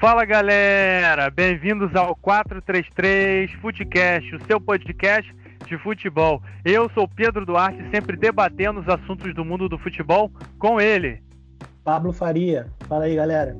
Fala 0.00 0.24
galera, 0.24 1.28
bem-vindos 1.28 1.92
ao 1.96 2.14
433 2.14 3.50
Futecast, 3.60 4.32
o 4.32 4.44
seu 4.46 4.60
podcast 4.60 5.34
de 5.66 5.76
futebol. 5.76 6.40
Eu 6.64 6.88
sou 6.90 7.08
Pedro 7.08 7.44
Duarte, 7.44 7.82
sempre 7.90 8.16
debatendo 8.16 8.78
os 8.78 8.88
assuntos 8.88 9.34
do 9.34 9.44
mundo 9.44 9.68
do 9.68 9.76
futebol 9.76 10.30
com 10.56 10.80
ele. 10.80 11.20
Pablo 11.82 12.12
Faria, 12.12 12.68
fala 12.88 13.06
aí 13.06 13.16
galera. 13.16 13.56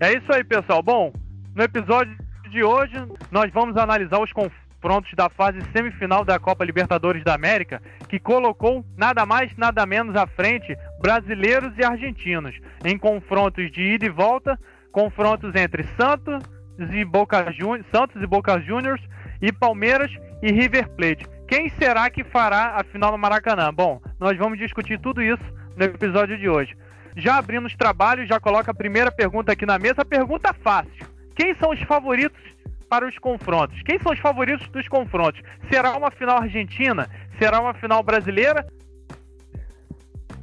É 0.00 0.12
isso 0.12 0.30
aí 0.30 0.44
pessoal. 0.44 0.82
Bom, 0.82 1.10
no 1.54 1.62
episódio 1.62 2.14
de 2.50 2.62
hoje 2.62 2.92
nós 3.30 3.50
vamos 3.54 3.78
analisar 3.78 4.20
os 4.20 4.32
confrontos 4.34 5.14
da 5.16 5.30
fase 5.30 5.60
semifinal 5.72 6.26
da 6.26 6.38
Copa 6.38 6.62
Libertadores 6.62 7.24
da 7.24 7.34
América, 7.34 7.80
que 8.06 8.20
colocou 8.20 8.84
nada 8.98 9.24
mais, 9.24 9.50
nada 9.56 9.86
menos 9.86 10.14
à 10.14 10.26
frente 10.26 10.76
brasileiros 11.00 11.72
e 11.78 11.82
argentinos 11.82 12.54
em 12.84 12.98
confrontos 12.98 13.72
de 13.72 13.94
ida 13.94 14.04
e 14.04 14.10
volta 14.10 14.58
confrontos 14.92 15.54
entre 15.54 15.84
Santos 15.96 16.44
e 16.78 17.04
Boca 17.04 17.50
Juniors, 17.50 17.86
Santos 17.90 18.22
e 18.22 18.26
Boca 18.26 18.60
Juniors 18.60 19.00
e 19.40 19.50
Palmeiras 19.50 20.12
e 20.42 20.52
River 20.52 20.88
Plate. 20.90 21.26
Quem 21.48 21.68
será 21.70 22.08
que 22.08 22.22
fará 22.22 22.76
a 22.76 22.84
final 22.84 23.10
no 23.10 23.18
Maracanã? 23.18 23.72
Bom, 23.74 24.00
nós 24.20 24.38
vamos 24.38 24.58
discutir 24.58 25.00
tudo 25.00 25.22
isso 25.22 25.42
no 25.76 25.84
episódio 25.84 26.38
de 26.38 26.48
hoje. 26.48 26.76
Já 27.16 27.36
abrindo 27.36 27.66
os 27.66 27.76
trabalhos, 27.76 28.28
já 28.28 28.40
coloca 28.40 28.70
a 28.70 28.74
primeira 28.74 29.10
pergunta 29.10 29.52
aqui 29.52 29.66
na 29.66 29.78
mesa. 29.78 30.04
Pergunta 30.04 30.54
fácil: 30.54 31.06
quem 31.34 31.54
são 31.56 31.70
os 31.70 31.80
favoritos 31.82 32.40
para 32.88 33.06
os 33.06 33.18
confrontos? 33.18 33.82
Quem 33.82 33.98
são 33.98 34.12
os 34.12 34.18
favoritos 34.18 34.68
dos 34.68 34.88
confrontos? 34.88 35.42
Será 35.70 35.96
uma 35.96 36.10
final 36.10 36.38
argentina? 36.38 37.08
Será 37.38 37.60
uma 37.60 37.74
final 37.74 38.02
brasileira? 38.02 38.66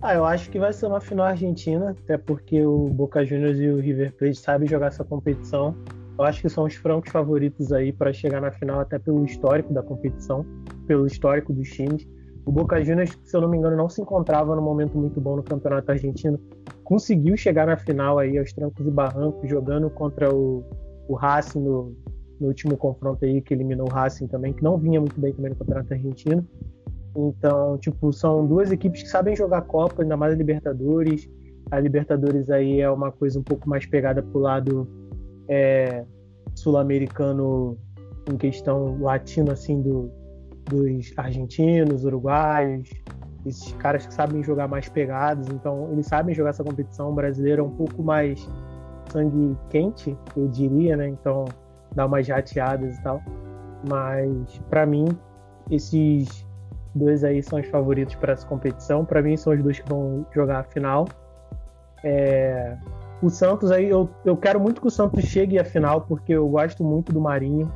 Ah, 0.02 0.16
eu 0.16 0.24
acho 0.24 0.50
que 0.50 0.58
vai 0.58 0.72
ser 0.72 0.86
uma 0.86 1.02
final 1.02 1.26
argentina, 1.26 1.90
até 1.90 2.18
porque 2.18 2.66
o 2.66 2.88
Boca 2.88 3.26
Juniors 3.26 3.60
e 3.60 3.68
o 3.68 3.82
River 3.82 4.16
Plate 4.16 4.36
sabem 4.36 4.66
jogar 4.66 4.88
essa 4.88 5.04
competição. 5.04 5.76
Eu 6.18 6.24
acho 6.24 6.42
que 6.42 6.48
são 6.48 6.64
os 6.64 6.76
francos 6.76 7.12
favoritos 7.12 7.74
aí 7.74 7.92
para 7.92 8.14
chegar 8.14 8.40
na 8.40 8.50
final, 8.50 8.80
até 8.80 8.98
pelo 8.98 9.26
histórico 9.26 9.74
da 9.74 9.84
competição, 9.84 10.46
pelo 10.88 11.06
histórico 11.06 11.52
dos 11.52 11.68
times. 11.70 12.08
O 12.46 12.52
Boca 12.52 12.82
Juniors, 12.82 13.18
se 13.26 13.36
eu 13.36 13.42
não 13.42 13.50
me 13.50 13.58
engano, 13.58 13.76
não 13.76 13.90
se 13.90 14.02
encontrava 14.02 14.56
num 14.56 14.62
momento 14.62 14.98
muito 14.98 15.20
bom 15.20 15.36
no 15.36 15.44
campeonato 15.44 15.92
argentino. 15.92 16.40
Conseguiu 16.86 17.36
chegar 17.36 17.68
na 17.68 17.76
final 17.76 18.20
aí 18.20 18.38
aos 18.38 18.54
trancos 18.54 18.88
e 18.88 18.90
barrancos, 18.90 19.50
jogando 19.50 19.90
contra 19.90 20.34
o, 20.34 20.64
o 21.10 21.14
Racing 21.14 21.60
no, 21.60 21.94
no 22.40 22.48
último 22.48 22.78
confronto 22.78 23.26
aí, 23.26 23.42
que 23.42 23.54
eliminou 23.54 23.88
o 23.88 23.92
Racing 23.92 24.28
também, 24.28 24.54
que 24.54 24.64
não 24.64 24.78
vinha 24.78 25.00
muito 25.02 25.20
bem 25.20 25.34
também 25.34 25.52
no 25.52 25.58
campeonato 25.58 25.94
argentino. 25.94 26.48
Então, 27.28 27.78
tipo, 27.78 28.12
são 28.14 28.46
duas 28.46 28.72
equipes 28.72 29.04
que 29.04 29.10
sabem 29.10 29.36
jogar 29.36 29.62
Copa, 29.64 30.02
ainda 30.02 30.16
mais 30.16 30.34
a 30.34 30.38
Libertadores. 30.38 31.30
A 31.72 31.80
Libertadores 31.80 32.50
aí 32.50 32.82
é 32.82 32.90
uma 32.90 33.12
coisa 33.12 33.40
um 33.40 33.44
pouco 33.44 33.70
mais 33.70 33.86
pegada 33.86 34.24
pro 34.24 34.40
lado 34.40 34.88
é, 35.48 36.06
sul-americano 36.56 37.78
em 38.32 38.38
questão 38.38 39.02
latino, 39.02 39.52
assim, 39.52 39.82
do, 39.82 40.12
dos 40.66 41.14
argentinos, 41.18 42.06
uruguaios, 42.06 42.90
esses 43.46 43.74
caras 43.74 44.06
que 44.06 44.14
sabem 44.14 44.44
jogar 44.44 44.68
mais 44.68 44.90
pegados, 44.90 45.48
então 45.50 45.90
eles 45.92 46.06
sabem 46.06 46.36
jogar 46.36 46.52
essa 46.52 46.64
competição. 46.64 47.12
O 47.12 47.16
brasileiro 47.16 47.64
é 47.64 47.66
um 47.66 47.76
pouco 47.76 48.04
mais 48.04 48.48
sangue 49.12 49.58
quente, 49.70 50.16
eu 50.36 50.48
diria, 50.48 50.96
né? 50.96 51.08
Então 51.08 51.46
dá 51.96 52.06
umas 52.06 52.26
jateadas 52.26 52.98
e 52.98 53.04
tal. 53.04 53.22
Mas 53.90 54.60
para 54.70 54.86
mim, 54.86 55.08
esses 55.72 56.46
dois 56.94 57.24
aí 57.24 57.42
são 57.42 57.60
os 57.60 57.68
favoritos 57.68 58.16
para 58.16 58.34
essa 58.34 58.46
competição. 58.46 59.06
Para 59.06 59.22
mim, 59.22 59.38
são 59.38 59.54
os 59.54 59.62
dois 59.62 59.80
que 59.80 59.90
vão 59.90 60.26
jogar 60.34 60.60
a 60.60 60.64
final. 60.64 61.08
É... 62.04 62.78
O 63.22 63.30
Santos 63.30 63.70
aí, 63.72 63.90
eu, 63.90 64.10
eu 64.24 64.38
quero 64.38 64.60
muito 64.60 64.80
que 64.80 64.88
o 64.88 64.92
Santos 64.92 65.26
chegue 65.26 65.60
à 65.60 65.66
final, 65.66 66.02
porque 66.02 66.34
eu 66.34 66.48
gosto 66.48 66.84
muito 66.84 67.12
do 67.12 67.20
Marinho. 67.20 67.70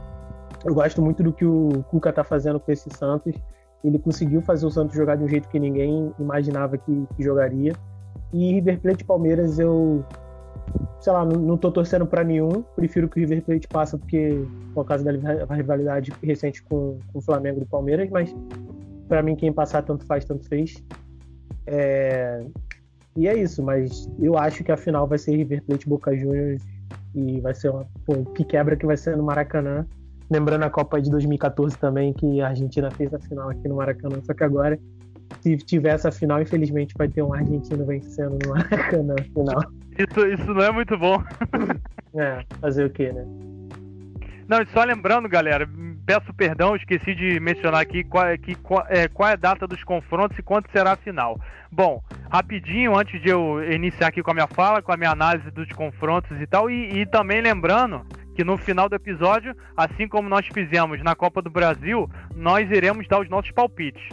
Eu 0.64 0.74
gosto 0.74 1.02
muito 1.02 1.22
do 1.22 1.34
que 1.34 1.46
o 1.46 1.84
Cuca 1.90 2.14
tá 2.14 2.24
fazendo 2.24 2.60
com 2.60 2.72
esse 2.72 2.90
Santos. 2.92 3.36
Ele 3.84 4.00
conseguiu 4.00 4.42
fazer 4.42 4.66
o 4.66 4.72
Santos 4.72 4.96
jogar 4.96 5.18
de 5.18 5.24
um 5.24 5.28
jeito 5.28 5.50
que 5.50 5.60
ninguém 5.60 6.14
imaginava 6.18 6.78
que, 6.78 7.06
que 7.16 7.24
jogaria. 7.24 7.74
E 8.32 8.54
River 8.54 8.80
Plate 8.80 9.04
e 9.04 9.06
Palmeiras, 9.06 9.60
eu, 9.60 10.06
sei 11.02 11.12
lá, 11.12 11.26
não, 11.26 11.40
não 11.42 11.58
tô 11.58 11.70
torcendo 11.70 12.06
para 12.06 12.24
nenhum. 12.24 12.64
Prefiro 12.76 13.10
que 13.10 13.20
o 13.20 13.20
River 13.20 13.44
Plate 13.44 13.68
passe, 13.68 13.98
porque 13.98 14.46
por 14.74 14.86
causa 14.86 15.04
da 15.04 15.54
rivalidade 15.54 16.14
recente 16.24 16.64
com, 16.64 16.98
com 17.12 17.20
o 17.20 17.22
Flamengo 17.22 17.60
e 17.60 17.64
o 17.64 17.68
Palmeiras, 17.68 18.10
mas 18.10 18.34
para 19.13 19.22
mim 19.22 19.35
quem 19.35 19.53
passar 19.53 19.84
tanto 19.84 20.03
faz, 20.07 20.25
tanto 20.25 20.50
fez. 20.50 20.84
É... 21.68 22.44
E 23.16 23.28
é 23.28 23.38
isso, 23.38 23.62
mas 23.62 24.09
eu 24.19 24.35
acho 24.35 24.63
que 24.63 24.72
a 24.72 24.78
final 24.78 25.07
vai 25.07 25.19
ser 25.19 25.35
River 25.35 25.62
Plate 25.62 25.88
Boca 25.88 26.18
Juniors 26.18 26.63
e 27.13 27.40
vai 27.40 27.53
ser 27.53 27.69
uma 27.69 27.85
pô, 28.07 28.25
que 28.34 28.44
quebra 28.44 28.75
que 28.75 28.88
vai 28.88 28.97
ser 28.97 29.16
no 29.16 29.22
Maracanã. 29.22 29.85
Lembrando 30.31 30.63
a 30.63 30.69
Copa 30.72 31.00
de 31.00 31.12
2014 31.12 31.78
também, 31.78 32.12
que 32.12 32.41
a 32.41 32.47
Argentina 32.47 32.90
fez 32.90 33.13
a 33.13 33.19
final 33.19 33.51
aqui 33.51 33.68
no 33.68 33.75
Maracanã, 33.75 34.19
só 34.24 34.34
que 34.34 34.44
agora, 34.44 34.79
se 35.41 35.57
tiver 35.57 35.94
essa 35.94 36.12
final, 36.12 36.41
infelizmente 36.41 36.95
vai 36.97 37.07
ter 37.07 37.22
um 37.22 37.35
argentino 37.35 37.85
vencendo 37.85 38.40
no 38.44 38.50
Maracanã 38.50 39.13
final. 39.31 39.62
Isso, 39.95 40.28
isso 40.28 40.53
não 40.56 40.63
é 40.63 40.72
muito 40.72 40.97
bom. 40.97 41.24
é, 42.18 42.44
fazer 42.59 42.85
o 42.85 42.90
quê, 42.90 43.12
né? 43.12 43.24
Não, 44.47 44.66
só 44.74 44.84
lembrando, 44.84 45.30
galera, 45.30 45.69
peço 46.06 46.34
perdão, 46.34 46.75
esqueci 46.75 47.16
de 47.16 47.40
mencionar 47.40 47.81
aqui 47.81 48.03
qual, 48.03 48.28
é, 48.28 48.38
que, 48.38 48.56
qual, 48.56 48.86
é, 48.90 49.08
qual 49.08 49.30
é 49.30 49.34
a 49.34 49.38
data 49.38 49.66
dos 49.66 49.84
confrontos 49.84 50.38
e 50.38 50.44
quando 50.44 50.69
será 50.72 50.94
a 50.94 50.97
final. 50.97 51.40
Bom, 51.72 52.03
rapidinho, 52.30 52.97
antes 52.97 53.22
de 53.22 53.30
eu 53.30 53.64
iniciar 53.72 54.08
aqui 54.08 54.22
com 54.22 54.31
a 54.31 54.34
minha 54.34 54.47
fala, 54.47 54.81
com 54.81 54.92
a 54.92 54.97
minha 54.97 55.12
análise 55.12 55.50
dos 55.52 55.69
confrontos 55.72 56.40
e 56.40 56.46
tal, 56.46 56.69
e, 56.69 57.02
e 57.02 57.06
também 57.06 57.42
lembrando 57.42 58.06
que 58.36 58.44
no 58.44 58.58
final 58.58 58.90
do 58.90 58.96
episódio, 58.96 59.56
assim 59.78 60.08
como 60.08 60.28
nós 60.28 60.46
fizemos 60.47 61.02
na 61.03 61.16
Copa 61.16 61.42
do 61.42 61.50
Brasil, 61.50 62.09
nós 62.36 62.69
iremos 62.69 63.08
dar 63.08 63.22
os 63.22 63.30
nossos 63.30 63.52
palpites. 63.52 64.03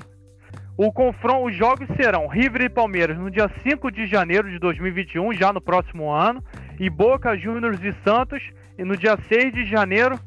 O 0.77 0.93
confronto, 0.93 1.47
os 1.47 1.55
jogos 1.55 1.87
serão 1.97 2.27
River 2.27 2.63
e 2.63 2.69
Palmeiras 2.69 3.19
no 3.19 3.31
dia 3.31 3.51
5 3.63 3.91
de 3.91 4.07
janeiro 4.07 4.51
de 4.51 4.59
2021, 4.59 5.35
já 5.35 5.53
no 5.53 5.61
próximo 5.61 6.11
ano, 6.11 6.43
e 6.79 6.89
Boca 6.89 7.37
Juniors 7.37 7.83
e 7.83 7.95
Santos 8.03 8.43
e 8.79 8.85
no 8.85 8.97
dia 8.97 9.19
6 9.29 9.53
de 9.53 9.67
janeiro 9.67 10.19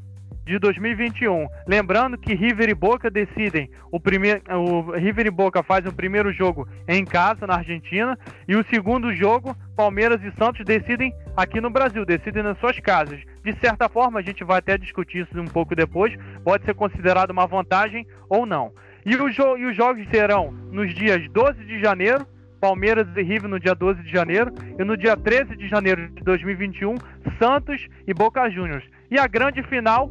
de 0.45 0.59
2021. 0.59 1.47
Lembrando 1.67 2.17
que 2.17 2.33
River 2.33 2.69
e 2.69 2.73
Boca 2.73 3.09
decidem 3.09 3.69
o 3.91 3.99
primeiro, 3.99 4.41
o 4.49 4.91
River 4.91 5.27
e 5.27 5.31
Boca 5.31 5.63
faz 5.63 5.85
o 5.85 5.93
primeiro 5.93 6.31
jogo 6.33 6.67
em 6.87 7.05
casa 7.05 7.47
na 7.47 7.55
Argentina 7.55 8.17
e 8.47 8.55
o 8.55 8.65
segundo 8.69 9.13
jogo 9.15 9.55
Palmeiras 9.75 10.21
e 10.23 10.31
Santos 10.37 10.65
decidem 10.65 11.13
aqui 11.35 11.61
no 11.61 11.69
Brasil, 11.69 12.05
decidem 12.05 12.43
nas 12.43 12.57
suas 12.59 12.79
casas. 12.79 13.19
De 13.43 13.57
certa 13.59 13.89
forma, 13.89 14.19
a 14.19 14.23
gente 14.23 14.43
vai 14.43 14.59
até 14.59 14.77
discutir 14.77 15.23
isso 15.23 15.39
um 15.39 15.45
pouco 15.45 15.75
depois, 15.75 16.13
pode 16.43 16.65
ser 16.65 16.75
considerado 16.75 17.31
uma 17.31 17.47
vantagem 17.47 18.05
ou 18.29 18.45
não. 18.45 18.71
E, 19.05 19.15
o 19.15 19.57
e 19.57 19.65
os 19.65 19.75
jogos 19.75 20.07
serão 20.09 20.51
nos 20.71 20.93
dias 20.93 21.27
12 21.29 21.65
de 21.65 21.79
janeiro, 21.81 22.25
Palmeiras 22.61 23.05
e 23.17 23.21
River 23.21 23.49
no 23.49 23.59
dia 23.59 23.75
12 23.75 24.01
de 24.03 24.09
janeiro, 24.09 24.53
e 24.79 24.83
no 24.83 24.95
dia 24.95 25.17
13 25.17 25.57
de 25.57 25.67
janeiro 25.67 26.09
de 26.09 26.23
2021, 26.23 26.95
Santos 27.37 27.85
e 28.07 28.13
Boca 28.13 28.49
Juniors. 28.49 28.85
E 29.11 29.19
a 29.19 29.27
grande 29.27 29.61
final 29.63 30.09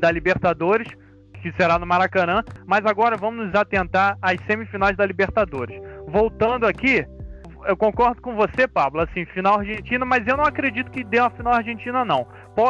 da 0.00 0.10
Libertadores, 0.10 0.88
que 1.40 1.52
será 1.52 1.78
no 1.78 1.86
Maracanã. 1.86 2.42
Mas 2.66 2.84
agora 2.86 3.16
vamos 3.16 3.46
nos 3.46 3.54
atentar 3.54 4.16
às 4.22 4.40
semifinais 4.46 4.96
da 4.96 5.04
Libertadores. 5.04 5.80
Voltando 6.06 6.66
aqui, 6.66 7.06
eu 7.66 7.76
concordo 7.76 8.20
com 8.20 8.34
você, 8.34 8.66
Pablo, 8.66 9.00
assim, 9.00 9.24
final 9.26 9.60
argentina, 9.60 10.04
mas 10.04 10.26
eu 10.26 10.36
não 10.36 10.44
acredito 10.44 10.90
que 10.90 11.04
dê 11.04 11.20
uma 11.20 11.30
final 11.30 11.54
argentina, 11.54 12.04
não. 12.04 12.26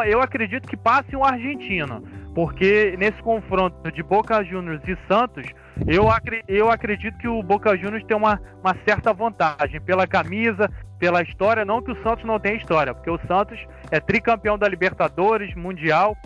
Eu 0.07 0.21
acredito 0.21 0.69
que 0.69 0.77
passe 0.77 1.17
um 1.17 1.25
argentino, 1.25 2.03
porque 2.35 2.95
nesse 2.99 3.21
confronto 3.23 3.91
de 3.91 4.03
Boca 4.03 4.45
Juniors 4.45 4.83
e 4.87 4.97
Santos, 5.09 5.47
eu, 5.87 6.05
eu 6.47 6.71
acredito 6.71 7.17
que 7.19 7.29
o 7.29 7.43
Boca 7.43 7.77
Juniors 7.77 8.05
tem 8.05 8.17
uma, 8.17 8.41
uma 8.63 8.77
certa 8.87 9.13
vantagem 9.13 9.81
pela 9.81 10.07
camisa, 10.07 10.71
pela 10.99 11.23
história, 11.23 11.65
não 11.65 11.83
que 11.83 11.91
o 11.91 12.03
Santos 12.03 12.25
não 12.25 12.39
tenha 12.39 12.57
história, 12.57 12.95
porque 12.95 13.11
o 13.11 13.19
Santos 13.27 13.59
é 13.91 13.99
tricampeão 13.99 14.57
da 14.57 14.69
Libertadores, 14.69 15.55
Mundial, 15.55 16.17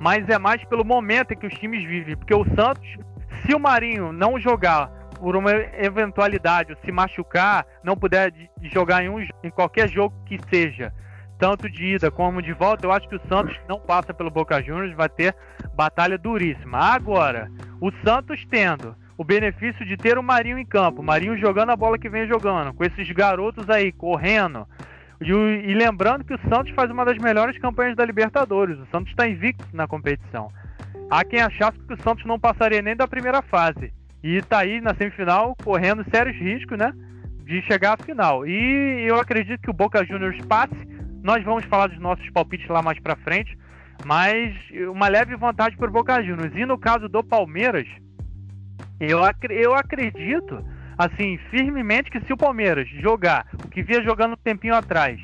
mas 0.00 0.28
é 0.28 0.38
mais 0.38 0.64
pelo 0.64 0.84
momento 0.84 1.32
em 1.32 1.36
que 1.36 1.46
os 1.46 1.54
times 1.54 1.84
vivem. 1.86 2.16
Porque 2.16 2.34
o 2.34 2.44
Santos, 2.56 2.88
se 3.44 3.54
o 3.54 3.60
Marinho 3.60 4.12
não 4.12 4.40
jogar 4.40 4.88
por 5.20 5.36
uma 5.36 5.52
eventualidade, 5.52 6.72
ou 6.72 6.78
se 6.82 6.90
machucar, 6.90 7.66
não 7.84 7.94
puder 7.94 8.32
jogar 8.62 9.04
em, 9.04 9.10
um, 9.10 9.20
em 9.20 9.50
qualquer 9.50 9.86
jogo 9.88 10.16
que 10.24 10.38
seja, 10.48 10.92
tanto 11.38 11.68
de 11.68 11.94
ida 11.94 12.10
como 12.10 12.40
de 12.40 12.54
volta, 12.54 12.86
eu 12.86 12.92
acho 12.92 13.06
que 13.06 13.16
o 13.16 13.28
Santos 13.28 13.54
não 13.68 13.78
passa 13.78 14.14
pelo 14.14 14.30
Boca 14.30 14.62
Juniors, 14.62 14.96
vai 14.96 15.10
ter 15.10 15.36
batalha 15.74 16.16
duríssima. 16.16 16.78
Agora, 16.78 17.50
o 17.80 17.92
Santos 18.02 18.46
tendo 18.48 18.96
o 19.18 19.24
benefício 19.24 19.84
de 19.84 19.98
ter 19.98 20.16
o 20.16 20.22
Marinho 20.22 20.58
em 20.58 20.64
campo, 20.64 21.02
o 21.02 21.04
Marinho 21.04 21.36
jogando 21.36 21.70
a 21.70 21.76
bola 21.76 21.98
que 21.98 22.08
vem 22.08 22.26
jogando, 22.26 22.72
com 22.72 22.82
esses 22.82 23.10
garotos 23.12 23.68
aí 23.68 23.92
correndo, 23.92 24.66
e, 25.20 25.30
e, 25.30 25.74
lembrando 25.74 26.24
que 26.24 26.34
o 26.34 26.40
Santos 26.48 26.72
faz 26.72 26.90
uma 26.90 27.04
das 27.04 27.18
melhores 27.18 27.58
campanhas 27.58 27.94
da 27.94 28.04
Libertadores. 28.04 28.78
O 28.78 28.86
Santos 28.86 29.10
está 29.10 29.28
invicto 29.28 29.64
na 29.72 29.86
competição. 29.86 30.50
Há 31.10 31.24
quem 31.24 31.40
achasse 31.40 31.78
que 31.78 31.92
o 31.92 32.02
Santos 32.02 32.24
não 32.24 32.38
passaria 32.38 32.80
nem 32.80 32.96
da 32.96 33.06
primeira 33.06 33.42
fase. 33.42 33.92
E 34.22 34.36
está 34.36 34.60
aí 34.60 34.80
na 34.80 34.94
semifinal 34.94 35.54
correndo 35.62 36.04
sérios 36.10 36.36
riscos, 36.36 36.78
né? 36.78 36.92
De 37.44 37.60
chegar 37.62 37.98
à 38.00 38.02
final. 38.02 38.46
E 38.46 39.04
eu 39.06 39.18
acredito 39.18 39.60
que 39.60 39.70
o 39.70 39.74
Boca 39.74 40.04
Juniors 40.04 40.38
passe 40.46 40.74
Nós 41.22 41.44
vamos 41.44 41.64
falar 41.64 41.88
dos 41.88 41.98
nossos 41.98 42.28
palpites 42.30 42.68
lá 42.68 42.80
mais 42.80 42.98
para 42.98 43.16
frente, 43.16 43.58
mas 44.06 44.54
uma 44.90 45.08
leve 45.08 45.36
vantagem 45.36 45.76
para 45.76 45.90
o 45.90 45.92
Boca 45.92 46.22
Juniors. 46.22 46.54
E 46.54 46.64
no 46.64 46.78
caso 46.78 47.08
do 47.08 47.22
Palmeiras, 47.22 47.86
eu, 48.98 49.18
eu 49.50 49.74
acredito, 49.74 50.64
assim, 51.00 51.38
firmemente 51.50 52.10
que 52.10 52.20
se 52.20 52.32
o 52.32 52.36
Palmeiras 52.36 52.86
jogar 53.00 53.46
o 53.64 53.68
que 53.68 53.82
via 53.82 54.02
jogando 54.02 54.34
um 54.34 54.36
tempinho 54.36 54.74
atrás, 54.74 55.18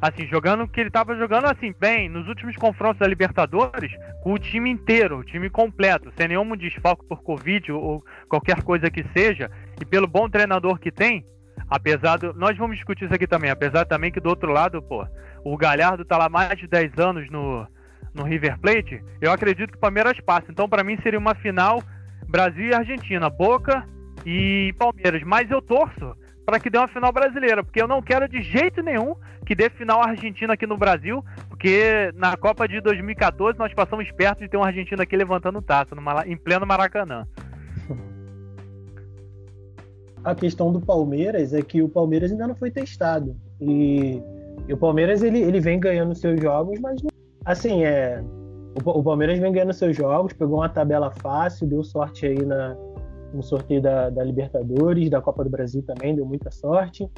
assim, 0.00 0.28
jogando 0.28 0.62
o 0.62 0.68
que 0.68 0.78
ele 0.78 0.90
estava 0.90 1.16
jogando 1.16 1.46
assim, 1.46 1.74
bem, 1.76 2.08
nos 2.08 2.28
últimos 2.28 2.54
confrontos 2.54 3.00
da 3.00 3.06
Libertadores, 3.08 3.90
com 4.22 4.32
o 4.32 4.38
time 4.38 4.70
inteiro, 4.70 5.18
o 5.18 5.24
time 5.24 5.50
completo, 5.50 6.12
sem 6.16 6.28
nenhum 6.28 6.56
desfalque 6.56 7.04
por 7.08 7.20
Covid 7.24 7.72
ou 7.72 8.04
qualquer 8.28 8.62
coisa 8.62 8.88
que 8.92 9.04
seja, 9.12 9.50
e 9.80 9.84
pelo 9.84 10.06
bom 10.06 10.28
treinador 10.30 10.78
que 10.78 10.92
tem, 10.92 11.26
apesar 11.68 12.16
do. 12.16 12.32
Nós 12.34 12.56
vamos 12.56 12.76
discutir 12.76 13.06
isso 13.06 13.14
aqui 13.14 13.26
também, 13.26 13.50
apesar 13.50 13.86
também 13.86 14.12
que 14.12 14.20
do 14.20 14.28
outro 14.28 14.52
lado, 14.52 14.80
pô, 14.80 15.04
o 15.44 15.56
Galhardo 15.56 16.04
tá 16.04 16.16
lá 16.16 16.28
mais 16.28 16.56
de 16.56 16.68
10 16.68 16.96
anos 16.96 17.28
no, 17.28 17.66
no 18.14 18.22
River 18.22 18.56
Plate, 18.60 19.02
eu 19.20 19.32
acredito 19.32 19.72
que 19.72 19.78
o 19.78 19.80
Palmeiras 19.80 20.20
passa. 20.20 20.46
Então, 20.48 20.68
para 20.68 20.84
mim, 20.84 20.96
seria 21.02 21.18
uma 21.18 21.34
final 21.34 21.82
Brasil 22.28 22.68
e 22.68 22.74
Argentina, 22.74 23.28
Boca 23.28 23.84
e 24.28 24.74
Palmeiras. 24.74 25.22
Mas 25.24 25.50
eu 25.50 25.62
torço 25.62 26.14
para 26.44 26.60
que 26.60 26.68
dê 26.68 26.76
uma 26.76 26.88
final 26.88 27.10
brasileira, 27.10 27.64
porque 27.64 27.80
eu 27.80 27.88
não 27.88 28.02
quero 28.02 28.28
de 28.28 28.42
jeito 28.42 28.82
nenhum 28.82 29.14
que 29.46 29.54
dê 29.54 29.70
final 29.70 30.02
Argentina 30.02 30.52
aqui 30.52 30.66
no 30.66 30.76
Brasil, 30.76 31.24
porque 31.48 32.12
na 32.14 32.36
Copa 32.36 32.68
de 32.68 32.80
2014 32.82 33.58
nós 33.58 33.72
passamos 33.72 34.10
perto 34.10 34.40
de 34.40 34.48
ter 34.48 34.58
um 34.58 34.62
Argentina 34.62 35.02
aqui 35.02 35.16
levantando 35.16 35.62
taça 35.62 35.94
no, 35.94 36.02
em 36.26 36.36
pleno 36.36 36.66
Maracanã. 36.66 37.26
A 40.22 40.34
questão 40.34 40.70
do 40.70 40.80
Palmeiras 40.80 41.54
é 41.54 41.62
que 41.62 41.82
o 41.82 41.88
Palmeiras 41.88 42.30
ainda 42.30 42.46
não 42.46 42.54
foi 42.54 42.70
testado. 42.70 43.34
E, 43.58 44.20
e 44.66 44.72
o 44.74 44.76
Palmeiras 44.76 45.22
ele, 45.22 45.38
ele 45.38 45.60
vem 45.60 45.80
ganhando 45.80 46.14
seus 46.14 46.38
jogos, 46.40 46.78
mas 46.80 47.00
assim, 47.46 47.84
é. 47.84 48.22
O, 48.84 48.90
o 48.90 49.02
Palmeiras 49.02 49.38
vem 49.38 49.52
ganhando 49.52 49.72
seus 49.72 49.96
jogos, 49.96 50.34
pegou 50.34 50.58
uma 50.58 50.68
tabela 50.68 51.10
fácil, 51.10 51.66
deu 51.66 51.82
sorte 51.82 52.26
aí 52.26 52.44
na, 52.44 52.76
no 53.32 53.42
sorteio 53.42 53.82
da, 53.82 54.10
da, 54.10 54.24
Libertadores, 54.24 55.10
da 55.10 55.20
Copa 55.20 55.44
do 55.44 55.50
Brasil 55.50 55.82
também, 55.82 56.14
deu 56.14 56.24
muita 56.24 56.50
sorte. 56.50 57.08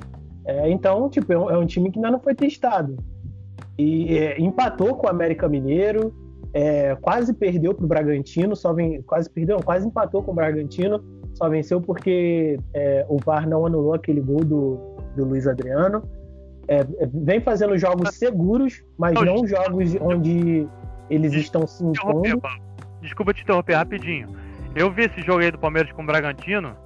É, 0.45 0.71
então, 0.71 1.09
tipo, 1.09 1.33
é 1.33 1.39
um, 1.39 1.51
é 1.51 1.59
um, 1.59 1.67
time 1.67 1.91
que 1.91 1.99
ainda 1.99 2.11
não 2.11 2.21
foi 2.21 2.35
testado. 2.35 2.97
E 3.79 4.17
é, 4.17 4.41
empatou 4.41 4.97
com 4.97 5.07
o 5.07 5.11
América 5.11 5.49
Mineiro, 5.49 6.15
é, 6.53 6.97
quase 6.97 7.33
perdeu 7.33 7.75
para 7.75 7.85
o 7.85 7.89
Bragantino, 7.89 8.57
só 8.57 8.73
vem, 8.73 9.03
quase 9.03 9.31
perdeu, 9.31 9.61
quase 9.63 9.87
empatou 9.87 10.23
com 10.23 10.33
o 10.33 10.35
Bragantino, 10.35 11.03
só 11.35 11.49
venceu 11.49 11.81
porque 11.81 12.59
é, 12.75 13.07
o 13.09 13.17
VAR 13.19 13.49
não 13.49 13.65
anulou 13.65 13.95
aquele 13.95 14.21
gol 14.21 14.45
do, 14.45 14.79
do 15.17 15.25
Luiz 15.25 15.47
Adriano. 15.47 16.03
É, 16.69 16.85
vem 17.13 17.41
fazendo 17.41 17.77
jogos 17.79 18.15
seguros, 18.15 18.83
mas 18.99 19.15
não 19.15 19.47
jogos 19.47 19.97
onde 20.01 20.69
eles 21.09 21.33
estão 21.33 21.67
se 21.67 21.85
impondo. 21.85 22.41
Desculpa 23.01 23.33
te 23.33 23.43
interromper 23.43 23.75
rapidinho 23.75 24.29
eu 24.75 24.91
vi 24.91 25.03
esse 25.03 25.21
jogo 25.23 25.41
aí 25.41 25.51
do 25.51 25.59
Palmeiras 25.59 25.91
com 25.93 26.03
o 26.03 26.07
Bragantino. 26.07 26.77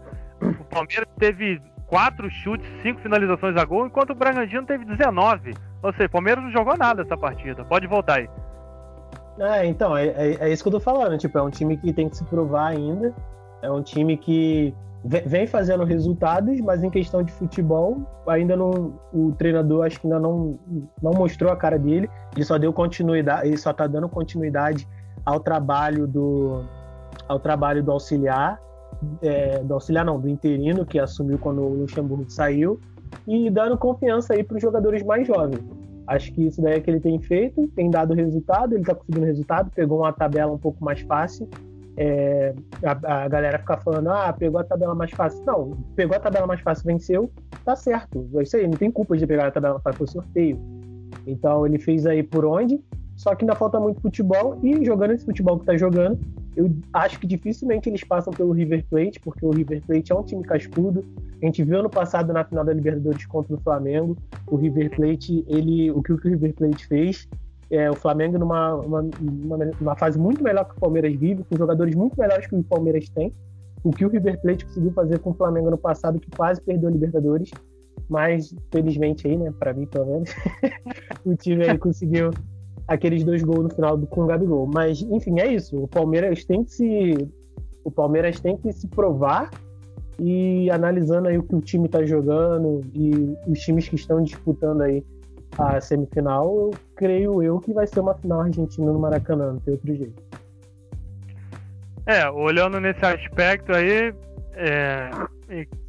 O 0.40 0.64
Palmeiras 0.64 1.08
teve 1.18 1.60
quatro 1.86 2.30
chutes, 2.30 2.66
cinco 2.82 3.00
finalizações 3.00 3.56
a 3.56 3.64
gol, 3.64 3.86
enquanto 3.86 4.10
o 4.10 4.14
Bragantino 4.14 4.64
teve 4.64 4.84
19. 4.84 5.54
Ou 5.82 5.92
seja, 5.92 6.06
o 6.06 6.10
Palmeiras 6.10 6.42
não 6.42 6.50
jogou 6.50 6.76
nada 6.76 7.02
essa 7.02 7.16
partida. 7.16 7.64
Pode 7.64 7.86
voltar 7.86 8.18
aí. 8.18 8.28
É, 9.38 9.66
então, 9.66 9.96
é, 9.96 10.06
é, 10.06 10.36
é, 10.40 10.52
isso 10.52 10.62
que 10.62 10.68
eu 10.68 10.72
tô 10.72 10.80
falando. 10.80 11.18
Tipo, 11.18 11.38
é 11.38 11.42
um 11.42 11.50
time 11.50 11.76
que 11.76 11.92
tem 11.92 12.08
que 12.08 12.16
se 12.16 12.24
provar 12.24 12.68
ainda. 12.68 13.14
É 13.62 13.70
um 13.70 13.82
time 13.82 14.16
que 14.16 14.74
vem 15.04 15.46
fazendo 15.46 15.84
resultados, 15.84 16.58
mas 16.60 16.82
em 16.82 16.88
questão 16.88 17.22
de 17.22 17.32
futebol, 17.32 18.02
ainda 18.26 18.56
não. 18.56 18.98
O 19.12 19.32
treinador 19.32 19.86
acho 19.86 20.00
que 20.00 20.06
ainda 20.06 20.18
não, 20.18 20.58
não 21.02 21.12
mostrou 21.12 21.52
a 21.52 21.56
cara 21.56 21.78
dele. 21.78 22.08
Ele 22.34 22.44
só 22.44 22.56
deu 22.56 22.72
continuidade, 22.72 23.48
ele 23.48 23.58
só 23.58 23.72
tá 23.72 23.86
dando 23.86 24.08
continuidade 24.08 24.88
ao 25.24 25.40
trabalho 25.40 26.06
do, 26.06 26.64
ao 27.28 27.38
trabalho 27.38 27.82
do 27.82 27.92
auxiliar, 27.92 28.60
é, 29.22 29.58
do 29.62 29.74
auxiliar 29.74 30.04
não, 30.04 30.20
do 30.20 30.28
interino, 30.28 30.84
que 30.84 30.98
assumiu 30.98 31.38
quando 31.38 31.62
o 31.62 31.74
Luxemburgo 31.74 32.24
saiu, 32.28 32.80
e 33.26 33.50
dando 33.50 33.76
confiança 33.78 34.34
aí 34.34 34.42
para 34.42 34.56
os 34.56 34.62
jogadores 34.62 35.02
mais 35.02 35.26
jovens. 35.26 35.62
Acho 36.06 36.32
que 36.32 36.46
isso 36.46 36.60
daí 36.60 36.74
é 36.74 36.80
que 36.80 36.90
ele 36.90 37.00
tem 37.00 37.18
feito, 37.18 37.66
tem 37.68 37.90
dado 37.90 38.12
resultado, 38.12 38.74
ele 38.74 38.82
está 38.82 38.94
conseguindo 38.94 39.24
resultado, 39.24 39.70
pegou 39.74 40.00
uma 40.00 40.12
tabela 40.12 40.52
um 40.52 40.58
pouco 40.58 40.84
mais 40.84 41.00
fácil. 41.00 41.48
É, 41.96 42.52
a, 42.82 43.24
a, 43.24 43.28
galera 43.28 43.58
fica 43.58 43.76
falando, 43.78 44.08
ah, 44.08 44.32
pegou 44.32 44.60
a 44.60 44.64
tabela 44.64 44.94
mais 44.94 45.10
fácil. 45.12 45.42
Não, 45.46 45.70
pegou 45.96 46.16
a 46.16 46.20
tabela 46.20 46.46
mais 46.46 46.60
fácil, 46.60 46.84
venceu, 46.84 47.30
tá 47.64 47.74
certo. 47.74 48.28
É 48.34 48.42
isso 48.42 48.56
aí, 48.56 48.66
não 48.66 48.76
tem 48.76 48.90
culpa 48.90 49.16
de 49.16 49.26
pegar 49.26 49.46
a 49.46 49.50
tabela 49.50 49.74
mais 49.74 49.82
fácil, 49.82 49.98
foi 49.98 50.06
sorteio. 50.08 50.58
Então 51.26 51.64
ele 51.64 51.78
fez 51.78 52.04
aí 52.04 52.22
por 52.22 52.44
onde, 52.44 52.82
só 53.16 53.34
que 53.34 53.44
ainda 53.44 53.54
falta 53.54 53.80
muito 53.80 54.00
futebol, 54.00 54.58
e 54.62 54.84
jogando 54.84 55.12
esse 55.12 55.24
futebol 55.24 55.58
que 55.58 55.66
tá 55.66 55.76
jogando, 55.76 56.18
eu 56.56 56.74
acho 56.92 57.18
que 57.18 57.26
dificilmente 57.26 57.88
eles 57.88 58.04
passam 58.04 58.32
pelo 58.32 58.52
River 58.52 58.84
Plate, 58.88 59.18
porque 59.20 59.44
o 59.44 59.50
River 59.50 59.82
Plate 59.86 60.12
é 60.12 60.14
um 60.14 60.22
time 60.22 60.42
cascudo. 60.42 61.04
A 61.42 61.46
gente 61.46 61.62
viu 61.64 61.80
ano 61.80 61.90
passado 61.90 62.32
na 62.32 62.44
final 62.44 62.64
da 62.64 62.72
Libertadores 62.72 63.26
contra 63.26 63.54
o 63.54 63.60
Flamengo, 63.60 64.16
o 64.46 64.56
River 64.56 64.94
Plate, 64.94 65.44
ele, 65.48 65.90
o 65.90 66.02
que 66.02 66.12
o 66.12 66.16
River 66.16 66.54
Plate 66.54 66.86
fez, 66.86 67.28
é, 67.70 67.90
o 67.90 67.94
Flamengo 67.94 68.38
numa 68.38 68.74
uma, 68.76 69.00
uma, 69.00 69.58
uma, 69.80 69.96
fase 69.96 70.18
muito 70.18 70.42
melhor 70.42 70.64
que 70.64 70.76
o 70.76 70.80
Palmeiras 70.80 71.14
vive, 71.14 71.42
com 71.44 71.56
jogadores 71.56 71.94
muito 71.94 72.18
melhores 72.18 72.46
que 72.46 72.54
o 72.54 72.62
Palmeiras 72.62 73.08
tem. 73.08 73.32
O 73.82 73.90
que 73.90 74.04
o 74.04 74.08
River 74.08 74.40
Plate 74.40 74.64
conseguiu 74.64 74.92
fazer 74.92 75.18
com 75.18 75.30
o 75.30 75.34
Flamengo 75.34 75.70
no 75.70 75.78
passado, 75.78 76.18
que 76.18 76.30
quase 76.30 76.60
perdeu 76.60 76.88
a 76.88 76.92
Libertadores, 76.92 77.50
mas 78.08 78.54
felizmente 78.70 79.26
aí, 79.26 79.36
né, 79.36 79.52
para 79.58 79.74
mim 79.74 79.86
pelo 79.86 80.06
menos, 80.06 80.30
o 81.24 81.34
time 81.34 81.68
aí 81.68 81.76
conseguiu 81.76 82.30
aqueles 82.86 83.24
dois 83.24 83.42
gols 83.42 83.64
no 83.64 83.70
final 83.70 83.98
com 83.98 84.22
o 84.22 84.26
Gabigol. 84.26 84.66
Mas, 84.66 85.00
enfim, 85.02 85.40
é 85.40 85.52
isso. 85.52 85.82
O 85.82 85.88
Palmeiras 85.88 86.44
tem 86.44 86.64
que 86.64 86.72
se. 86.72 87.28
O 87.82 87.90
Palmeiras 87.90 88.40
tem 88.40 88.56
que 88.56 88.72
se 88.72 88.88
provar 88.88 89.50
e 90.18 90.70
analisando 90.70 91.28
aí 91.28 91.36
o 91.36 91.42
que 91.42 91.54
o 91.54 91.60
time 91.60 91.86
está 91.86 92.04
jogando 92.04 92.80
e 92.94 93.36
os 93.46 93.58
times 93.60 93.88
que 93.88 93.96
estão 93.96 94.22
disputando 94.22 94.82
aí 94.82 95.04
a 95.58 95.80
semifinal, 95.80 96.46
eu 96.46 96.70
creio 96.96 97.42
eu 97.42 97.60
que 97.60 97.72
vai 97.72 97.86
ser 97.86 98.00
uma 98.00 98.14
final 98.14 98.40
argentina 98.40 98.92
no 98.92 98.98
Maracanã, 98.98 99.52
não 99.52 99.60
tem 99.60 99.74
outro 99.74 99.94
jeito. 99.94 100.22
É, 102.06 102.28
olhando 102.30 102.80
nesse 102.80 103.04
aspecto 103.04 103.72
aí, 103.72 104.14
é, 104.54 105.10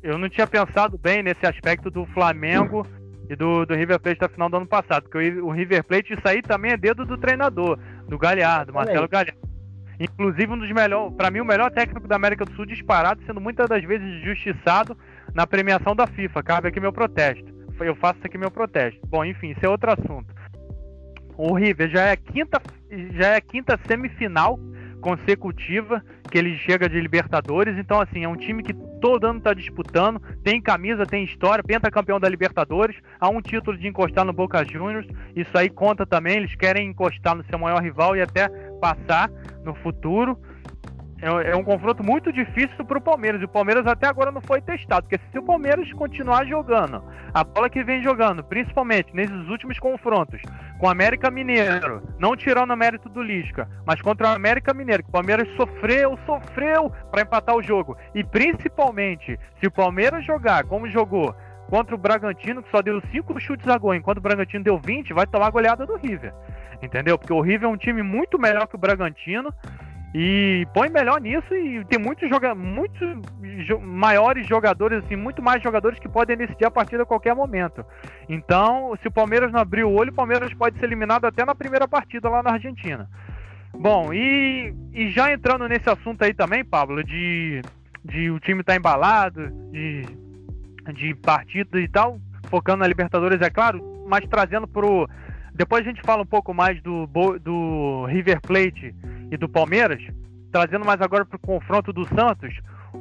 eu 0.02 0.18
não 0.18 0.30
tinha 0.30 0.48
pensado 0.48 0.98
bem 0.98 1.24
nesse 1.24 1.46
aspecto 1.46 1.90
do 1.90 2.06
Flamengo 2.08 2.86
e 3.30 3.36
do, 3.36 3.66
do 3.66 3.74
River 3.74 4.00
Plate 4.00 4.20
da 4.20 4.30
final 4.30 4.50
do 4.50 4.58
ano 4.58 4.68
passado, 4.68 5.04
porque 5.04 5.18
o, 5.18 5.48
o 5.48 5.52
River 5.52 5.84
Plate, 5.84 6.14
isso 6.14 6.28
aí 6.28 6.42
também 6.42 6.72
é 6.72 6.78
dedo 6.78 7.06
do 7.06 7.18
treinador, 7.18 7.78
do 8.08 8.18
Galhardo, 8.18 8.74
Marcelo 8.74 9.08
Galhardo. 9.08 9.46
Inclusive 10.00 10.52
um 10.52 10.58
dos 10.58 10.72
melhores, 10.72 11.16
para 11.16 11.32
mim 11.32 11.40
o 11.40 11.46
melhor 11.46 11.72
técnico 11.72 12.08
da 12.08 12.16
América 12.16 12.46
do 12.46 12.54
Sul 12.54 12.66
disparado, 12.66 13.22
sendo 13.26 13.40
muitas 13.40 13.68
das 13.70 13.84
vezes 13.84 14.24
justiçado 14.24 14.98
na 15.34 15.48
premiação 15.48 15.96
da 15.96 16.06
FIFA. 16.06 16.44
Cabe 16.44 16.68
aqui 16.68 16.80
meu 16.80 16.92
protesto. 16.92 17.54
Eu 17.80 17.96
faço 17.96 18.20
aqui 18.24 18.38
meu 18.38 18.52
protesto. 18.52 19.00
Bom, 19.08 19.24
enfim, 19.24 19.52
isso 19.52 19.66
é 19.66 19.70
outro 19.70 19.92
assunto. 19.92 20.34
O 21.38 21.54
River 21.54 21.90
já 21.90 22.04
é 22.04 22.12
a 22.12 22.18
quinta, 22.18 22.62
já 23.12 23.28
é 23.30 23.36
a 23.38 23.42
quinta 23.42 23.80
semifinal 23.88 24.60
consecutiva 25.06 26.04
que 26.32 26.36
ele 26.36 26.58
chega 26.58 26.90
de 26.90 27.00
Libertadores. 27.00 27.78
Então, 27.78 28.02
assim, 28.02 28.24
é 28.24 28.28
um 28.28 28.36
time 28.36 28.64
que 28.64 28.74
todo 29.00 29.28
ano 29.28 29.38
está 29.38 29.54
disputando, 29.54 30.20
tem 30.44 30.60
camisa, 30.60 31.06
tem 31.06 31.24
história, 31.24 31.64
pentacampeão 31.64 32.20
da 32.20 32.28
Libertadores, 32.28 32.96
há 33.20 33.30
um 33.30 33.40
título 33.40 33.78
de 33.78 33.88
encostar 33.88 34.26
no 34.26 34.34
Boca 34.34 34.66
Juniors. 34.66 35.06
Isso 35.36 35.56
aí 35.56 35.70
conta 35.70 36.08
também, 36.08 36.38
eles 36.38 36.56
querem 36.56 36.90
encostar 36.90 37.36
no 37.36 37.46
seu 37.46 37.60
maior 37.60 37.84
rival 37.84 38.16
e 38.16 38.22
até 38.22 38.50
passar 38.82 39.30
no 39.64 39.76
futuro. 39.76 40.40
É, 41.22 41.52
é 41.52 41.56
um 41.56 41.64
confronto 41.64 42.04
muito 42.04 42.32
difícil 42.32 42.84
para 42.86 42.98
o 42.98 43.02
Palmeiras. 43.02 43.42
E 43.42 43.46
o 43.46 43.50
Palmeiras 43.50 43.88
até 43.88 44.08
agora 44.08 44.32
não 44.32 44.42
foi 44.42 44.62
testado. 44.62 45.08
Porque 45.08 45.24
se 45.32 45.40
o 45.40 45.44
Palmeiras 45.44 45.92
continuar 45.94 46.46
jogando 46.46 47.04
a 47.34 47.44
bola 47.44 47.70
que 47.70 47.84
vem 47.84 48.04
jogando, 48.04 48.44
principalmente 48.44 49.16
nesses 49.16 49.48
últimos 49.48 49.80
confrontos, 49.80 50.42
com 50.80 50.88
o 50.88 50.90
América 50.90 51.32
Mineiro, 51.32 52.04
não 52.20 52.36
tirando 52.36 52.72
o 52.72 52.78
mérito 52.78 53.10
do 53.10 53.22
Lisca, 53.22 53.68
mas 53.86 54.02
contra 54.02 54.28
o 54.28 54.36
América 54.36 54.74
Mineiro, 54.74 55.04
que 55.04 55.10
o 55.10 55.12
Palmeiras 55.12 55.48
sofreu, 55.56 56.18
sofreu 56.26 56.92
para 57.12 57.22
empatar 57.22 57.56
o 57.56 57.64
jogo. 57.64 57.98
E 58.14 58.24
principalmente, 58.24 59.40
se 59.60 59.68
o 59.68 59.72
Palmeiras 59.72 60.26
jogar 60.26 60.66
como 60.66 60.90
jogou 60.90 61.34
contra 61.70 61.96
o 61.96 61.98
Bragantino, 61.98 62.62
que 62.62 62.70
só 62.70 62.82
deu 62.82 63.02
5 63.12 63.40
chutes 63.40 63.68
a 63.68 63.78
gol, 63.78 63.96
enquanto 63.96 64.20
o 64.20 64.22
Bragantino 64.22 64.64
deu 64.64 64.78
20, 64.78 65.14
vai 65.14 65.26
tomar 65.26 65.48
a 65.48 65.52
goleada 65.52 65.86
do 65.86 65.96
River. 65.96 66.34
Entendeu? 66.82 67.18
Porque 67.18 67.34
o 67.34 67.42
River 67.42 67.68
é 67.68 67.72
um 67.72 67.78
time 67.78 68.04
muito 68.04 68.38
melhor 68.38 68.68
que 68.68 68.76
o 68.76 68.80
Bragantino. 68.80 69.54
E 70.18 70.66
põe 70.74 70.88
melhor 70.88 71.20
nisso 71.20 71.54
e 71.54 71.84
tem 71.84 72.00
muitos, 72.00 72.30
joga 72.30 72.56
muitos 72.56 73.02
jo 73.66 73.82
maiores 73.82 74.48
jogadores, 74.48 75.04
assim, 75.04 75.18
muito 75.18 75.42
mais 75.42 75.62
jogadores 75.62 76.00
que 76.00 76.08
podem 76.08 76.38
decidir 76.38 76.64
a 76.64 76.72
partida 76.72 77.04
a 77.04 77.06
qualquer 77.06 77.36
momento. 77.36 77.86
Então, 78.30 78.98
se 79.02 79.10
o 79.10 79.12
Palmeiras 79.12 79.52
não 79.52 79.60
abrir 79.60 79.84
o 79.84 79.92
olho, 79.92 80.12
o 80.12 80.16
Palmeiras 80.16 80.54
pode 80.54 80.80
ser 80.80 80.86
eliminado 80.86 81.26
até 81.26 81.44
na 81.44 81.54
primeira 81.54 81.86
partida 81.86 82.30
lá 82.30 82.42
na 82.42 82.52
Argentina. 82.52 83.10
Bom, 83.74 84.14
e, 84.14 84.74
e 84.94 85.12
já 85.12 85.34
entrando 85.34 85.68
nesse 85.68 85.90
assunto 85.90 86.24
aí 86.24 86.34
também, 86.34 86.64
Pablo, 86.64 87.04
de, 87.04 87.62
de 88.06 88.32
o 88.32 88.40
time 88.40 88.62
estar 88.62 88.72
tá 88.72 88.78
embalado, 88.78 89.50
de, 89.74 90.06
de 90.94 91.14
partida 91.16 91.78
e 91.78 91.90
tal, 91.90 92.22
focando 92.50 92.78
na 92.78 92.88
Libertadores, 92.88 93.42
é 93.42 93.50
claro, 93.50 93.84
mas 94.08 94.26
trazendo 94.30 94.66
pro 94.66 95.10
depois 95.56 95.86
a 95.86 95.90
gente 95.90 96.02
fala 96.02 96.22
um 96.22 96.26
pouco 96.26 96.54
mais 96.54 96.82
do, 96.82 97.08
do 97.42 98.06
River 98.08 98.42
Plate 98.42 98.94
e 99.32 99.38
do 99.38 99.48
Palmeiras, 99.48 100.04
trazendo 100.52 100.86
mais 100.86 101.02
agora 101.02 101.26
para 101.26 101.38
o 101.38 101.40
confronto 101.40 101.94
do 101.94 102.06
Santos. 102.08 102.54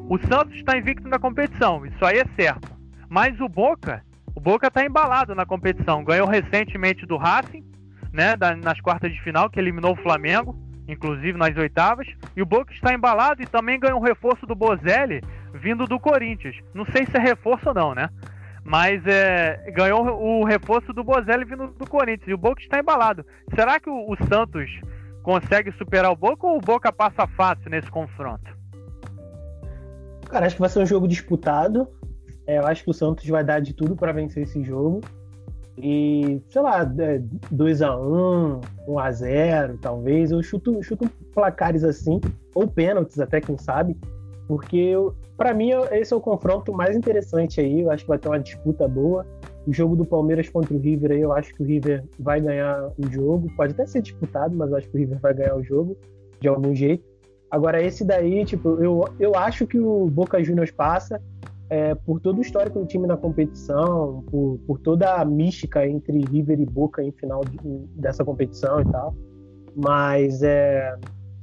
O 0.08 0.16
Santos 0.18 0.54
está 0.54 0.76
invicto 0.78 1.08
na 1.08 1.18
competição, 1.18 1.84
isso 1.84 2.04
aí 2.04 2.18
é 2.18 2.26
certo. 2.36 2.72
Mas 3.08 3.40
o 3.40 3.48
Boca, 3.48 4.04
o 4.36 4.40
Boca 4.40 4.68
está 4.68 4.84
embalado 4.84 5.34
na 5.34 5.44
competição. 5.44 6.04
Ganhou 6.04 6.28
recentemente 6.28 7.04
do 7.04 7.16
Racing, 7.16 7.64
né, 8.12 8.36
nas 8.62 8.80
quartas 8.80 9.12
de 9.12 9.20
final, 9.22 9.50
que 9.50 9.58
eliminou 9.58 9.92
o 9.92 10.02
Flamengo, 10.02 10.56
inclusive 10.86 11.36
nas 11.36 11.56
oitavas. 11.56 12.06
E 12.36 12.42
o 12.42 12.46
Boca 12.46 12.72
está 12.72 12.94
embalado 12.94 13.42
e 13.42 13.46
também 13.46 13.80
ganhou 13.80 13.98
um 13.98 14.04
reforço 14.04 14.46
do 14.46 14.54
Bozelli, 14.54 15.20
vindo 15.54 15.86
do 15.86 15.98
Corinthians. 15.98 16.56
Não 16.72 16.84
sei 16.86 17.04
se 17.04 17.16
é 17.16 17.20
reforço 17.20 17.68
ou 17.68 17.74
não, 17.74 17.94
né? 17.94 18.08
Mas 18.64 19.06
é, 19.06 19.70
ganhou 19.72 20.02
o 20.02 20.44
reforço 20.44 20.92
do 20.92 21.04
Bozelli 21.04 21.44
vindo 21.44 21.68
do 21.68 21.88
Corinthians. 21.88 22.28
E 22.28 22.34
o 22.34 22.38
Boca 22.38 22.62
está 22.62 22.78
embalado. 22.78 23.24
Será 23.54 23.78
que 23.78 23.90
o, 23.90 24.10
o 24.10 24.16
Santos 24.26 24.70
consegue 25.22 25.70
superar 25.72 26.10
o 26.10 26.16
Boca 26.16 26.46
ou 26.46 26.56
o 26.56 26.60
Boca 26.60 26.90
passa 26.90 27.26
fácil 27.26 27.70
nesse 27.70 27.90
confronto? 27.90 28.54
Cara, 30.28 30.46
acho 30.46 30.56
que 30.56 30.60
vai 30.60 30.70
ser 30.70 30.80
um 30.80 30.86
jogo 30.86 31.06
disputado. 31.06 31.86
É, 32.46 32.58
eu 32.58 32.66
acho 32.66 32.82
que 32.82 32.90
o 32.90 32.94
Santos 32.94 33.26
vai 33.28 33.44
dar 33.44 33.60
de 33.60 33.74
tudo 33.74 33.94
para 33.94 34.12
vencer 34.12 34.44
esse 34.44 34.62
jogo. 34.64 35.00
E, 35.76 36.40
sei 36.48 36.62
lá, 36.62 36.86
2x1, 36.86 38.60
1x0, 38.88 39.78
talvez. 39.80 40.30
Eu 40.30 40.42
chuto, 40.42 40.82
chuto 40.82 41.08
placares 41.34 41.82
assim, 41.82 42.20
ou 42.54 42.66
pênaltis 42.66 43.18
até, 43.18 43.40
quem 43.40 43.58
sabe. 43.58 43.96
Porque, 44.46 44.94
para 45.36 45.52
mim, 45.52 45.70
esse 45.92 46.12
é 46.12 46.16
o 46.16 46.20
confronto 46.20 46.72
mais 46.72 46.96
interessante 46.96 47.60
aí. 47.60 47.80
Eu 47.80 47.90
acho 47.90 48.04
que 48.04 48.08
vai 48.08 48.18
ter 48.18 48.28
uma 48.28 48.38
disputa 48.38 48.86
boa. 48.86 49.26
O 49.66 49.72
jogo 49.72 49.96
do 49.96 50.04
Palmeiras 50.04 50.48
contra 50.48 50.74
o 50.74 50.78
River 50.78 51.12
aí, 51.12 51.20
eu 51.20 51.32
acho 51.32 51.52
que 51.54 51.62
o 51.62 51.66
River 51.66 52.04
vai 52.18 52.40
ganhar 52.40 52.90
o 52.98 53.10
jogo. 53.10 53.50
Pode 53.56 53.72
até 53.72 53.86
ser 53.86 54.02
disputado, 54.02 54.54
mas 54.54 54.70
eu 54.70 54.76
acho 54.76 54.88
que 54.88 54.96
o 54.96 55.00
River 55.00 55.18
vai 55.18 55.34
ganhar 55.34 55.56
o 55.56 55.62
jogo 55.62 55.96
de 56.40 56.48
algum 56.48 56.74
jeito. 56.74 57.04
Agora, 57.50 57.82
esse 57.82 58.04
daí, 58.04 58.44
tipo, 58.44 58.82
eu, 58.82 59.04
eu 59.18 59.34
acho 59.34 59.66
que 59.66 59.78
o 59.78 60.06
Boca 60.06 60.42
Juniors 60.42 60.70
passa 60.70 61.20
é, 61.70 61.94
por 61.94 62.20
todo 62.20 62.38
o 62.38 62.40
histórico 62.40 62.78
do 62.78 62.86
time 62.86 63.06
na 63.06 63.16
competição, 63.16 64.24
por, 64.30 64.58
por 64.66 64.78
toda 64.78 65.14
a 65.14 65.24
mística 65.24 65.86
entre 65.86 66.20
River 66.30 66.60
e 66.60 66.66
Boca 66.66 67.02
em 67.02 67.12
final 67.12 67.42
de, 67.44 67.58
dessa 67.96 68.24
competição 68.24 68.80
e 68.80 68.84
tal. 68.84 69.14
Mas 69.74 70.42
é, 70.42 70.94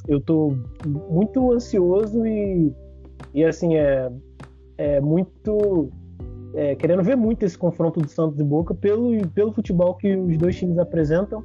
eu 0.08 0.20
tô 0.20 0.56
muito 0.86 1.52
ansioso 1.52 2.26
e, 2.26 2.74
e 3.34 3.44
assim, 3.44 3.76
é, 3.76 4.12
é 4.78 5.02
muito 5.02 5.90
é, 6.54 6.76
querendo 6.76 7.04
ver 7.04 7.16
muito 7.16 7.44
esse 7.44 7.58
confronto 7.58 8.00
do 8.00 8.10
Santos 8.10 8.40
e 8.40 8.44
Boca 8.44 8.74
pelo, 8.74 9.28
pelo 9.30 9.54
futebol 9.54 9.96
que 9.96 10.16
os 10.16 10.38
dois 10.38 10.56
times 10.56 10.78
apresentam 10.78 11.44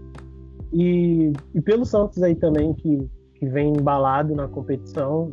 e, 0.73 1.33
e 1.55 1.61
pelo 1.61 1.85
Santos 1.85 2.23
aí 2.23 2.35
também 2.35 2.75
que, 2.75 3.09
que 3.35 3.47
vem 3.47 3.73
embalado 3.73 4.35
na 4.35 4.49
competição, 4.49 5.33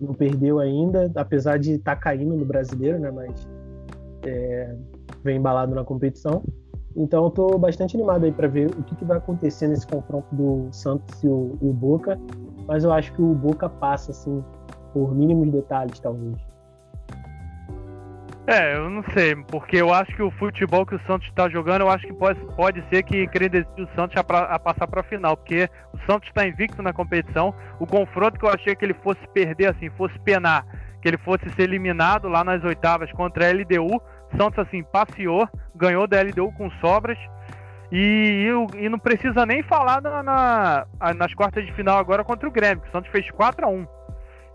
não 0.00 0.14
perdeu 0.14 0.58
ainda, 0.58 1.10
apesar 1.14 1.58
de 1.58 1.72
estar 1.72 1.96
tá 1.96 2.00
caindo 2.00 2.34
no 2.34 2.44
brasileiro, 2.44 2.98
né? 2.98 3.10
Mas 3.10 3.48
é, 4.24 4.74
vem 5.22 5.36
embalado 5.36 5.74
na 5.74 5.84
competição. 5.84 6.42
Então 6.96 7.24
eu 7.24 7.30
tô 7.30 7.58
bastante 7.58 7.96
animado 7.96 8.24
aí 8.24 8.32
para 8.32 8.48
ver 8.48 8.70
o 8.70 8.82
que, 8.82 8.96
que, 8.96 9.04
vai 9.04 9.18
acontecer 9.18 9.68
nesse 9.68 9.86
confronto 9.86 10.34
do 10.34 10.68
Santos 10.72 11.22
e 11.22 11.28
o, 11.28 11.56
e 11.60 11.68
o 11.68 11.72
Boca. 11.72 12.18
Mas 12.66 12.82
eu 12.82 12.92
acho 12.92 13.12
que 13.12 13.22
o 13.22 13.34
Boca 13.34 13.68
passa 13.68 14.10
assim 14.10 14.42
por 14.92 15.14
mínimos 15.14 15.50
detalhes, 15.50 15.98
talvez. 16.00 16.36
É, 18.46 18.74
eu 18.74 18.90
não 18.90 19.04
sei, 19.14 19.36
porque 19.36 19.76
eu 19.76 19.92
acho 19.94 20.12
que 20.16 20.22
o 20.22 20.30
futebol 20.32 20.84
que 20.84 20.96
o 20.96 21.00
Santos 21.06 21.28
está 21.28 21.48
jogando, 21.48 21.82
eu 21.82 21.88
acho 21.88 22.04
que 22.04 22.12
pode, 22.12 22.40
pode 22.56 22.82
ser 22.88 23.04
que 23.04 23.24
credencie 23.28 23.68
o 23.78 23.88
Santos 23.94 24.16
a, 24.16 24.24
pra, 24.24 24.40
a 24.40 24.58
passar 24.58 24.88
para 24.88 25.02
a 25.02 25.04
final, 25.04 25.36
porque 25.36 25.68
o 25.92 25.98
Santos 26.10 26.28
está 26.28 26.44
invicto 26.44 26.82
na 26.82 26.92
competição. 26.92 27.54
O 27.78 27.86
confronto 27.86 28.40
que 28.40 28.44
eu 28.44 28.50
achei 28.50 28.74
que 28.74 28.84
ele 28.84 28.94
fosse 29.04 29.20
perder, 29.32 29.70
assim, 29.70 29.88
fosse 29.90 30.18
penar, 30.20 30.66
que 31.00 31.08
ele 31.08 31.18
fosse 31.18 31.48
ser 31.50 31.62
eliminado 31.62 32.28
lá 32.28 32.42
nas 32.42 32.64
oitavas 32.64 33.12
contra 33.12 33.46
a 33.46 33.52
LDU, 33.52 34.02
Santos, 34.36 34.58
assim, 34.58 34.82
passeou, 34.82 35.48
ganhou 35.76 36.08
da 36.08 36.20
LDU 36.20 36.50
com 36.52 36.68
sobras. 36.80 37.18
E, 37.92 38.48
e, 38.76 38.84
e 38.84 38.88
não 38.88 38.98
precisa 38.98 39.46
nem 39.46 39.62
falar 39.62 40.00
na, 40.00 40.22
na, 40.22 40.86
nas 41.14 41.34
quartas 41.34 41.64
de 41.64 41.72
final 41.74 41.98
agora 41.98 42.24
contra 42.24 42.48
o 42.48 42.52
Grêmio, 42.52 42.82
que 42.82 42.88
o 42.88 42.92
Santos 42.92 43.10
fez 43.10 43.30
4 43.30 43.66
a 43.66 43.68
1 43.68 43.99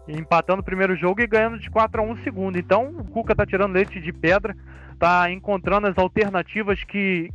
empatando 0.07 0.62
o 0.62 0.65
primeiro 0.65 0.95
jogo 0.95 1.21
e 1.21 1.27
ganhando 1.27 1.59
de 1.59 1.69
4 1.69 2.01
a 2.01 2.03
1 2.03 2.12
o 2.12 2.24
segundo. 2.24 2.57
Então 2.57 2.88
o 2.88 3.03
Cuca 3.05 3.35
tá 3.35 3.45
tirando 3.45 3.74
leite 3.74 4.00
de 4.00 4.13
pedra, 4.13 4.55
tá 5.00 5.31
encontrando 5.31 5.88
as 5.88 5.97
alternativas 5.97 6.83
que, 6.83 7.31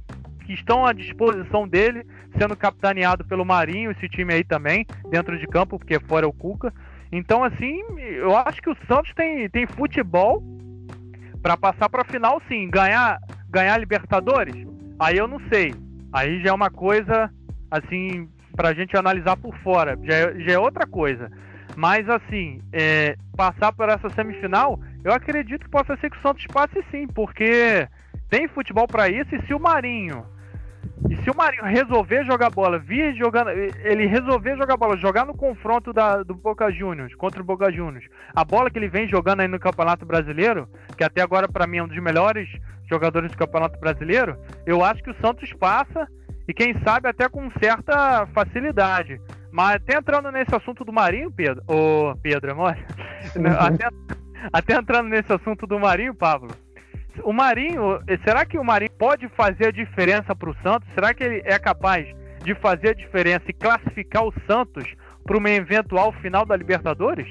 que 0.46 0.52
estão 0.52 0.86
à 0.86 0.92
disposição 0.92 1.66
dele, 1.66 2.06
sendo 2.38 2.56
capitaneado 2.56 3.24
pelo 3.24 3.44
Marinho, 3.44 3.90
esse 3.90 4.08
time 4.08 4.34
aí 4.34 4.44
também, 4.44 4.86
dentro 5.10 5.38
de 5.38 5.46
campo, 5.46 5.78
porque 5.78 5.98
fora 6.00 6.26
é 6.26 6.28
o 6.28 6.32
Cuca. 6.32 6.72
Então, 7.12 7.42
assim, 7.42 7.82
eu 7.98 8.36
acho 8.36 8.62
que 8.62 8.70
o 8.70 8.76
Santos 8.86 9.12
tem, 9.14 9.48
tem 9.48 9.66
futebol 9.66 10.42
para 11.42 11.56
passar 11.56 11.88
para 11.88 12.04
final, 12.04 12.40
sim. 12.48 12.68
Ganhar, 12.70 13.18
ganhar 13.48 13.76
Libertadores, 13.78 14.54
aí 14.98 15.16
eu 15.16 15.26
não 15.26 15.40
sei. 15.52 15.74
Aí 16.12 16.40
já 16.42 16.50
é 16.50 16.52
uma 16.52 16.70
coisa, 16.70 17.30
assim, 17.70 18.28
para 18.54 18.68
a 18.68 18.74
gente 18.74 18.96
analisar 18.96 19.36
por 19.36 19.56
fora. 19.58 19.98
Já 20.02 20.14
é, 20.14 20.40
já 20.40 20.52
é 20.52 20.58
outra 20.58 20.86
coisa. 20.86 21.30
Mas 21.80 22.06
assim, 22.10 22.60
é, 22.74 23.16
passar 23.34 23.72
por 23.72 23.88
essa 23.88 24.10
semifinal, 24.10 24.78
eu 25.02 25.14
acredito 25.14 25.64
que 25.64 25.70
possa 25.70 25.96
ser 25.96 26.10
que 26.10 26.18
o 26.18 26.20
Santos 26.20 26.44
passe 26.52 26.84
sim, 26.90 27.06
porque 27.06 27.88
tem 28.28 28.46
futebol 28.48 28.86
para 28.86 29.08
isso. 29.08 29.34
E 29.34 29.46
se 29.46 29.54
o 29.54 29.58
Marinho, 29.58 30.26
e 31.08 31.16
se 31.16 31.30
o 31.30 31.34
Marinho 31.34 31.64
resolver 31.64 32.26
jogar 32.26 32.50
bola, 32.50 32.78
vir 32.78 33.16
jogando, 33.16 33.48
ele 33.48 34.04
resolver 34.04 34.58
jogar 34.58 34.76
bola, 34.76 34.94
jogar 34.98 35.24
no 35.24 35.34
confronto 35.34 35.90
da, 35.90 36.22
do 36.22 36.34
Boca 36.34 36.70
Juniors 36.70 37.14
contra 37.14 37.40
o 37.40 37.46
Boca 37.46 37.72
Juniors, 37.72 38.04
a 38.36 38.44
bola 38.44 38.70
que 38.70 38.78
ele 38.78 38.88
vem 38.90 39.08
jogando 39.08 39.40
aí 39.40 39.48
no 39.48 39.58
Campeonato 39.58 40.04
Brasileiro, 40.04 40.68
que 40.98 41.02
até 41.02 41.22
agora 41.22 41.48
para 41.48 41.66
mim 41.66 41.78
é 41.78 41.82
um 41.82 41.88
dos 41.88 41.98
melhores 41.98 42.46
jogadores 42.90 43.30
do 43.32 43.38
Campeonato 43.38 43.80
Brasileiro, 43.80 44.36
eu 44.66 44.84
acho 44.84 45.02
que 45.02 45.12
o 45.12 45.16
Santos 45.22 45.50
passa 45.54 46.06
e 46.50 46.52
quem 46.52 46.74
sabe 46.82 47.08
até 47.08 47.28
com 47.28 47.48
certa 47.62 48.26
facilidade. 48.34 49.20
Mas 49.52 49.76
até 49.76 49.96
entrando 49.96 50.32
nesse 50.32 50.52
assunto 50.52 50.84
do 50.84 50.92
Marinho, 50.92 51.30
Pedro. 51.30 51.62
Ô, 51.68 52.16
Pedro, 52.20 52.50
amor. 52.50 52.76
até, 53.56 53.88
até 54.52 54.74
entrando 54.74 55.08
nesse 55.08 55.32
assunto 55.32 55.64
do 55.64 55.78
Marinho, 55.78 56.12
Pablo. 56.12 56.50
O 57.22 57.32
Marinho, 57.32 58.00
será 58.24 58.44
que 58.44 58.58
o 58.58 58.64
Marinho 58.64 58.90
pode 58.98 59.28
fazer 59.28 59.68
a 59.68 59.70
diferença 59.70 60.34
para 60.34 60.50
o 60.50 60.56
Santos? 60.60 60.88
Será 60.92 61.14
que 61.14 61.22
ele 61.22 61.40
é 61.44 61.56
capaz 61.56 62.04
de 62.42 62.52
fazer 62.56 62.88
a 62.88 62.94
diferença 62.94 63.44
e 63.46 63.52
classificar 63.52 64.24
o 64.24 64.34
Santos 64.44 64.84
para 65.24 65.38
uma 65.38 65.50
eventual 65.50 66.12
final 66.14 66.44
da 66.44 66.56
Libertadores? 66.56 67.28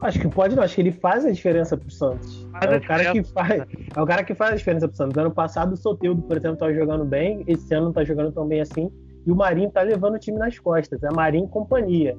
Acho 0.00 0.18
que 0.18 0.28
pode 0.28 0.56
não, 0.56 0.62
acho 0.62 0.74
que 0.74 0.80
ele 0.80 0.92
faz 0.92 1.26
a 1.26 1.30
diferença 1.30 1.76
pro 1.76 1.90
Santos. 1.90 2.48
Faz 2.52 2.72
é 2.72 2.76
o 2.76 2.80
cara 2.80 3.12
que 3.12 3.22
faz, 3.22 3.62
é 3.96 4.02
o 4.02 4.06
cara 4.06 4.24
que 4.24 4.34
faz 4.34 4.52
a 4.52 4.56
diferença 4.56 4.88
pro 4.88 4.96
Santos. 4.96 5.18
Ano 5.18 5.30
passado 5.30 5.74
o 5.74 5.76
Soteudo, 5.76 6.22
por 6.22 6.36
exemplo, 6.36 6.54
estava 6.54 6.72
jogando 6.72 7.04
bem, 7.04 7.44
esse 7.46 7.74
ano 7.74 7.86
não 7.86 7.92
tá 7.92 8.02
jogando 8.02 8.32
tão 8.32 8.46
bem 8.46 8.60
assim. 8.60 8.90
E 9.26 9.30
o 9.30 9.36
Marinho 9.36 9.70
tá 9.70 9.82
levando 9.82 10.14
o 10.14 10.18
time 10.18 10.38
nas 10.38 10.58
costas. 10.58 11.02
É 11.02 11.10
Marinho 11.12 11.44
e 11.44 11.48
companhia. 11.48 12.16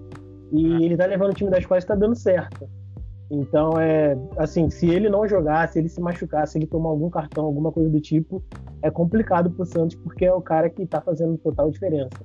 E 0.51 0.73
ah. 0.73 0.81
ele 0.81 0.95
tá 0.95 1.05
levando 1.05 1.31
o 1.31 1.33
time 1.33 1.49
nas 1.49 1.65
costas 1.65 1.85
e 1.85 1.87
tá 1.87 1.95
dando 1.95 2.15
certo. 2.15 2.69
Então, 3.31 3.79
é 3.79 4.15
assim, 4.37 4.69
se 4.69 4.89
ele 4.89 5.09
não 5.09 5.25
jogar, 5.27 5.67
se 5.69 5.79
ele 5.79 5.87
se 5.87 6.01
machucar, 6.01 6.45
se 6.47 6.57
ele 6.57 6.67
tomar 6.67 6.89
algum 6.89 7.09
cartão, 7.09 7.45
alguma 7.45 7.71
coisa 7.71 7.89
do 7.89 7.99
tipo, 7.99 8.43
é 8.83 8.91
complicado 8.91 9.49
pro 9.49 9.65
Santos, 9.65 9.95
porque 9.95 10.25
é 10.25 10.33
o 10.33 10.41
cara 10.41 10.69
que 10.69 10.85
tá 10.85 10.99
fazendo 10.99 11.37
total 11.37 11.71
diferença. 11.71 12.19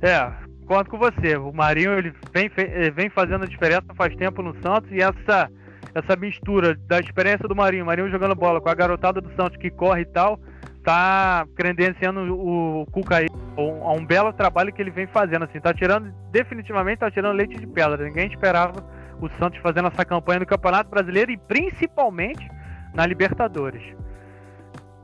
É, 0.00 0.32
concordo 0.62 0.90
com 0.90 0.98
você. 0.98 1.36
O 1.36 1.52
Marinho 1.52 1.92
ele 1.98 2.12
vem, 2.32 2.50
vem 2.94 3.10
fazendo 3.10 3.44
a 3.44 3.48
diferença 3.48 3.82
faz 3.94 4.14
tempo 4.16 4.42
no 4.42 4.54
Santos 4.62 4.90
e 4.90 5.00
essa, 5.00 5.50
essa 5.94 6.16
mistura 6.16 6.74
da 6.86 6.98
experiência 7.00 7.46
do 7.48 7.54
Marinho, 7.54 7.86
Marinho 7.86 8.10
jogando 8.10 8.34
bola 8.34 8.60
com 8.60 8.68
a 8.68 8.74
garotada 8.74 9.20
do 9.20 9.34
Santos 9.34 9.56
que 9.58 9.70
corre 9.70 10.02
e 10.02 10.06
tal, 10.06 10.40
tá 10.82 11.46
credenciando 11.54 12.20
o 12.34 12.86
Cuca 12.90 13.18
aí 13.18 13.26
a 13.56 13.92
um 13.92 14.04
belo 14.04 14.32
trabalho 14.32 14.72
que 14.72 14.80
ele 14.80 14.90
vem 14.90 15.06
fazendo, 15.06 15.44
assim, 15.44 15.60
tá 15.60 15.74
tirando, 15.74 16.12
definitivamente 16.30 16.98
tá 16.98 17.10
tirando 17.10 17.36
leite 17.36 17.56
de 17.56 17.66
pedra. 17.66 18.04
Ninguém 18.04 18.28
esperava 18.28 18.84
o 19.20 19.28
Santos 19.38 19.60
fazendo 19.60 19.88
essa 19.88 20.04
campanha 20.04 20.40
no 20.40 20.46
Campeonato 20.46 20.90
Brasileiro 20.90 21.30
e 21.30 21.36
principalmente 21.36 22.48
na 22.94 23.06
Libertadores. 23.06 23.82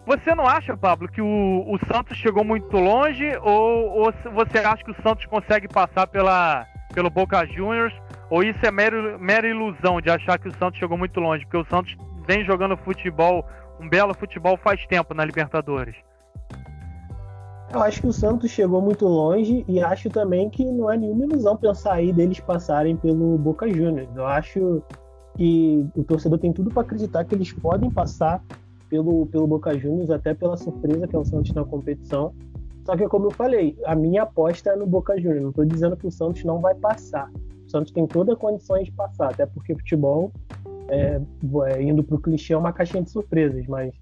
Você 0.08 0.34
não 0.34 0.46
acha, 0.46 0.74
Pablo, 0.74 1.06
que 1.06 1.20
o, 1.20 1.26
o 1.68 1.78
Santos 1.86 2.16
chegou 2.16 2.42
muito 2.42 2.74
longe 2.78 3.30
ou, 3.42 3.90
ou 3.90 4.12
você 4.34 4.56
acha 4.56 4.82
que 4.82 4.90
o 4.90 5.02
Santos 5.02 5.26
consegue 5.26 5.68
passar 5.68 6.06
pela, 6.06 6.66
pelo 6.94 7.10
Boca 7.10 7.44
Juniors 7.44 7.92
ou 8.30 8.42
isso 8.42 8.58
é 8.64 8.70
mera, 8.70 9.18
mera 9.18 9.46
ilusão 9.46 10.00
de 10.00 10.08
achar 10.08 10.38
que 10.38 10.48
o 10.48 10.54
Santos 10.56 10.78
chegou 10.78 10.96
muito 10.96 11.20
longe? 11.20 11.44
Porque 11.44 11.58
o 11.58 11.66
Santos 11.66 11.94
vem 12.26 12.42
jogando 12.42 12.74
futebol 12.78 13.44
um 13.78 13.86
belo 13.86 14.14
futebol 14.14 14.56
faz 14.56 14.86
tempo 14.86 15.12
na 15.12 15.26
Libertadores. 15.26 15.94
Eu 17.70 17.82
acho 17.82 18.00
que 18.00 18.06
o 18.06 18.12
Santos 18.12 18.50
chegou 18.50 18.80
muito 18.80 19.06
longe 19.06 19.62
e 19.68 19.78
acho 19.78 20.08
também 20.08 20.48
que 20.48 20.64
não 20.64 20.90
é 20.90 20.96
nenhuma 20.96 21.26
ilusão 21.26 21.54
pensar 21.54 21.92
aí 21.92 22.14
deles 22.14 22.40
passarem 22.40 22.96
pelo 22.96 23.36
Boca 23.36 23.68
Juniors. 23.68 24.08
Eu 24.16 24.26
acho 24.26 24.82
que 25.36 25.86
o 25.94 26.02
torcedor 26.02 26.38
tem 26.38 26.50
tudo 26.50 26.70
para 26.70 26.80
acreditar 26.80 27.26
que 27.26 27.34
eles 27.34 27.52
podem 27.52 27.90
passar 27.90 28.42
pelo, 28.88 29.26
pelo 29.26 29.47
Boca 29.47 29.76
Juniors, 29.78 30.11
até 30.11 30.35
pela 30.35 30.57
surpresa 30.57 31.07
que 31.07 31.14
é 31.14 31.18
o 31.18 31.25
Santos 31.25 31.52
na 31.52 31.64
competição. 31.64 32.35
Só 32.85 32.97
que, 32.97 33.07
como 33.07 33.26
eu 33.26 33.30
falei, 33.30 33.76
a 33.85 33.95
minha 33.95 34.23
aposta 34.23 34.71
é 34.71 34.76
no 34.76 34.87
Boca 34.87 35.14
Juniors. 35.21 35.42
Não 35.42 35.50
estou 35.50 35.64
dizendo 35.64 35.97
que 35.97 36.07
o 36.07 36.11
Santos 36.11 36.42
não 36.45 36.59
vai 36.59 36.75
passar. 36.75 37.30
O 37.66 37.71
Santos 37.71 37.92
tem 37.92 38.07
toda 38.07 38.33
a 38.33 38.37
condição 38.37 38.83
de 38.83 38.90
passar, 38.90 39.30
até 39.30 39.45
porque 39.45 39.75
futebol, 39.75 40.33
é, 40.88 41.21
é, 41.66 41.83
indo 41.83 42.02
para 42.02 42.16
o 42.16 42.18
clichê, 42.18 42.54
é 42.54 42.57
uma 42.57 42.73
caixinha 42.73 43.02
de 43.02 43.11
surpresas. 43.11 43.66
Mas 43.66 43.92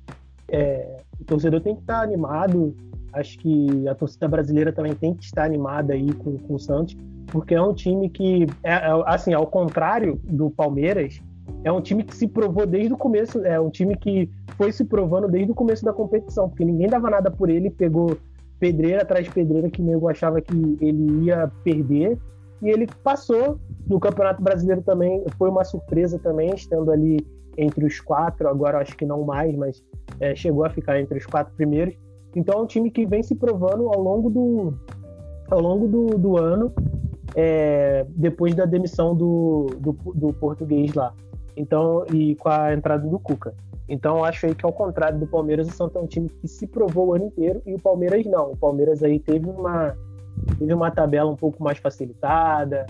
é, 0.49 1.03
o 1.21 1.25
torcedor 1.25 1.61
tem 1.61 1.75
que 1.75 1.81
estar 1.81 2.01
animado. 2.01 2.77
Acho 3.13 3.39
que 3.39 3.89
a 3.89 3.95
torcida 3.95 4.29
brasileira 4.29 4.73
também 4.73 4.95
tem 4.95 5.15
que 5.15 5.25
estar 5.25 5.45
animada 5.45 5.95
aí 5.95 6.13
com, 6.13 6.39
com 6.39 6.55
o 6.55 6.59
Santos, 6.59 6.97
porque 7.27 7.55
é 7.55 7.63
um 7.63 7.75
time 7.75 8.09
que, 8.09 8.47
é, 8.63 8.73
é, 8.73 9.03
assim, 9.07 9.33
ao 9.33 9.47
contrário 9.47 10.21
do 10.25 10.51
Palmeiras, 10.51 11.21
é 11.65 11.73
um 11.73 11.81
time 11.81 12.03
que 12.03 12.15
se 12.15 12.29
provou 12.29 12.67
desde 12.67 12.93
o 12.93 12.97
começo, 12.97 13.45
é 13.45 13.61
um 13.61 13.71
time 13.71 13.97
que 13.97 14.31
foi 14.57 14.73
se 14.73 14.85
provando 14.85 15.29
desde 15.29 15.53
o 15.53 15.55
começo 15.55 15.85
da 15.85 15.93
competição, 15.93 16.49
porque 16.49 16.65
ninguém 16.65 16.89
dava 16.89 17.11
nada 17.11 17.31
por 17.31 17.49
ele, 17.49 17.71
pegou 17.71 18.17
pedreira 18.59 19.03
atrás 19.03 19.25
de 19.25 19.31
pedreira 19.33 19.69
que 19.69 19.83
nego 19.83 20.09
achava 20.09 20.41
que 20.41 20.77
ele 20.81 21.25
ia 21.25 21.51
perder, 21.63 22.19
e 22.63 22.71
ele 22.71 22.87
passou 23.05 23.59
no 23.87 24.01
Campeonato 24.01 24.43
Brasileiro 24.43 24.83
também, 24.83 25.23
foi 25.37 25.51
uma 25.51 25.65
surpresa 25.65 26.19
também, 26.19 26.55
estando 26.55 26.91
ali 26.91 27.19
entre 27.57 27.85
os 27.85 28.01
quatro, 28.01 28.49
agora 28.49 28.79
acho 28.79 28.97
que 28.97 29.05
não 29.05 29.25
mais, 29.25 29.55
mas 29.57 29.83
é, 30.21 30.35
chegou 30.35 30.65
a 30.65 30.71
ficar 30.71 31.01
entre 31.01 31.19
os 31.19 31.27
quatro 31.27 31.55
primeiros. 31.55 31.95
Então 32.35 32.59
é 32.59 32.63
um 32.63 32.67
time 32.67 32.91
que 32.91 33.07
vem 33.07 33.23
se 33.23 33.35
provando 33.35 33.89
ao 33.89 34.01
longo 34.01 34.29
do, 34.29 34.75
ao 35.51 35.61
longo 35.61 35.89
do, 35.89 36.19
do 36.19 36.37
ano, 36.37 36.73
é, 37.35 38.07
depois 38.11 38.55
da 38.55 38.65
demissão 38.65 39.15
do, 39.15 39.67
do, 39.79 39.93
do, 40.15 40.33
português 40.35 40.95
lá. 40.95 41.15
Então, 41.57 42.05
e 42.13 42.35
com 42.37 42.49
a 42.49 42.75
entrada 42.75 43.07
do 43.07 43.19
Cuca. 43.19 43.55
Então, 43.89 44.25
acho 44.25 44.47
aí 44.47 44.55
que 44.55 44.67
ao 44.67 44.73
contrário 44.73 45.19
do 45.19 45.27
Palmeiras, 45.27 45.69
o 45.69 45.71
Santos 45.71 45.97
é 45.97 46.01
um 46.01 46.07
time 46.07 46.29
que 46.29 46.49
se 46.49 46.67
provou 46.67 47.09
o 47.09 47.15
ano 47.15 47.27
inteiro 47.27 47.63
e 47.65 47.75
o 47.75 47.79
Palmeiras 47.79 48.27
não. 48.27 48.51
O 48.51 48.57
Palmeiras 48.57 49.03
aí 49.03 49.19
teve 49.21 49.49
uma, 49.49 49.97
teve 50.59 50.75
uma 50.75 50.91
tabela 50.91 51.31
um 51.31 51.37
pouco 51.37 51.63
mais 51.63 51.79
facilitada, 51.79 52.85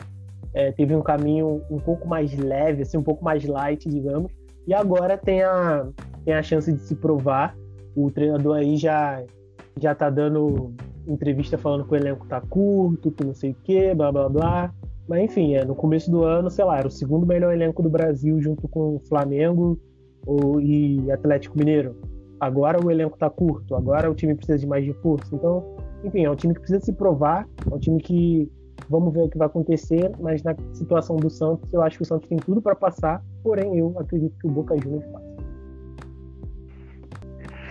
é, 0.55 0.73
teve 0.73 0.97
um 0.97 1.03
caminho 1.03 1.63
um 1.71 1.79
pouco 1.79 2.09
mais 2.09 2.37
leve, 2.37 2.83
assim, 2.83 2.97
um 2.97 3.03
pouco 3.03 3.23
mais 3.23 3.45
light, 3.45 3.89
digamos. 3.89 4.33
E 4.67 4.73
agora 4.73 5.19
tem 5.19 5.43
a, 5.43 5.87
tem 6.25 6.35
a 6.35 6.43
chance 6.43 6.73
de 6.73 6.81
se 6.81 6.97
provar. 6.97 7.55
O 7.95 8.11
treinador 8.11 8.57
aí 8.57 8.77
já 8.77 9.23
já 9.79 9.95
tá 9.95 10.09
dando 10.09 10.73
entrevista 11.07 11.59
falando 11.59 11.85
que 11.85 11.93
o 11.93 11.97
elenco 11.97 12.27
tá 12.27 12.41
curto, 12.41 13.11
que 13.11 13.23
não 13.23 13.35
sei 13.35 13.51
o 13.51 13.57
que, 13.63 13.95
blá 13.95 14.11
blá 14.11 14.29
blá. 14.29 14.75
Mas 15.09 15.23
enfim, 15.23 15.55
é, 15.55 15.65
no 15.65 15.75
começo 15.75 16.11
do 16.11 16.25
ano, 16.25 16.51
sei 16.51 16.65
lá, 16.65 16.79
era 16.79 16.89
o 16.89 16.91
segundo 16.91 17.27
melhor 17.27 17.53
elenco 17.53 17.83
do 17.83 17.89
Brasil 17.89 18.41
junto 18.41 18.67
com 18.69 18.97
o 18.97 19.01
Flamengo 19.09 19.79
ou, 20.27 20.61
e 20.61 21.11
Atlético 21.11 21.59
Mineiro. 21.59 21.97
Agora 22.41 22.85
o 22.85 22.91
elenco 22.91 23.17
tá 23.17 23.31
curto, 23.31 23.75
agora 23.75 24.11
o 24.11 24.15
time 24.15 24.35
precisa 24.35 24.59
de 24.59 24.67
mais 24.67 24.85
reforço. 24.85 25.35
Então, 25.35 25.77
enfim, 26.05 26.25
é 26.25 26.31
um 26.31 26.35
time 26.35 26.55
que 26.55 26.61
precisa 26.61 26.85
se 26.85 26.93
provar, 26.93 27.49
é 27.71 27.75
um 27.75 27.79
time 27.79 28.01
que 28.01 28.51
vamos 28.91 29.15
ver 29.15 29.23
o 29.23 29.29
que 29.29 29.39
vai 29.39 29.47
acontecer, 29.47 30.11
mas 30.21 30.43
na 30.43 30.55
situação 30.73 31.17
do 31.17 31.31
Santos, 31.31 31.73
eu 31.73 31.83
acho 31.83 31.97
que 31.97 32.03
o 32.03 32.07
Santos 32.07 32.29
tem 32.29 32.39
tudo 32.39 32.61
para 32.61 32.75
passar, 32.75 33.23
porém 33.43 33.79
eu 33.79 33.95
acredito 33.99 34.37
que 34.39 34.47
o 34.47 34.51
Boca 34.51 34.77
Juniors 34.77 35.07
passa. 35.07 35.27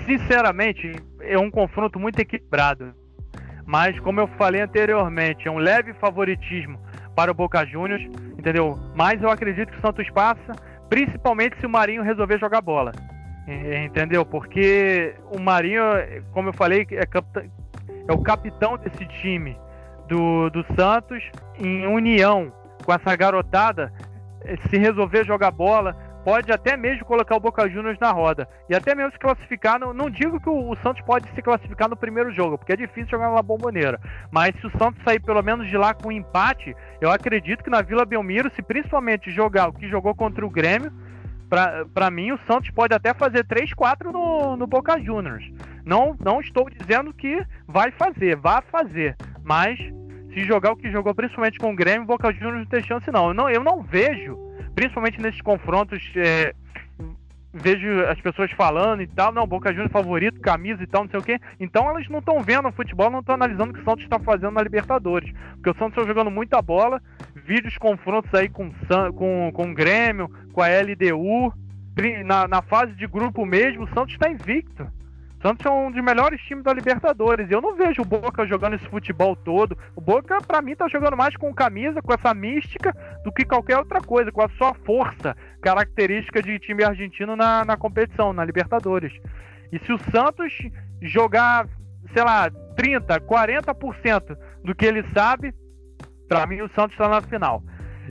Sinceramente, 0.05 0.93
é 1.21 1.37
um 1.37 1.51
confronto 1.51 1.99
muito 1.99 2.19
equilibrado 2.19 2.93
mas 3.65 3.99
como 3.99 4.19
eu 4.19 4.27
falei 4.37 4.61
anteriormente, 4.61 5.47
é 5.47 5.51
um 5.51 5.57
leve 5.57 5.93
favoritismo 5.95 6.79
para 7.15 7.31
o 7.31 7.33
Boca 7.33 7.65
Juniors, 7.65 8.03
entendeu? 8.37 8.77
Mas 8.93 9.21
eu 9.21 9.29
acredito 9.29 9.71
que 9.71 9.77
o 9.77 9.81
Santos 9.81 10.09
passa, 10.09 10.53
principalmente 10.89 11.57
se 11.59 11.65
o 11.65 11.69
Marinho 11.69 12.03
resolver 12.03 12.39
jogar 12.39 12.61
bola, 12.61 12.91
entendeu? 13.85 14.25
Porque 14.25 15.15
o 15.31 15.39
Marinho, 15.39 15.83
como 16.31 16.49
eu 16.49 16.53
falei, 16.53 16.85
é, 16.91 17.03
é 18.07 18.13
o 18.13 18.21
capitão 18.21 18.77
desse 18.77 19.05
time 19.21 19.57
do, 20.07 20.49
do 20.49 20.65
Santos, 20.75 21.23
em 21.57 21.87
união 21.87 22.51
com 22.83 22.93
essa 22.93 23.15
garotada, 23.15 23.91
se 24.69 24.77
resolver 24.77 25.25
jogar 25.25 25.51
bola, 25.51 25.95
pode 26.25 26.51
até 26.51 26.75
mesmo 26.75 27.05
colocar 27.05 27.35
o 27.35 27.39
Boca 27.39 27.69
Juniors 27.69 27.99
na 27.99 28.11
roda. 28.11 28.49
E 28.67 28.75
até 28.75 28.95
mesmo 28.95 29.11
se 29.11 29.19
classificar. 29.19 29.79
Não, 29.79 29.93
não 29.93 30.09
digo 30.09 30.39
que 30.39 30.49
o, 30.49 30.71
o, 30.71 30.75
Santos 30.77 31.03
pode 31.03 31.29
se 31.35 31.41
classificar 31.41 31.87
no 31.87 31.95
primeiro 31.95 32.31
jogo, 32.31 32.57
porque 32.57 32.73
é 32.73 32.75
difícil 32.75 33.11
jogar 33.11 33.29
na 33.29 33.43
bomboneira. 33.43 34.01
Mas 34.31 34.55
se 34.59 34.65
o 34.65 34.71
Santos 34.71 35.03
sair 35.03 35.19
pelo 35.19 35.43
menos 35.43 35.69
de 35.69 35.77
lá 35.77 35.93
com 35.93 36.09
um 36.09 36.11
empate, 36.11 36.75
eu 36.99 37.11
acredito 37.11 37.63
que 37.63 37.69
na 37.69 37.83
Vila 37.83 38.05
Belmiro, 38.05 38.51
se 38.55 38.63
principalmente 38.63 39.29
jogar 39.29 39.69
o 39.69 39.73
que 39.73 39.87
jogou 39.87 40.15
contra 40.15 40.43
o 40.43 40.49
Grêmio, 40.49 40.91
para 41.93 42.09
mim 42.09 42.31
o 42.31 42.39
Santos 42.47 42.71
pode 42.71 42.95
até 42.95 43.13
fazer 43.13 43.45
3-4 43.45 44.11
no, 44.11 44.57
no 44.57 44.65
Boca 44.65 44.99
Juniors. 44.99 45.45
Não, 45.85 46.17
não 46.19 46.41
estou 46.41 46.67
dizendo 46.71 47.13
que 47.13 47.45
vai 47.67 47.91
fazer, 47.91 48.35
vá 48.35 48.63
fazer. 48.63 49.15
Mas 49.43 49.77
se 50.33 50.43
jogar 50.43 50.71
o 50.71 50.75
que 50.75 50.89
jogou 50.89 51.13
principalmente 51.13 51.59
com 51.59 51.71
o 51.71 51.75
Grêmio, 51.75 52.01
o 52.01 52.07
Boca 52.07 52.33
Juniors 52.33 52.57
não 52.57 52.65
tem 52.65 52.81
chance 52.81 53.11
não. 53.11 53.27
Eu 53.27 53.33
não, 53.35 53.49
eu 53.49 53.63
não 53.63 53.83
vejo 53.83 54.44
principalmente 54.75 55.21
nesses 55.21 55.41
confrontos, 55.41 56.03
é, 56.15 56.53
vejo 57.53 58.01
as 58.05 58.19
pessoas 58.19 58.51
falando 58.51 59.01
e 59.01 59.07
tal, 59.07 59.31
não, 59.31 59.47
Boca 59.47 59.69
Juniors 59.69 59.91
favorito, 59.91 60.41
camisa 60.41 60.83
e 60.83 60.87
tal, 60.87 61.03
não 61.03 61.09
sei 61.09 61.19
o 61.19 61.23
quê. 61.23 61.39
Então 61.59 61.89
elas 61.89 62.07
não 62.09 62.19
estão 62.19 62.43
vendo 62.43 62.67
o 62.67 62.71
futebol, 62.71 63.09
não 63.09 63.21
estão 63.21 63.35
analisando 63.35 63.71
o 63.71 63.73
que 63.73 63.79
o 63.79 63.85
Santos 63.85 64.03
está 64.03 64.19
fazendo 64.19 64.51
na 64.51 64.61
Libertadores. 64.61 65.31
Porque 65.53 65.69
o 65.69 65.75
Santos 65.75 65.97
está 65.97 66.05
jogando 66.05 66.29
muita 66.29 66.61
bola, 66.61 67.01
vídeos 67.33 67.77
confrontos 67.77 68.33
aí 68.33 68.49
com, 68.49 68.69
com, 69.15 69.51
com 69.53 69.71
o 69.71 69.73
Grêmio, 69.73 70.29
com 70.51 70.61
a 70.61 70.67
LDU. 70.67 71.53
Na, 72.25 72.45
na 72.45 72.61
fase 72.61 72.91
de 72.91 73.07
grupo 73.07 73.45
mesmo, 73.45 73.85
o 73.85 73.93
Santos 73.93 74.15
está 74.15 74.29
invicto. 74.29 74.85
Santos 75.45 75.63
é 75.63 75.69
um 75.69 75.91
dos 75.91 76.03
melhores 76.03 76.41
times 76.41 76.63
da 76.63 76.73
Libertadores. 76.73 77.51
Eu 77.51 77.61
não 77.61 77.75
vejo 77.75 78.01
o 78.01 78.05
Boca 78.05 78.47
jogando 78.47 78.77
esse 78.77 78.87
futebol 78.87 79.35
todo. 79.35 79.77
O 79.95 80.01
Boca, 80.01 80.41
para 80.41 80.59
mim, 80.59 80.75
tá 80.75 80.87
jogando 80.87 81.15
mais 81.15 81.37
com 81.37 81.53
camisa, 81.53 82.01
com 82.01 82.11
essa 82.11 82.33
mística, 82.33 82.91
do 83.23 83.31
que 83.31 83.45
qualquer 83.45 83.77
outra 83.77 84.01
coisa, 84.01 84.31
com 84.31 84.41
a 84.41 84.49
sua 84.57 84.73
força 84.73 85.37
característica 85.61 86.41
de 86.41 86.57
time 86.57 86.83
argentino 86.83 87.35
na, 87.35 87.63
na 87.63 87.77
competição, 87.77 88.33
na 88.33 88.43
Libertadores. 88.43 89.13
E 89.71 89.77
se 89.77 89.93
o 89.93 89.99
Santos 90.09 90.51
jogar, 90.99 91.67
sei 92.11 92.23
lá, 92.23 92.49
30, 92.75 93.19
40% 93.19 94.35
do 94.63 94.73
que 94.73 94.83
ele 94.87 95.03
sabe, 95.13 95.53
para 96.27 96.47
mim 96.47 96.61
o 96.61 96.69
Santos 96.69 96.93
está 96.93 97.07
na 97.07 97.21
final. 97.21 97.61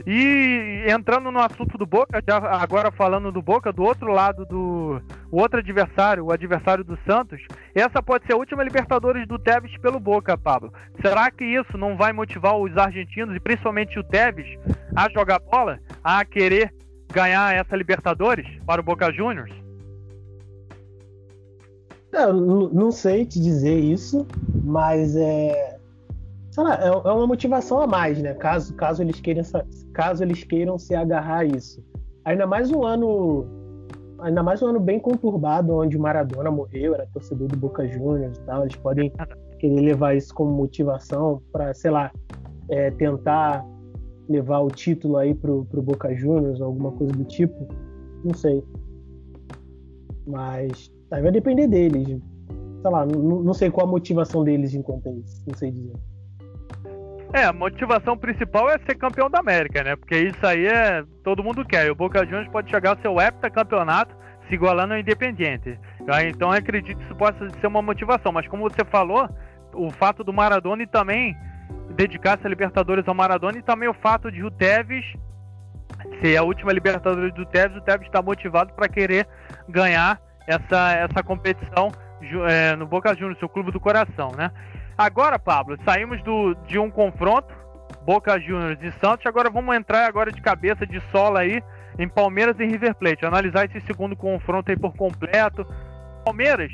E 0.05 0.85
entrando 0.89 1.31
no 1.31 1.39
assunto 1.39 1.77
do 1.77 1.85
Boca, 1.85 2.21
agora 2.59 2.91
falando 2.91 3.31
do 3.31 3.41
Boca, 3.41 3.71
do 3.71 3.83
outro 3.83 4.11
lado 4.11 4.45
do 4.45 5.01
o 5.31 5.39
outro 5.39 5.59
adversário, 5.59 6.25
o 6.25 6.31
adversário 6.31 6.83
do 6.83 6.97
Santos, 7.05 7.41
essa 7.73 8.01
pode 8.01 8.25
ser 8.25 8.33
a 8.33 8.37
última 8.37 8.63
Libertadores 8.63 9.27
do 9.27 9.37
Tevez 9.37 9.77
pelo 9.77 9.99
Boca, 9.99 10.37
Pablo. 10.37 10.73
Será 11.01 11.29
que 11.29 11.43
isso 11.43 11.77
não 11.77 11.95
vai 11.95 12.13
motivar 12.13 12.57
os 12.57 12.75
argentinos 12.77 13.35
e 13.35 13.39
principalmente 13.39 13.99
o 13.99 14.03
Tevez 14.03 14.47
a 14.95 15.09
jogar 15.09 15.39
bola, 15.39 15.79
a 16.03 16.23
querer 16.25 16.73
ganhar 17.11 17.53
essa 17.53 17.75
Libertadores 17.75 18.47
para 18.65 18.81
o 18.81 18.83
Boca 18.83 19.11
Juniors? 19.11 19.53
Não 22.71 22.91
sei 22.91 23.25
te 23.25 23.41
dizer 23.41 23.77
isso, 23.77 24.25
mas 24.63 25.17
é 25.17 25.75
lá, 26.63 26.75
é, 26.75 26.87
é 26.87 27.11
uma 27.11 27.27
motivação 27.27 27.81
a 27.81 27.87
mais, 27.87 28.19
né? 28.19 28.33
Caso, 28.33 28.73
caso, 28.73 29.01
eles 29.01 29.19
queiram, 29.19 29.43
caso 29.95 30.23
eles 30.23 30.43
queiram 30.43 30.77
se 30.77 30.93
agarrar 30.93 31.39
a 31.39 31.45
isso. 31.45 31.81
Ainda 32.25 32.45
mais 32.45 32.69
um 32.69 32.83
ano. 32.83 33.45
Ainda 34.19 34.43
mais 34.43 34.61
um 34.61 34.67
ano 34.67 34.79
bem 34.79 34.99
conturbado, 34.99 35.73
onde 35.73 35.97
Maradona 35.97 36.51
morreu, 36.51 36.93
era 36.93 37.07
torcedor 37.07 37.47
do 37.47 37.57
Boca 37.57 37.87
Juniors 37.87 38.37
e 38.37 38.41
tal. 38.41 38.63
Eles 38.63 38.75
podem 38.75 39.11
querer 39.59 39.81
levar 39.81 40.15
isso 40.15 40.33
como 40.33 40.51
motivação 40.51 41.41
para, 41.51 41.73
sei 41.73 41.91
lá, 41.91 42.11
é, 42.69 42.91
tentar 42.91 43.65
levar 44.27 44.59
o 44.59 44.69
título 44.69 45.17
aí 45.17 45.33
pro, 45.33 45.65
pro 45.65 45.81
Boca 45.81 46.13
Juniors, 46.13 46.61
alguma 46.61 46.91
coisa 46.91 47.13
do 47.13 47.23
tipo. 47.25 47.67
Não 48.23 48.33
sei. 48.33 48.63
Mas 50.27 50.91
aí 51.11 51.21
vai 51.21 51.31
depender 51.31 51.67
deles. 51.67 52.07
Sei 52.07 52.91
lá, 52.91 53.05
não, 53.05 53.43
não 53.43 53.53
sei 53.53 53.69
qual 53.69 53.87
a 53.87 53.89
motivação 53.89 54.43
deles 54.43 54.73
enquanto 54.73 55.09
isso. 55.09 55.43
Não 55.47 55.55
sei 55.55 55.71
dizer. 55.71 55.95
É, 57.35 57.43
a 57.43 57.51
motivação 57.51 58.17
principal 58.17 58.69
é 58.69 58.77
ser 58.79 58.95
campeão 58.95 59.29
da 59.29 59.39
América, 59.39 59.83
né? 59.83 59.97
Porque 59.97 60.17
isso 60.17 60.47
aí 60.47 60.65
é 60.67 61.03
todo 61.21 61.43
mundo 61.43 61.65
quer. 61.65 61.91
O 61.91 61.95
Boca 61.95 62.25
Juniors 62.25 62.47
pode 62.47 62.71
chegar 62.71 62.91
ao 62.91 63.01
seu 63.01 63.19
heptacampeonato 63.19 64.15
se 64.47 64.55
igualando 64.55 64.93
ao 64.93 64.99
Independiente. 65.01 65.77
Então 66.29 66.53
eu 66.53 66.57
acredito 66.57 66.97
que 66.97 67.03
isso 67.03 67.15
possa 67.15 67.49
ser 67.59 67.67
uma 67.67 67.81
motivação. 67.81 68.31
Mas 68.31 68.47
como 68.47 68.63
você 68.63 68.85
falou, 68.85 69.27
o 69.73 69.91
fato 69.91 70.23
do 70.23 70.31
Maradona 70.31 70.83
e 70.83 70.87
também 70.87 71.35
dedicar-se 71.97 72.47
a 72.47 72.49
Libertadores 72.49 73.05
ao 73.05 73.13
Maradona 73.13 73.57
e 73.57 73.61
também 73.61 73.89
o 73.89 73.93
fato 73.93 74.31
de 74.31 74.41
o 74.41 74.49
Tevez 74.49 75.03
ser 76.21 76.37
a 76.37 76.43
última 76.43 76.71
Libertadores 76.71 77.33
do 77.33 77.45
Tevez, 77.45 77.75
o 77.75 77.81
Tevez 77.81 78.07
está 78.07 78.21
motivado 78.21 78.71
para 78.71 78.87
querer 78.87 79.27
ganhar 79.67 80.21
essa, 80.47 80.93
essa 80.93 81.21
competição 81.21 81.91
é, 82.47 82.77
no 82.77 82.87
Boca 82.87 83.13
Juniors, 83.13 83.39
seu 83.39 83.49
clube 83.49 83.73
do 83.73 83.79
coração, 83.79 84.31
né? 84.37 84.51
Agora, 84.97 85.37
Pablo, 85.37 85.77
saímos 85.83 86.23
do, 86.23 86.55
de 86.67 86.79
um 86.79 86.89
confronto, 86.89 87.53
Boca 88.05 88.39
Juniors 88.39 88.81
e 88.81 88.91
Santos, 88.93 89.25
agora 89.25 89.49
vamos 89.49 89.75
entrar 89.75 90.05
agora 90.05 90.31
de 90.31 90.41
cabeça 90.41 90.85
de 90.87 91.01
sola 91.11 91.41
aí 91.41 91.61
em 91.99 92.07
Palmeiras 92.07 92.57
e 92.59 92.65
River 92.65 92.95
Plate, 92.95 93.25
analisar 93.25 93.65
esse 93.65 93.81
segundo 93.85 94.15
confronto 94.15 94.71
aí 94.71 94.77
por 94.77 94.95
completo, 94.95 95.65
Palmeiras, 96.23 96.71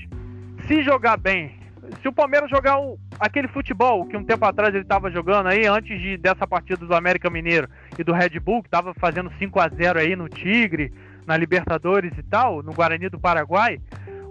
se 0.67 0.83
jogar 0.83 1.17
bem, 1.17 1.59
se 2.01 2.07
o 2.07 2.13
Palmeiras 2.13 2.49
jogar 2.49 2.79
o, 2.79 2.99
aquele 3.19 3.47
futebol 3.47 4.05
que 4.05 4.15
um 4.15 4.23
tempo 4.23 4.45
atrás 4.45 4.73
ele 4.73 4.83
estava 4.83 5.09
jogando 5.09 5.47
aí, 5.47 5.65
antes 5.65 5.99
de, 5.99 6.15
dessa 6.15 6.45
partida 6.45 6.85
do 6.85 6.95
América 6.95 7.29
Mineiro 7.29 7.67
e 7.97 8.03
do 8.03 8.13
Red 8.13 8.39
Bull, 8.39 8.61
que 8.61 8.67
estava 8.67 8.93
fazendo 8.93 9.31
5 9.39 9.59
a 9.59 9.67
0 9.67 9.99
aí 9.99 10.15
no 10.15 10.29
Tigre, 10.29 10.93
na 11.25 11.35
Libertadores 11.35 12.15
e 12.17 12.23
tal, 12.23 12.61
no 12.61 12.73
Guarani 12.73 13.09
do 13.09 13.19
Paraguai, 13.19 13.79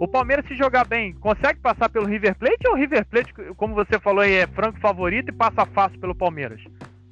o 0.00 0.08
Palmeiras, 0.08 0.46
se 0.48 0.56
jogar 0.56 0.86
bem, 0.86 1.12
consegue 1.12 1.60
passar 1.60 1.90
pelo 1.90 2.06
River 2.06 2.34
Plate 2.34 2.66
ou 2.66 2.72
o 2.72 2.76
River 2.76 3.04
Plate, 3.04 3.34
como 3.54 3.74
você 3.74 4.00
falou 4.00 4.22
aí, 4.22 4.32
é 4.32 4.46
franco 4.46 4.80
favorito 4.80 5.28
e 5.28 5.32
passa 5.32 5.66
fácil 5.66 6.00
pelo 6.00 6.14
Palmeiras? 6.14 6.58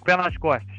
Pé 0.06 0.16
nas 0.16 0.34
costas. 0.38 0.74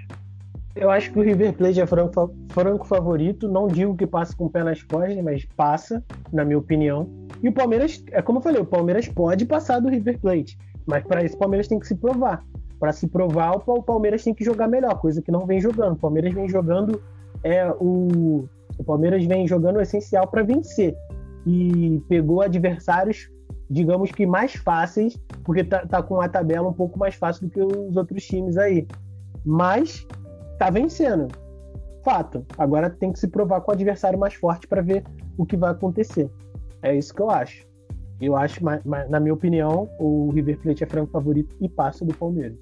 Eu 0.76 0.90
acho 0.90 1.12
que 1.12 1.20
o 1.20 1.22
River 1.22 1.54
Plate 1.54 1.80
é 1.80 1.86
franco, 1.86 2.34
franco 2.50 2.88
favorito. 2.88 3.48
Não 3.48 3.68
digo 3.68 3.96
que 3.96 4.08
passa 4.08 4.36
com 4.36 4.46
o 4.46 4.50
pé 4.50 4.64
nas 4.64 4.82
costas, 4.82 5.24
mas 5.24 5.46
passa, 5.56 6.04
na 6.34 6.44
minha 6.44 6.58
opinião. 6.58 7.08
E 7.44 7.50
o 7.50 7.54
Palmeiras, 7.54 8.04
é 8.12 8.24
como 8.24 8.40
eu 8.40 8.44
falei, 8.44 8.60
o 8.60 8.66
Palmeiras 8.66 9.08
pode 9.08 9.46
passar 9.46 9.80
do 9.80 9.88
River 9.88 10.18
Plate. 10.18 10.58
Mas 10.88 11.04
para 11.04 11.24
isso 11.24 11.36
o 11.36 11.40
Palmeiras 11.40 11.68
tem 11.68 11.80
que 11.80 11.88
se 11.88 11.96
provar. 11.96 12.44
Para 12.80 12.92
se 12.92 13.08
provar, 13.08 13.52
o 13.52 13.84
Palmeiras 13.84 14.24
tem 14.24 14.34
que 14.34 14.44
jogar 14.44 14.68
melhor, 14.68 15.00
coisa 15.00 15.22
que 15.22 15.32
não 15.32 15.46
vem 15.46 15.62
jogando. 15.62 15.94
O 15.94 16.00
Palmeiras 16.00 16.34
vem 16.34 16.50
jogando 16.50 17.00
é 17.44 17.70
o, 17.80 18.48
o 18.80 18.84
Palmeiras 18.84 19.24
vem 19.26 19.48
jogando 19.48 19.76
o 19.76 19.82
essencial 19.82 20.26
para 20.26 20.42
vencer 20.42 20.96
e 21.46 22.02
pegou 22.08 22.42
adversários, 22.42 23.30
digamos 23.70 24.12
que 24.12 24.26
mais 24.26 24.56
fáceis, 24.56 25.18
porque 25.44 25.64
tá, 25.64 25.86
tá 25.86 26.02
com 26.02 26.20
a 26.22 26.30
tabela 26.30 26.70
um 26.70 26.74
pouco 26.74 26.98
mais 26.98 27.16
fácil 27.16 27.48
do 27.48 27.52
que 27.52 27.62
os 27.62 27.96
outros 27.96 28.24
times 28.26 28.58
aí. 28.58 28.88
Mas 29.46 30.06
tá 30.58 30.70
vencendo. 30.70 31.28
Fato. 32.04 32.46
Agora 32.58 32.90
tem 32.90 33.12
que 33.12 33.20
se 33.20 33.28
provar 33.28 33.62
com 33.62 33.72
o 33.72 33.74
adversário 33.74 34.18
mais 34.18 34.34
forte 34.34 34.68
para 34.68 34.82
ver 34.82 35.04
o 35.38 35.46
que 35.46 35.58
vai 35.58 35.72
acontecer. 35.72 36.30
É 36.82 36.96
isso 36.96 37.14
que 37.14 37.22
eu 37.22 37.30
acho. 37.30 37.68
Eu 38.22 38.36
acho, 38.36 38.60
na 39.10 39.20
minha 39.20 39.34
opinião, 39.34 39.90
o 39.98 40.30
River 40.32 40.60
Plate 40.60 40.84
é 40.84 40.88
franco 40.88 41.12
favorito 41.12 41.56
e 41.62 41.70
passa 41.70 42.04
do 42.04 42.14
Palmeiras. 42.14 42.58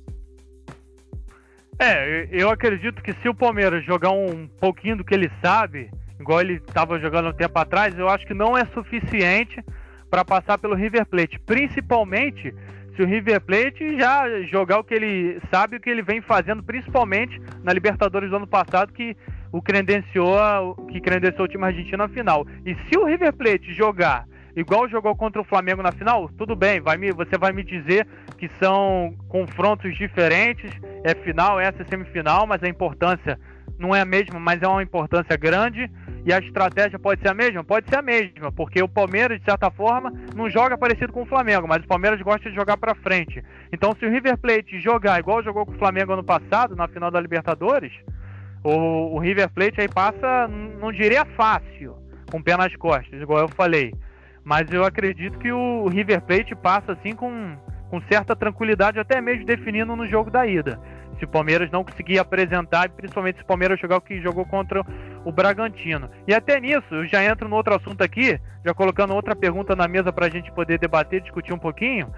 É, 1.80 2.28
eu 2.32 2.50
acredito 2.50 3.02
que 3.02 3.14
se 3.14 3.30
o 3.30 3.36
Palmeiras 3.36 3.84
jogar 3.86 4.12
um 4.12 4.48
pouquinho 4.60 4.98
do 4.98 5.04
que 5.04 5.14
ele 5.14 5.32
sabe, 5.42 5.90
igual 6.20 6.42
ele 6.42 6.56
estava 6.56 7.00
jogando 7.00 7.30
um 7.30 7.34
tempo 7.34 7.58
atrás, 7.58 7.98
eu 7.98 8.10
acho 8.10 8.26
que 8.26 8.34
não 8.34 8.58
é 8.58 8.66
suficiente 8.66 9.64
para 10.10 10.24
passar 10.24 10.58
pelo 10.58 10.76
River 10.76 11.06
Plate, 11.06 11.40
principalmente 11.40 12.54
se 12.96 13.04
o 13.04 13.06
River 13.06 13.40
Plate 13.42 13.98
já 13.98 14.42
jogar 14.44 14.80
o 14.80 14.84
que 14.84 14.94
ele 14.94 15.40
sabe, 15.52 15.78
o 15.78 15.80
que 15.80 15.90
ele 15.90 16.02
vem 16.02 16.20
fazendo, 16.20 16.64
principalmente 16.64 17.40
na 17.64 17.72
Libertadores 17.72 18.30
do 18.30 18.38
ano 18.38 18.48
passado, 18.48 18.92
que 18.92 19.16
o 19.52 19.62
credenciou, 19.62 20.76
que 20.92 21.00
credenciou 21.00 21.46
o 21.46 21.48
time 21.48 21.64
argentino 21.64 22.00
na 22.00 22.10
final. 22.10 22.46
E 22.66 22.74
se 22.74 22.98
o 22.98 23.06
River 23.06 23.34
Plate 23.34 23.72
jogar 23.74 24.26
igual 24.56 24.90
jogou 24.90 25.16
contra 25.16 25.40
o 25.40 25.46
Flamengo 25.46 25.84
na 25.84 25.92
final, 25.92 26.28
tudo 26.36 26.56
bem, 26.56 26.82
vai 26.82 26.98
me, 26.98 27.12
você 27.12 27.38
vai 27.38 27.54
me 27.54 27.64
dizer 27.64 28.08
que 28.40 28.50
são 28.60 29.14
confrontos 29.30 29.96
diferentes, 29.96 30.72
é 31.04 31.14
final, 31.14 31.60
essa 31.60 31.84
é 31.84 31.86
semifinal, 31.86 32.48
mas 32.48 32.64
a 32.64 32.68
importância 32.68 33.40
não 33.78 33.96
é 33.96 34.02
a 34.02 34.06
mesma, 34.06 34.40
mas 34.40 34.64
é 34.64 34.68
uma 34.68 34.82
importância 34.82 35.38
grande. 35.38 35.90
E 36.26 36.34
a 36.34 36.40
estratégia 36.40 37.00
pode 37.00 37.22
ser 37.22 37.30
a 37.30 37.34
mesma? 37.34 37.64
Pode 37.64 37.88
ser 37.88 37.98
a 37.98 38.02
mesma, 38.02 38.52
porque 38.52 38.82
o 38.82 38.90
Palmeiras, 38.90 39.40
de 39.40 39.46
certa 39.46 39.72
forma, 39.72 40.12
não 40.36 40.50
joga 40.50 40.78
parecido 40.78 41.14
com 41.14 41.22
o 41.22 41.26
Flamengo, 41.26 41.68
mas 41.68 41.84
o 41.84 41.88
Palmeiras 41.88 42.22
gosta 42.22 42.50
de 42.50 42.56
jogar 42.56 42.78
para 42.78 42.96
frente. 42.96 43.44
Então, 43.72 43.96
se 43.98 44.06
o 44.06 44.10
River 44.10 44.38
Plate 44.38 44.80
jogar 44.80 45.20
igual 45.20 45.44
jogou 45.44 45.66
com 45.66 45.72
o 45.72 45.78
Flamengo 45.78 46.14
ano 46.14 46.24
passado, 46.24 46.76
na 46.76 46.88
final 46.88 47.10
da 47.10 47.22
Libertadores, 47.22 47.94
o, 48.64 49.16
o 49.16 49.20
River 49.20 49.50
Plate 49.50 49.82
aí 49.82 49.88
passa, 49.88 50.48
não 50.80 50.92
diria 50.92 51.24
fácil, 51.26 51.96
com 52.30 52.40
o 52.40 52.44
pé 52.44 52.58
nas 52.58 52.76
costas, 52.76 53.22
igual 53.22 53.40
eu 53.40 53.50
falei. 53.50 53.94
Mas 54.44 54.72
eu 54.72 54.84
acredito 54.84 55.38
que 55.40 55.52
o 55.52 55.88
River 55.88 56.22
Plate 56.22 56.56
passa 56.56 56.94
assim 56.94 57.14
com, 57.14 57.58
com 57.90 58.02
certa 58.02 58.36
tranquilidade, 58.36 59.00
até 59.00 59.22
mesmo 59.22 59.46
definindo 59.46 59.96
no 59.96 60.08
jogo 60.08 60.30
da 60.30 60.46
ida 60.46 60.80
se 61.18 61.26
o 61.26 61.28
Palmeiras 61.28 61.70
não 61.72 61.84
conseguir 61.84 62.20
apresentar, 62.20 62.90
principalmente 62.90 63.38
se 63.38 63.44
o 63.44 63.48
Palmeiras 63.48 63.80
jogar 63.80 63.98
o 63.98 64.02
que 64.02 64.22
jogou 64.22 64.46
contra 64.46 64.82
o 65.26 65.32
Bragantino. 65.32 66.10
E 66.28 66.34
até 66.34 66.60
nisso, 66.60 66.94
eu 66.94 67.08
já 67.08 67.24
entro 67.24 67.50
no 67.50 67.56
outro 67.56 67.76
assunto 67.76 68.02
aqui, 68.04 68.40
já 68.64 68.74
colocando 68.74 69.14
outra 69.14 69.36
pergunta 69.36 69.76
na 69.76 69.88
mesa 69.88 70.12
para 70.12 70.28
a 70.28 70.30
gente 70.30 70.52
poder 70.52 70.80
debater, 70.80 71.22
discutir 71.22 71.54
um 71.54 71.60
pouquinho. 71.60 72.14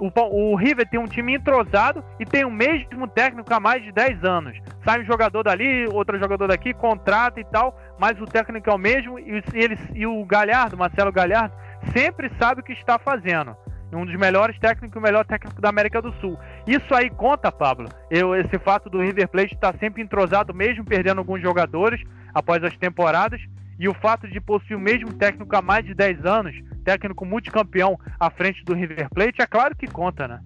O, 0.00 0.10
o, 0.50 0.56
River 0.56 0.88
tem 0.88 0.98
um 0.98 1.06
time 1.06 1.36
entrosado 1.36 2.04
e 2.18 2.26
tem 2.26 2.44
o 2.44 2.50
mesmo 2.50 3.06
técnico 3.06 3.54
há 3.54 3.60
mais 3.60 3.84
de 3.84 3.92
10 3.92 4.24
anos. 4.24 4.58
Sai 4.84 5.00
um 5.00 5.04
jogador 5.04 5.44
dali, 5.44 5.86
outro 5.86 6.18
jogador 6.18 6.48
daqui, 6.48 6.74
contrata 6.74 7.40
e 7.40 7.44
tal, 7.44 7.78
mas 7.96 8.20
o 8.20 8.24
técnico 8.24 8.68
é 8.68 8.74
o 8.74 8.78
mesmo 8.78 9.16
e, 9.16 9.42
eles, 9.54 9.78
e 9.94 10.04
o 10.04 10.24
Galhardo, 10.24 10.76
Marcelo 10.76 11.12
Galhardo, 11.12 11.54
sempre 11.92 12.28
sabe 12.36 12.62
o 12.62 12.64
que 12.64 12.72
está 12.72 12.98
fazendo 12.98 13.56
um 13.92 14.04
dos 14.04 14.16
melhores 14.16 14.58
técnicos, 14.58 14.96
o 14.96 15.00
melhor 15.00 15.24
técnico 15.24 15.60
da 15.60 15.68
América 15.68 16.02
do 16.02 16.12
Sul. 16.20 16.38
Isso 16.66 16.94
aí 16.94 17.08
conta, 17.10 17.52
Pablo. 17.52 17.88
Eu, 18.10 18.34
esse 18.34 18.58
fato 18.58 18.90
do 18.90 19.00
River 19.00 19.28
Plate 19.28 19.54
estar 19.54 19.76
sempre 19.78 20.02
entrosado, 20.02 20.52
mesmo 20.52 20.84
perdendo 20.84 21.18
alguns 21.18 21.40
jogadores 21.40 22.02
após 22.34 22.62
as 22.64 22.76
temporadas, 22.76 23.40
e 23.78 23.88
o 23.88 23.94
fato 23.94 24.26
de 24.26 24.40
possuir 24.40 24.76
o 24.76 24.80
mesmo 24.80 25.12
técnico 25.12 25.54
há 25.54 25.62
mais 25.62 25.84
de 25.84 25.94
10 25.94 26.24
anos, 26.24 26.54
técnico 26.84 27.24
multicampeão 27.24 27.98
à 28.18 28.30
frente 28.30 28.64
do 28.64 28.74
River 28.74 29.08
Plate, 29.10 29.42
é 29.42 29.46
claro 29.46 29.76
que 29.76 29.86
conta, 29.86 30.26
né? 30.26 30.40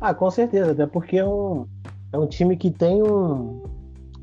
Ah, 0.00 0.14
com 0.14 0.30
certeza, 0.30 0.72
até 0.72 0.86
porque 0.86 1.18
é 1.18 1.24
um, 1.24 1.66
é 2.12 2.18
um 2.18 2.26
time 2.26 2.56
que 2.56 2.70
tem 2.70 3.02
um 3.02 3.62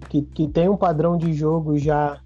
que, 0.09 0.21
que 0.21 0.47
tem 0.47 0.67
um 0.67 0.77
padrão 0.77 1.17
de 1.17 1.33
jogo 1.33 1.77
já 1.77 2.19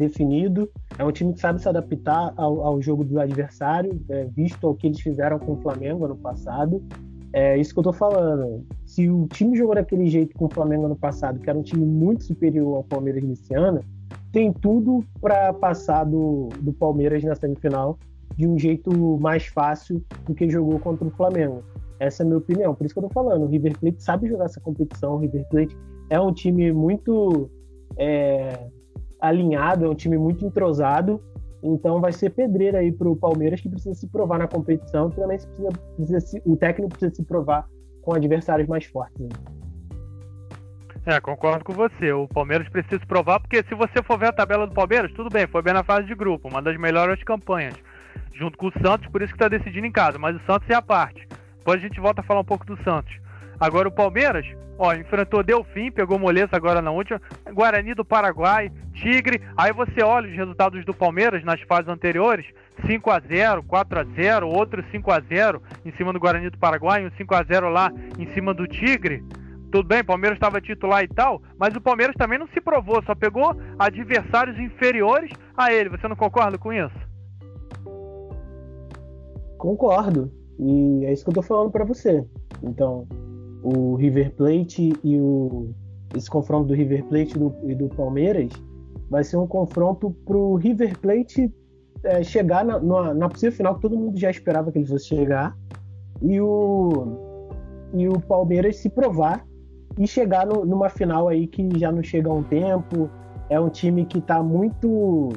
definido. 0.00 0.68
É 0.98 1.04
um 1.04 1.12
time 1.12 1.32
que 1.32 1.40
sabe 1.40 1.60
se 1.60 1.68
adaptar 1.68 2.32
ao, 2.36 2.60
ao 2.62 2.82
jogo 2.82 3.04
do 3.04 3.20
adversário, 3.20 4.00
é, 4.08 4.24
visto 4.24 4.68
o 4.68 4.74
que 4.74 4.88
eles 4.88 5.00
fizeram 5.00 5.38
com 5.38 5.52
o 5.52 5.56
Flamengo 5.56 6.04
ano 6.04 6.16
passado. 6.16 6.82
É 7.32 7.56
isso 7.56 7.72
que 7.72 7.78
eu 7.78 7.84
tô 7.84 7.92
falando. 7.92 8.66
Se 8.84 9.08
o 9.08 9.28
time 9.28 9.56
jogou 9.56 9.76
daquele 9.76 10.08
jeito 10.08 10.36
com 10.36 10.46
o 10.46 10.50
Flamengo 10.52 10.86
ano 10.86 10.96
passado, 10.96 11.38
que 11.38 11.48
era 11.48 11.56
um 11.56 11.62
time 11.62 11.86
muito 11.86 12.24
superior 12.24 12.78
ao 12.78 12.82
Palmeiras 12.84 13.22
nesse 13.22 13.54
ano, 13.54 13.80
tem 14.32 14.52
tudo 14.52 15.04
para 15.20 15.52
passar 15.52 16.04
do, 16.04 16.48
do 16.60 16.72
Palmeiras 16.72 17.22
na 17.22 17.36
semifinal 17.36 17.98
de 18.36 18.48
um 18.48 18.58
jeito 18.58 18.90
mais 19.20 19.46
fácil 19.46 20.02
do 20.26 20.34
que 20.34 20.48
jogou 20.48 20.78
contra 20.80 21.06
o 21.06 21.10
Flamengo. 21.10 21.62
Essa 22.00 22.22
é 22.22 22.24
a 22.24 22.26
minha 22.26 22.38
opinião. 22.38 22.74
Por 22.74 22.84
isso 22.84 22.94
que 22.94 22.98
eu 22.98 23.08
tô 23.08 23.10
falando. 23.10 23.44
O 23.44 23.46
River 23.46 23.78
Plate 23.78 24.02
sabe 24.02 24.28
jogar 24.28 24.46
essa 24.46 24.60
competição. 24.60 25.14
O 25.14 25.18
River 25.18 25.46
Plate 25.50 25.76
é 26.08 26.18
um 26.18 26.32
time 26.32 26.72
muito 26.72 27.50
é, 27.96 28.68
alinhado, 29.20 29.84
é 29.84 29.88
um 29.88 29.94
time 29.94 30.16
muito 30.16 30.44
entrosado. 30.44 31.20
Então 31.62 32.00
vai 32.00 32.12
ser 32.12 32.30
pedreira 32.30 32.78
aí 32.78 32.90
para 32.90 33.08
o 33.08 33.14
Palmeiras 33.14 33.60
que 33.60 33.68
precisa 33.68 33.94
se 33.94 34.08
provar 34.08 34.38
na 34.38 34.48
competição, 34.48 35.10
também 35.10 35.38
precisa, 35.38 35.68
precisa 35.96 36.20
se, 36.20 36.42
o 36.46 36.56
técnico 36.56 36.90
precisa 36.90 37.14
se 37.14 37.22
provar 37.22 37.68
com 38.02 38.14
adversários 38.14 38.66
mais 38.66 38.86
fortes. 38.86 39.20
Né? 39.20 39.60
É, 41.06 41.20
concordo 41.20 41.64
com 41.64 41.72
você. 41.72 42.12
O 42.12 42.28
Palmeiras 42.28 42.68
precisa 42.68 42.98
se 42.98 43.06
provar, 43.06 43.40
porque 43.40 43.62
se 43.62 43.74
você 43.74 44.02
for 44.02 44.18
ver 44.18 44.28
a 44.28 44.32
tabela 44.32 44.66
do 44.66 44.74
Palmeiras, 44.74 45.12
tudo 45.12 45.30
bem, 45.30 45.46
foi 45.46 45.62
bem 45.62 45.74
na 45.74 45.82
fase 45.82 46.06
de 46.06 46.14
grupo, 46.14 46.48
uma 46.48 46.62
das 46.62 46.78
melhores 46.78 47.22
campanhas. 47.24 47.74
Junto 48.32 48.56
com 48.56 48.68
o 48.68 48.72
Santos, 48.82 49.08
por 49.08 49.20
isso 49.20 49.32
que 49.32 49.42
está 49.42 49.48
decidindo 49.48 49.86
em 49.86 49.92
casa, 49.92 50.18
mas 50.18 50.36
o 50.36 50.40
Santos 50.46 50.68
é 50.70 50.74
a 50.74 50.82
parte. 50.82 51.26
Depois 51.58 51.78
a 51.78 51.82
gente 51.82 52.00
volta 52.00 52.20
a 52.20 52.24
falar 52.24 52.40
um 52.40 52.44
pouco 52.44 52.64
do 52.64 52.82
Santos. 52.82 53.14
Agora 53.60 53.88
o 53.88 53.92
Palmeiras, 53.92 54.46
ó, 54.78 54.94
enfrentou 54.94 55.42
Delfim, 55.42 55.92
pegou 55.92 56.18
moleza 56.18 56.56
agora 56.56 56.80
na 56.80 56.90
última, 56.90 57.20
Guarani 57.52 57.92
do 57.92 58.04
Paraguai, 58.04 58.72
Tigre. 58.94 59.42
Aí 59.54 59.70
você 59.70 60.02
olha 60.02 60.30
os 60.30 60.34
resultados 60.34 60.82
do 60.86 60.94
Palmeiras 60.94 61.44
nas 61.44 61.60
fases 61.62 61.88
anteriores: 61.88 62.46
5 62.86 63.10
a 63.10 63.20
0 63.20 63.62
4 63.64 64.00
a 64.00 64.04
0 64.04 64.48
outro 64.48 64.82
5 64.90 65.10
a 65.10 65.20
0 65.20 65.62
em 65.84 65.92
cima 65.92 66.10
do 66.10 66.18
Guarani 66.18 66.48
do 66.48 66.56
Paraguai, 66.56 67.06
um 67.06 67.10
5 67.10 67.34
a 67.34 67.42
0 67.42 67.68
lá 67.68 67.92
em 68.18 68.26
cima 68.32 68.54
do 68.54 68.66
Tigre. 68.66 69.22
Tudo 69.70 69.86
bem, 69.86 70.02
Palmeiras 70.02 70.36
estava 70.36 70.60
titular 70.60 71.04
e 71.04 71.08
tal, 71.08 71.40
mas 71.58 71.76
o 71.76 71.80
Palmeiras 71.80 72.16
também 72.16 72.38
não 72.38 72.48
se 72.48 72.60
provou, 72.60 73.00
só 73.04 73.14
pegou 73.14 73.54
adversários 73.78 74.58
inferiores 74.58 75.30
a 75.56 75.72
ele. 75.72 75.90
Você 75.90 76.08
não 76.08 76.16
concorda 76.16 76.58
com 76.58 76.72
isso? 76.72 76.98
Concordo. 79.58 80.32
E 80.58 81.04
é 81.04 81.12
isso 81.12 81.22
que 81.24 81.30
eu 81.30 81.34
tô 81.34 81.42
falando 81.42 81.70
para 81.70 81.84
você. 81.84 82.26
Então, 82.62 83.06
o 83.62 83.94
River 83.94 84.34
Plate 84.34 84.92
e 85.02 85.18
o 85.18 85.70
esse 86.14 86.28
confronto 86.28 86.68
do 86.68 86.74
River 86.74 87.04
Plate 87.04 87.36
e 87.36 87.38
do, 87.38 87.54
e 87.62 87.74
do 87.74 87.88
Palmeiras 87.88 88.50
vai 89.08 89.22
ser 89.22 89.36
um 89.36 89.46
confronto 89.46 90.10
para 90.24 90.36
o 90.36 90.56
River 90.56 90.98
Plate 90.98 91.52
é, 92.02 92.22
chegar 92.22 92.64
na, 92.64 92.80
na, 92.80 93.14
na, 93.14 93.28
possível 93.28 93.56
final 93.56 93.74
que 93.76 93.82
todo 93.82 93.96
mundo 93.96 94.18
já 94.18 94.30
esperava 94.30 94.72
que 94.72 94.78
ele 94.78 94.86
fosse 94.86 95.06
chegar 95.06 95.56
e 96.20 96.40
o 96.40 97.28
e 97.92 98.08
o 98.08 98.20
Palmeiras 98.20 98.76
se 98.76 98.88
provar 98.88 99.44
e 99.98 100.06
chegar 100.06 100.46
no, 100.46 100.64
numa 100.64 100.88
final 100.88 101.28
aí 101.28 101.46
que 101.46 101.68
já 101.78 101.90
não 101.90 102.02
chega 102.02 102.30
há 102.30 102.32
um 102.32 102.42
tempo. 102.42 103.10
É 103.48 103.58
um 103.58 103.68
time 103.68 104.04
que 104.06 104.18
está 104.18 104.42
muito 104.42 105.30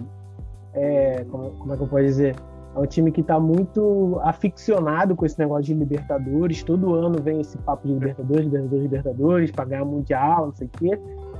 é, 0.73 1.23
como, 1.25 1.49
como 1.51 1.73
é 1.73 1.77
que 1.77 1.83
eu 1.83 1.87
posso 1.87 2.03
dizer 2.03 2.35
é 2.75 2.79
um 2.79 2.85
time 2.85 3.11
que 3.11 3.21
está 3.21 3.39
muito 3.39 4.19
aficionado 4.23 5.15
com 5.15 5.25
esse 5.25 5.37
negócio 5.37 5.65
de 5.65 5.73
Libertadores. 5.75 6.63
Todo 6.63 6.95
ano 6.95 7.21
vem 7.21 7.39
esse 7.39 7.57
papo 7.59 7.87
de 7.87 7.93
Libertadores, 7.93 8.45
Libertadores, 8.45 8.83
Libertadores, 8.83 9.51
para 9.51 9.65
ganhar 9.65 9.85
Mundial, 9.85 10.47
não 10.47 10.53
sei 10.53 10.67
o 10.67 10.69
quê. 10.71 10.99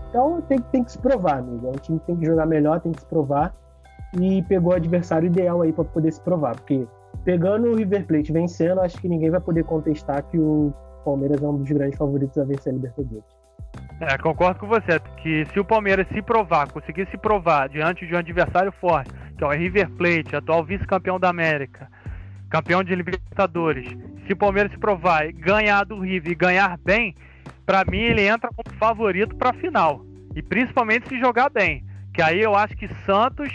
Então 0.10 0.42
tem, 0.42 0.60
tem 0.60 0.84
que 0.84 0.92
se 0.92 1.00
provar, 1.00 1.40
amigo. 1.40 1.68
É 1.68 1.70
um 1.70 1.82
time 1.82 2.00
que 2.00 2.06
tem 2.06 2.18
que 2.18 2.26
jogar 2.26 2.46
melhor, 2.46 2.80
tem 2.82 2.92
que 2.92 3.02
se 3.02 3.08
provar. 3.08 3.54
e 4.20 4.44
pegou 4.44 4.74
o 4.74 4.76
adversário 4.76 5.26
ideal 5.26 5.64
aí 5.64 5.74
para 5.74 5.84
poder 5.86 6.12
se 6.12 6.22
provar. 6.22 6.56
Porque 6.56 6.86
pegando 7.24 7.68
o 7.68 7.76
River 7.76 8.06
Plate 8.06 8.32
vencendo, 8.32 8.82
acho 8.82 9.00
que 9.00 9.10
ninguém 9.10 9.32
vai 9.32 9.42
poder 9.42 9.64
contestar 9.64 10.24
que 10.24 10.38
o 10.38 10.72
Palmeiras 11.04 11.42
é 11.42 11.48
um 11.48 11.58
dos 11.58 11.70
grandes 11.70 11.98
favoritos 11.98 12.38
a 12.38 12.44
vencer 12.44 12.72
a 12.72 12.76
Libertadores. 12.76 13.24
É, 14.00 14.18
concordo 14.18 14.60
com 14.60 14.68
você, 14.68 15.00
que 15.22 15.46
se 15.46 15.60
o 15.60 15.66
Palmeiras 15.66 16.08
se 16.10 16.22
provar, 16.22 16.72
conseguir 16.72 17.08
se 17.10 17.18
provar 17.18 17.70
diante 17.70 18.06
de 18.06 18.14
um 18.14 18.18
adversário 18.18 18.72
forte, 18.74 19.12
que 19.38 19.44
é 19.44 19.48
o 19.48 19.52
River 19.52 19.90
Plate, 19.92 20.36
atual 20.36 20.64
vice-campeão 20.64 21.20
da 21.20 21.30
América, 21.30 21.90
campeão 22.50 22.84
de 22.84 22.94
Libertadores, 22.94 23.88
se 24.26 24.34
o 24.34 24.38
Palmeiras 24.38 24.72
se 24.72 24.78
provar 24.78 25.32
ganhar 25.32 25.84
do 25.86 26.00
River 26.00 26.32
e 26.32 26.36
ganhar 26.36 26.78
bem, 26.78 27.16
para 27.66 27.84
mim 27.86 28.00
ele 28.00 28.26
entra 28.28 28.50
como 28.56 28.78
favorito 28.78 29.36
para 29.36 29.50
a 29.50 29.54
final. 29.54 30.06
E 30.36 30.42
principalmente 30.42 31.08
se 31.08 31.20
jogar 31.20 31.50
bem. 31.50 31.84
Que 32.14 32.22
aí 32.22 32.42
eu 32.42 32.56
acho 32.56 32.76
que 32.76 32.88
Santos 33.06 33.52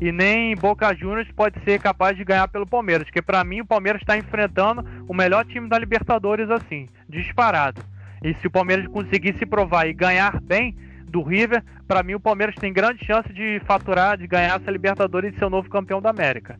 e 0.00 0.12
nem 0.12 0.54
Boca 0.56 0.94
Juniors 0.94 1.30
pode 1.32 1.58
ser 1.64 1.80
capaz 1.80 2.16
de 2.16 2.24
ganhar 2.24 2.48
pelo 2.48 2.66
Palmeiras. 2.66 3.06
Porque 3.06 3.22
para 3.22 3.44
mim 3.44 3.60
o 3.60 3.66
Palmeiras 3.66 4.02
está 4.02 4.16
enfrentando 4.16 4.84
o 5.08 5.14
melhor 5.14 5.44
time 5.44 5.68
da 5.68 5.78
Libertadores 5.78 6.50
assim, 6.50 6.88
disparado. 7.08 7.82
E 8.22 8.34
se 8.34 8.46
o 8.46 8.50
Palmeiras 8.50 8.86
conseguir 8.88 9.36
se 9.38 9.44
provar 9.44 9.86
e 9.86 9.92
ganhar 9.92 10.40
bem 10.40 10.76
do 11.14 11.22
River, 11.22 11.62
para 11.86 12.02
mim 12.02 12.14
o 12.14 12.20
Palmeiras 12.20 12.56
tem 12.56 12.72
grande 12.72 13.04
chance 13.04 13.32
de 13.32 13.60
faturar, 13.60 14.18
de 14.18 14.26
ganhar 14.26 14.60
essa 14.60 14.70
Libertadores 14.70 15.32
e 15.32 15.38
ser 15.38 15.44
o 15.44 15.50
novo 15.50 15.70
campeão 15.70 16.02
da 16.02 16.10
América. 16.10 16.58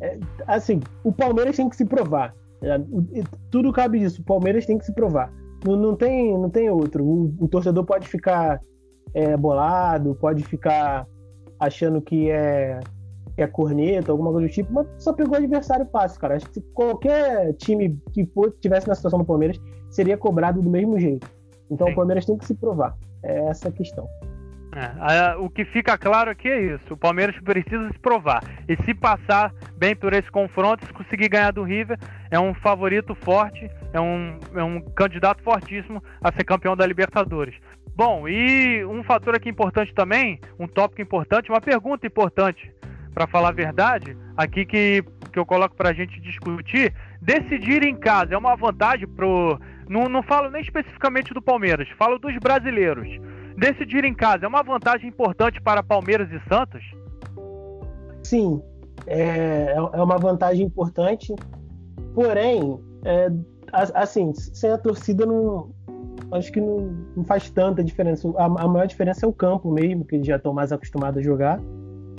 É, 0.00 0.18
assim, 0.48 0.80
o 1.04 1.12
Palmeiras 1.12 1.56
tem 1.56 1.68
que 1.68 1.76
se 1.76 1.84
provar. 1.84 2.34
É, 2.62 2.80
tudo 3.50 3.72
cabe 3.72 4.00
disso. 4.00 4.22
O 4.22 4.24
Palmeiras 4.24 4.66
tem 4.66 4.76
que 4.76 4.84
se 4.84 4.92
provar. 4.92 5.32
Não, 5.64 5.76
não, 5.76 5.94
tem, 5.94 6.32
não 6.36 6.50
tem 6.50 6.68
outro. 6.68 7.04
O, 7.04 7.32
o 7.38 7.46
torcedor 7.46 7.84
pode 7.84 8.08
ficar 8.08 8.60
é, 9.14 9.36
bolado, 9.36 10.16
pode 10.16 10.42
ficar 10.42 11.06
achando 11.60 12.00
que 12.00 12.28
é, 12.28 12.80
é 13.36 13.46
corneta, 13.46 14.10
alguma 14.10 14.32
coisa 14.32 14.48
do 14.48 14.52
tipo, 14.52 14.72
mas 14.72 14.88
só 14.98 15.12
pegou 15.12 15.36
adversário 15.36 15.86
fácil, 15.92 16.20
cara. 16.20 16.36
Acho 16.36 16.50
que 16.50 16.60
qualquer 16.74 17.52
time 17.54 17.96
que 18.12 18.26
for, 18.26 18.52
tivesse 18.60 18.88
na 18.88 18.96
situação 18.96 19.20
do 19.20 19.24
Palmeiras 19.24 19.60
seria 19.90 20.16
cobrado 20.16 20.60
do 20.60 20.70
mesmo 20.70 20.98
jeito. 20.98 21.39
Então 21.70 21.86
Sim. 21.86 21.92
o 21.92 21.96
Palmeiras 21.96 22.26
tem 22.26 22.36
que 22.36 22.46
se 22.46 22.54
provar. 22.54 22.96
É 23.22 23.48
essa 23.48 23.68
a 23.68 23.72
questão. 23.72 24.08
É, 24.72 25.34
o 25.36 25.50
que 25.50 25.64
fica 25.64 25.98
claro 25.98 26.30
aqui 26.30 26.48
é 26.48 26.74
isso: 26.74 26.94
o 26.94 26.96
Palmeiras 26.96 27.36
precisa 27.40 27.88
se 27.90 27.98
provar. 27.98 28.42
E 28.68 28.76
se 28.84 28.94
passar 28.94 29.52
bem 29.76 29.96
por 29.96 30.12
esse 30.12 30.30
confronto, 30.30 30.86
se 30.86 30.92
conseguir 30.92 31.28
ganhar 31.28 31.52
do 31.52 31.64
River, 31.64 31.98
é 32.30 32.38
um 32.38 32.54
favorito 32.54 33.14
forte, 33.14 33.68
é 33.92 34.00
um, 34.00 34.38
é 34.54 34.62
um 34.62 34.80
candidato 34.80 35.42
fortíssimo 35.42 36.02
a 36.22 36.32
ser 36.32 36.44
campeão 36.44 36.76
da 36.76 36.86
Libertadores. 36.86 37.56
Bom, 37.96 38.28
e 38.28 38.84
um 38.84 39.02
fator 39.02 39.34
aqui 39.34 39.48
importante 39.48 39.92
também, 39.92 40.40
um 40.58 40.68
tópico 40.68 41.02
importante, 41.02 41.50
uma 41.50 41.60
pergunta 41.60 42.06
importante, 42.06 42.72
para 43.12 43.26
falar 43.26 43.48
a 43.48 43.52
verdade, 43.52 44.16
aqui 44.36 44.64
que, 44.64 45.02
que 45.32 45.38
eu 45.38 45.44
coloco 45.44 45.74
para 45.74 45.90
a 45.90 45.92
gente 45.92 46.20
discutir: 46.20 46.94
decidir 47.20 47.82
em 47.82 47.96
casa 47.96 48.34
é 48.34 48.38
uma 48.38 48.56
vantagem 48.56 49.08
pro. 49.08 49.58
Não, 49.90 50.08
não 50.08 50.22
falo 50.22 50.50
nem 50.50 50.62
especificamente 50.62 51.34
do 51.34 51.42
Palmeiras, 51.42 51.88
falo 51.98 52.18
dos 52.18 52.34
brasileiros 52.38 53.08
decidir 53.60 54.04
em 54.04 54.14
casa 54.14 54.46
é 54.46 54.48
uma 54.48 54.62
vantagem 54.62 55.08
importante 55.08 55.60
para 55.60 55.82
Palmeiras 55.82 56.28
e 56.32 56.40
Santos? 56.48 56.82
Sim, 58.22 58.62
é, 59.06 59.74
é 59.74 60.02
uma 60.02 60.18
vantagem 60.18 60.66
importante. 60.66 61.34
Porém, 62.14 62.80
é, 63.04 63.30
assim, 63.72 64.32
sem 64.34 64.70
a 64.70 64.78
torcida 64.78 65.26
não. 65.26 65.70
Acho 66.32 66.52
que 66.52 66.60
não, 66.60 66.78
não 67.16 67.24
faz 67.24 67.50
tanta 67.50 67.82
diferença. 67.82 68.28
A, 68.36 68.44
a, 68.44 68.68
maior 68.68 68.86
diferença 68.86 69.26
é 69.26 69.28
o 69.28 69.32
campo 69.32 69.70
mesmo, 69.70 70.04
que 70.04 70.16
eles 70.16 70.26
já 70.26 70.36
estão 70.36 70.52
mais 70.52 70.72
acostumados 70.72 71.18
a 71.18 71.22
jogar. 71.22 71.60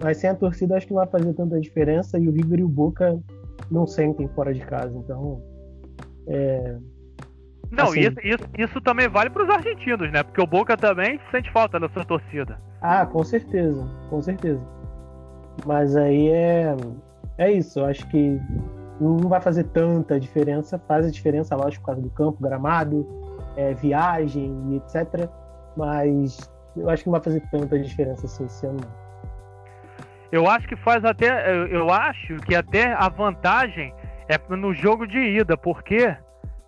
Mas 0.02 0.18
sem 0.18 0.30
a 0.30 0.36
torcida 0.36 0.76
acho 0.76 0.88
que 0.88 0.94
não 0.94 1.00
vai 1.00 1.08
fazer 1.08 1.34
tanta 1.34 1.60
diferença 1.60 2.20
e 2.20 2.28
o 2.28 2.32
River 2.32 2.60
e 2.60 2.64
o 2.64 2.68
Boca 2.68 3.20
não 3.70 3.88
sentem 3.88 4.28
fora 4.30 4.54
de 4.54 4.62
casa. 4.62 4.96
Então, 4.98 5.42
é, 6.28 6.78
não, 7.70 7.86
assim, 7.86 8.02
isso, 8.02 8.16
isso, 8.24 8.50
isso, 8.58 8.82
também 8.82 9.08
vale 9.08 9.30
para 9.30 9.44
os 9.44 9.50
argentinos, 9.50 10.12
né? 10.12 10.24
Porque 10.24 10.42
o 10.42 10.48
Boca 10.48 10.76
também 10.76 11.20
sente 11.32 11.52
falta 11.52 11.80
da 11.80 11.88
sua 11.90 12.04
torcida. 12.04 12.60
Ah, 12.82 13.06
com 13.06 13.24
certeza, 13.24 13.88
com 14.10 14.22
certeza. 14.22 14.62
Mas 15.66 15.96
aí 15.96 16.30
é, 16.30 16.76
é 17.38 17.52
isso. 17.52 17.80
Eu 17.80 17.86
acho 17.86 18.08
que 18.10 18.40
não 19.00 19.30
vai 19.30 19.42
fazer 19.42 19.66
tanta 19.66 20.20
diferença. 20.20 20.80
Faz 20.88 21.06
a 21.06 21.12
diferença, 21.12 21.56
lógico, 21.56 21.84
por 21.84 21.88
causa 21.88 22.02
do 22.02 22.10
campo, 22.10 22.42
gramado, 22.42 23.08
é, 23.56 23.74
viagem 23.74 24.54
e 24.72 24.78
etc. 24.78 25.30
Mas 25.78 26.52
eu 26.76 26.90
acho 26.90 27.04
que 27.04 27.10
não 27.10 27.14
vai 27.14 27.24
fazer 27.24 27.42
tanta 27.52 27.80
diferença 27.80 28.26
assim 28.26 28.46
esse 28.46 28.66
ano. 28.66 28.82
Eu 30.32 30.48
acho 30.48 30.68
que 30.68 30.76
faz 30.78 31.04
até. 31.04 31.54
Eu 31.70 31.90
acho 31.92 32.38
que 32.38 32.56
até 32.56 32.94
a 32.94 33.10
vantagem 33.10 33.94
é 34.28 34.56
no 34.56 34.74
jogo 34.74 35.06
de 35.06 35.18
ida, 35.18 35.58
porque 35.58 36.16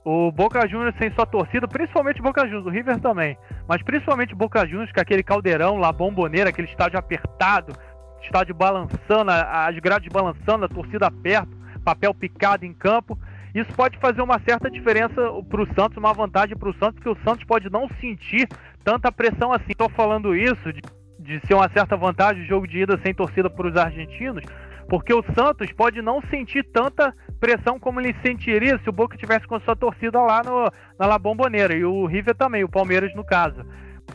o 0.05 0.31
Boca 0.31 0.67
Juniors 0.67 0.95
sem 0.97 1.11
sua 1.13 1.25
torcida, 1.25 1.67
principalmente 1.67 2.19
o 2.19 2.23
Boca 2.23 2.45
Juniors, 2.45 2.65
o 2.65 2.69
River 2.69 2.99
também, 2.99 3.37
mas 3.67 3.81
principalmente 3.81 4.33
o 4.33 4.37
Boca 4.37 4.65
Juniors, 4.67 4.91
com 4.91 4.99
aquele 4.99 5.23
caldeirão 5.23 5.77
lá, 5.77 5.91
bomboneira, 5.91 6.49
aquele 6.49 6.67
estádio 6.67 6.99
apertado, 6.99 7.73
estádio 8.21 8.53
balançando, 8.53 9.31
as 9.31 9.77
grades 9.79 10.11
balançando, 10.11 10.65
a 10.65 10.69
torcida 10.69 11.09
perto, 11.09 11.55
papel 11.83 12.13
picado 12.13 12.65
em 12.65 12.73
campo. 12.73 13.17
Isso 13.53 13.71
pode 13.73 13.97
fazer 13.99 14.21
uma 14.21 14.39
certa 14.39 14.69
diferença 14.69 15.13
para 15.47 15.61
o 15.61 15.73
Santos, 15.75 15.97
uma 15.97 16.13
vantagem 16.13 16.57
para 16.57 16.69
o 16.69 16.73
Santos, 16.73 16.95
porque 16.95 17.09
o 17.09 17.23
Santos 17.23 17.45
pode 17.45 17.69
não 17.69 17.87
sentir 18.01 18.47
tanta 18.83 19.11
pressão 19.11 19.53
assim. 19.53 19.71
Estou 19.71 19.89
falando 19.89 20.35
isso 20.35 20.73
de, 20.73 20.81
de 21.19 21.39
ser 21.45 21.53
uma 21.53 21.69
certa 21.69 21.95
vantagem 21.95 22.43
o 22.43 22.47
jogo 22.47 22.67
de 22.67 22.79
ida 22.79 22.99
sem 23.03 23.13
torcida 23.13 23.49
para 23.49 23.67
os 23.67 23.75
argentinos, 23.77 24.43
porque 24.89 25.13
o 25.13 25.23
Santos 25.35 25.71
pode 25.71 26.01
não 26.01 26.19
sentir 26.29 26.63
tanta 26.63 27.13
pressão 27.43 27.77
como 27.77 27.99
ele 27.99 28.15
sentiria 28.21 28.79
se 28.81 28.89
o 28.89 28.93
Boca 28.93 29.17
tivesse 29.17 29.45
com 29.45 29.59
sua 29.59 29.75
torcida 29.75 30.17
lá 30.21 30.41
no, 30.41 30.71
na 30.97 31.05
La 31.05 31.19
Bombonera. 31.19 31.75
E 31.75 31.83
o 31.83 32.05
River 32.05 32.33
também, 32.35 32.63
o 32.63 32.69
Palmeiras 32.69 33.13
no 33.13 33.23
caso. 33.25 33.65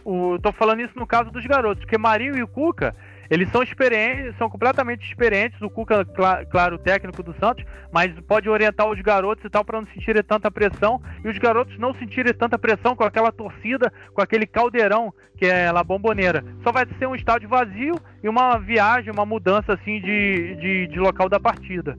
O, 0.03 0.39
tô 0.39 0.51
falando 0.51 0.81
isso 0.81 0.99
no 0.99 1.07
caso 1.07 1.31
dos 1.31 1.45
garotos, 1.45 1.85
porque 1.85 1.99
Marinho 1.99 2.39
e 2.39 2.43
o 2.43 2.49
Cuca 2.49 2.97
eles 3.31 3.51
são 3.51 3.63
experientes, 3.63 4.35
são 4.39 4.49
completamente 4.49 5.07
experientes. 5.07 5.61
O 5.61 5.69
Cuca, 5.69 6.07
claro, 6.51 6.77
o 6.77 6.79
técnico 6.79 7.23
do 7.23 7.35
Santos, 7.39 7.63
mas 7.93 8.11
pode 8.21 8.49
orientar 8.49 8.89
os 8.89 8.99
garotos 9.03 9.45
e 9.45 9.51
tal 9.51 9.63
para 9.63 9.79
não 9.79 9.87
sentirem 9.89 10.23
tanta 10.23 10.51
pressão 10.51 10.99
e 11.23 11.29
os 11.29 11.37
garotos 11.37 11.79
não 11.79 11.93
sentirem 11.93 12.33
tanta 12.33 12.59
pressão 12.59 12.97
com 12.97 13.05
aquela 13.05 13.31
torcida, 13.31 13.93
com 14.15 14.23
aquele 14.23 14.47
caldeirão 14.47 15.13
que 15.37 15.45
é 15.45 15.71
La 15.71 15.85
Bombonera. 15.85 16.43
Só 16.63 16.73
vai 16.73 16.87
ser 16.99 17.07
um 17.07 17.15
estádio 17.15 17.49
vazio 17.49 17.97
e 18.23 18.29
uma 18.29 18.57
viagem, 18.57 19.13
uma 19.13 19.27
mudança 19.27 19.75
assim 19.75 20.01
de, 20.01 20.57
de, 20.57 20.87
de 20.87 20.99
local 20.99 21.29
da 21.29 21.39
partida. 21.39 21.95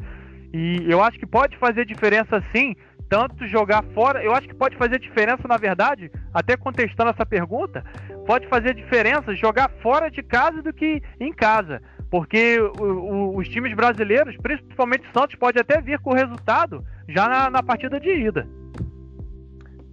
E 0.54 0.86
eu 0.90 1.04
acho 1.04 1.20
que 1.20 1.26
pode 1.26 1.58
fazer 1.58 1.86
diferença 1.86 2.44
sim 2.56 2.76
tanto 3.10 3.48
jogar 3.48 3.84
fora, 3.96 4.24
eu 4.24 4.34
acho 4.34 4.48
que 4.48 4.54
pode 4.54 4.78
fazer 4.78 5.00
diferença, 5.00 5.48
na 5.48 5.58
verdade, 5.58 6.12
até 6.32 6.56
contestando 6.56 7.10
essa 7.10 7.26
pergunta, 7.26 7.84
pode 8.28 8.48
fazer 8.48 8.76
diferença 8.76 9.36
jogar 9.36 9.72
fora 9.82 10.12
de 10.12 10.22
casa 10.22 10.62
do 10.62 10.72
que 10.72 11.02
em 11.20 11.34
casa. 11.34 11.82
Porque 12.12 12.60
o, 12.60 12.84
o, 12.84 13.38
os 13.38 13.50
times 13.50 13.74
brasileiros, 13.76 14.38
principalmente 14.38 15.08
o 15.10 15.20
Santos, 15.20 15.36
pode 15.36 15.60
até 15.60 15.82
vir 15.82 16.00
com 16.00 16.12
o 16.12 16.16
resultado 16.16 16.84
já 17.08 17.28
na, 17.28 17.50
na 17.50 17.64
partida 17.64 18.00
de 18.00 18.10
ida. 18.10 18.48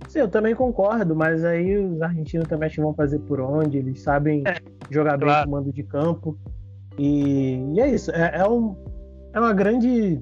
Sim, 0.09 0.21
eu 0.21 0.29
também 0.29 0.55
concordo, 0.55 1.17
mas 1.17 1.43
aí 1.45 1.77
os 1.77 2.01
argentinos 2.01 2.47
também 2.47 2.67
acho 2.67 2.77
que 2.77 2.83
vão 2.83 2.95
fazer 2.95 3.19
por 3.21 3.41
onde, 3.41 3.79
eles 3.79 4.01
sabem 4.01 4.45
é, 4.47 4.57
jogar 4.91 5.17
bem 5.17 5.27
claro. 5.27 5.51
mando 5.51 5.73
de 5.73 5.83
campo. 5.83 6.39
E, 6.99 7.57
e 7.75 7.81
é 7.81 7.89
isso, 7.89 8.11
é, 8.13 8.39
é, 8.39 8.49
um, 8.49 8.77
é 9.33 9.41
uma 9.41 9.53
grande 9.53 10.21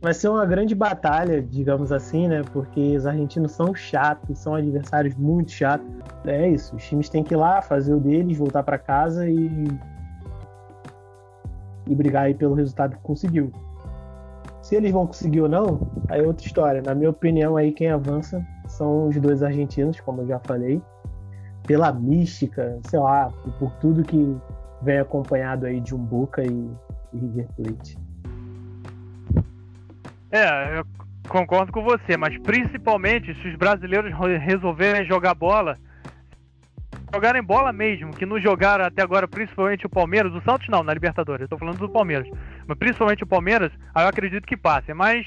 vai 0.00 0.14
ser 0.14 0.28
uma 0.28 0.46
grande 0.46 0.74
batalha, 0.74 1.42
digamos 1.42 1.90
assim, 1.92 2.28
né? 2.28 2.42
Porque 2.52 2.96
os 2.96 3.06
argentinos 3.06 3.52
são 3.52 3.74
chatos, 3.74 4.38
são 4.38 4.54
adversários 4.54 5.14
muito 5.16 5.50
chatos. 5.50 5.86
É 6.24 6.48
isso, 6.48 6.76
os 6.76 6.84
times 6.86 7.08
têm 7.08 7.24
que 7.24 7.34
ir 7.34 7.36
lá, 7.36 7.60
fazer 7.60 7.94
o 7.94 8.00
deles, 8.00 8.38
voltar 8.38 8.62
para 8.62 8.78
casa 8.78 9.28
e 9.28 9.68
e 11.88 11.94
brigar 11.94 12.24
aí 12.24 12.34
pelo 12.34 12.54
resultado 12.54 12.96
que 12.96 13.02
conseguiu. 13.02 13.50
Se 14.62 14.76
eles 14.76 14.92
vão 14.92 15.06
conseguir 15.06 15.40
ou 15.40 15.48
não, 15.48 15.80
aí 16.08 16.20
é 16.20 16.26
outra 16.26 16.46
história. 16.46 16.82
Na 16.82 16.94
minha 16.94 17.10
opinião, 17.10 17.56
aí 17.56 17.72
quem 17.72 17.90
avança 17.90 18.44
são 18.66 19.08
os 19.08 19.16
dois 19.16 19.42
argentinos, 19.42 19.98
como 20.00 20.20
eu 20.20 20.26
já 20.26 20.38
falei, 20.40 20.82
pela 21.66 21.90
mística, 21.90 22.78
sei 22.88 22.98
lá, 22.98 23.32
por 23.58 23.72
tudo 23.76 24.02
que 24.02 24.36
vem 24.82 24.98
acompanhado 24.98 25.64
aí 25.64 25.80
de 25.80 25.94
um 25.94 25.98
Boca 25.98 26.44
e, 26.44 26.70
e 27.14 27.18
River 27.18 27.48
Plate. 27.56 27.98
É, 30.30 30.78
eu 30.78 30.86
concordo 31.28 31.72
com 31.72 31.82
você, 31.82 32.16
mas 32.16 32.36
principalmente 32.38 33.34
se 33.34 33.48
os 33.48 33.56
brasileiros 33.56 34.12
resolverem 34.40 35.06
jogar 35.06 35.34
bola, 35.34 35.76
jogarem 37.12 37.42
bola 37.42 37.72
mesmo, 37.72 38.12
que 38.12 38.26
não 38.26 38.40
jogaram 38.40 38.84
até 38.84 39.02
agora, 39.02 39.26
principalmente 39.26 39.86
o 39.86 39.90
Palmeiras, 39.90 40.32
o 40.34 40.42
Santos 40.42 40.68
não, 40.68 40.82
na 40.82 40.92
Libertadores, 40.92 41.42
eu 41.42 41.48
tô 41.48 41.58
falando 41.58 41.78
do 41.78 41.88
Palmeiras, 41.88 42.28
mas 42.66 42.78
principalmente 42.78 43.24
o 43.24 43.26
Palmeiras, 43.26 43.72
aí 43.94 44.04
eu 44.04 44.08
acredito 44.08 44.46
que 44.46 44.56
passe, 44.56 44.92
mas 44.92 45.26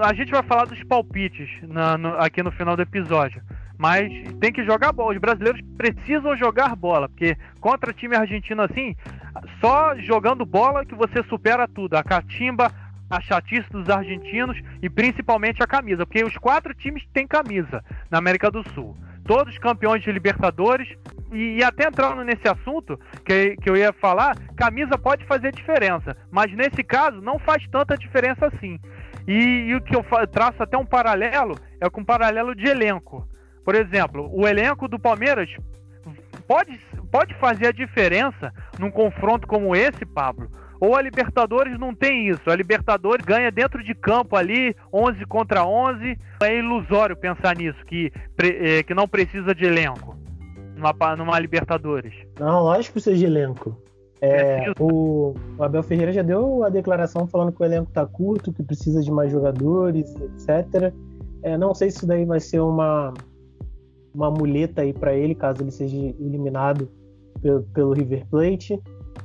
a 0.00 0.12
gente 0.12 0.30
vai 0.30 0.42
falar 0.42 0.66
dos 0.66 0.82
palpites 0.84 1.48
na, 1.62 1.96
no, 1.96 2.08
aqui 2.18 2.42
no 2.42 2.50
final 2.50 2.76
do 2.76 2.82
episódio. 2.82 3.42
Mas 3.78 4.10
tem 4.40 4.52
que 4.52 4.64
jogar 4.64 4.92
bola. 4.92 5.12
Os 5.12 5.20
brasileiros 5.20 5.60
precisam 5.76 6.36
jogar 6.36 6.74
bola, 6.74 7.08
porque 7.08 7.36
contra 7.60 7.92
time 7.92 8.16
argentino 8.16 8.62
assim, 8.62 8.96
só 9.60 9.94
jogando 9.98 10.46
bola 10.46 10.84
que 10.84 10.94
você 10.94 11.22
supera 11.24 11.68
tudo. 11.68 11.94
A 11.94 12.02
catimba, 12.02 12.72
a 13.08 13.20
chatice 13.20 13.68
dos 13.70 13.88
argentinos 13.88 14.60
e 14.82 14.90
principalmente 14.90 15.62
a 15.62 15.66
camisa, 15.66 16.04
porque 16.04 16.24
os 16.24 16.36
quatro 16.36 16.74
times 16.74 17.04
têm 17.12 17.26
camisa 17.26 17.84
na 18.10 18.18
América 18.18 18.50
do 18.50 18.68
Sul. 18.70 18.96
Todos 19.24 19.58
campeões 19.58 20.02
de 20.02 20.12
Libertadores. 20.12 20.88
E, 21.32 21.58
e 21.58 21.64
até 21.64 21.88
entrando 21.88 22.22
nesse 22.22 22.46
assunto 22.48 22.98
que, 23.24 23.56
que 23.56 23.68
eu 23.68 23.76
ia 23.76 23.92
falar, 23.92 24.36
camisa 24.56 24.96
pode 24.96 25.24
fazer 25.24 25.52
diferença, 25.52 26.16
mas 26.30 26.52
nesse 26.52 26.84
caso 26.84 27.20
não 27.20 27.38
faz 27.38 27.66
tanta 27.66 27.96
diferença 27.96 28.46
assim. 28.46 28.78
E, 29.26 29.66
e 29.68 29.74
o 29.74 29.80
que 29.80 29.96
eu 29.96 30.04
traço 30.30 30.62
até 30.62 30.78
um 30.78 30.86
paralelo 30.86 31.58
é 31.80 31.90
com 31.90 32.00
um 32.00 32.04
paralelo 32.04 32.54
de 32.54 32.66
elenco. 32.66 33.28
Por 33.64 33.74
exemplo, 33.74 34.30
o 34.32 34.46
elenco 34.46 34.86
do 34.86 35.00
Palmeiras 35.00 35.50
pode, 36.46 36.78
pode 37.10 37.34
fazer 37.34 37.66
a 37.66 37.72
diferença 37.72 38.54
num 38.78 38.90
confronto 38.90 39.48
como 39.48 39.74
esse, 39.74 40.06
Pablo. 40.06 40.48
Ou 40.80 40.94
a 40.94 41.02
Libertadores 41.02 41.78
não 41.78 41.94
tem 41.94 42.28
isso. 42.28 42.50
A 42.50 42.56
Libertadores 42.56 43.24
ganha 43.24 43.50
dentro 43.50 43.82
de 43.82 43.94
campo 43.94 44.36
ali, 44.36 44.74
11 44.92 45.24
contra 45.26 45.66
11. 45.66 46.18
É 46.42 46.58
ilusório 46.58 47.16
pensar 47.16 47.56
nisso, 47.56 47.78
que, 47.86 48.12
é, 48.42 48.82
que 48.82 48.94
não 48.94 49.08
precisa 49.08 49.54
de 49.54 49.64
elenco 49.64 50.16
numa, 50.76 51.16
numa 51.16 51.38
Libertadores. 51.38 52.12
Não, 52.38 52.62
lógico 52.62 52.86
que 52.86 52.92
precisa 52.92 53.16
de 53.16 53.24
elenco. 53.24 53.76
É, 54.20 54.72
o, 54.80 55.34
o, 55.58 55.62
Abel 55.62 55.82
Ferreira 55.82 56.12
já 56.12 56.22
deu 56.22 56.64
a 56.64 56.68
declaração 56.68 57.26
falando 57.26 57.52
que 57.52 57.62
o 57.62 57.64
elenco 57.64 57.90
tá 57.92 58.06
curto, 58.06 58.52
que 58.52 58.62
precisa 58.62 59.02
de 59.02 59.10
mais 59.10 59.30
jogadores, 59.30 60.14
etc. 60.16 60.92
É, 61.42 61.56
não 61.56 61.74
sei 61.74 61.90
se 61.90 61.98
isso 61.98 62.06
daí 62.06 62.24
vai 62.24 62.40
ser 62.40 62.60
uma, 62.60 63.12
uma 64.14 64.30
muleta 64.30 64.82
aí 64.82 64.92
para 64.92 65.14
ele, 65.14 65.34
caso 65.34 65.62
ele 65.62 65.70
seja 65.70 65.96
eliminado 65.96 66.88
pelo, 67.42 67.62
pelo 67.64 67.92
River 67.92 68.26
Plate. 68.30 68.80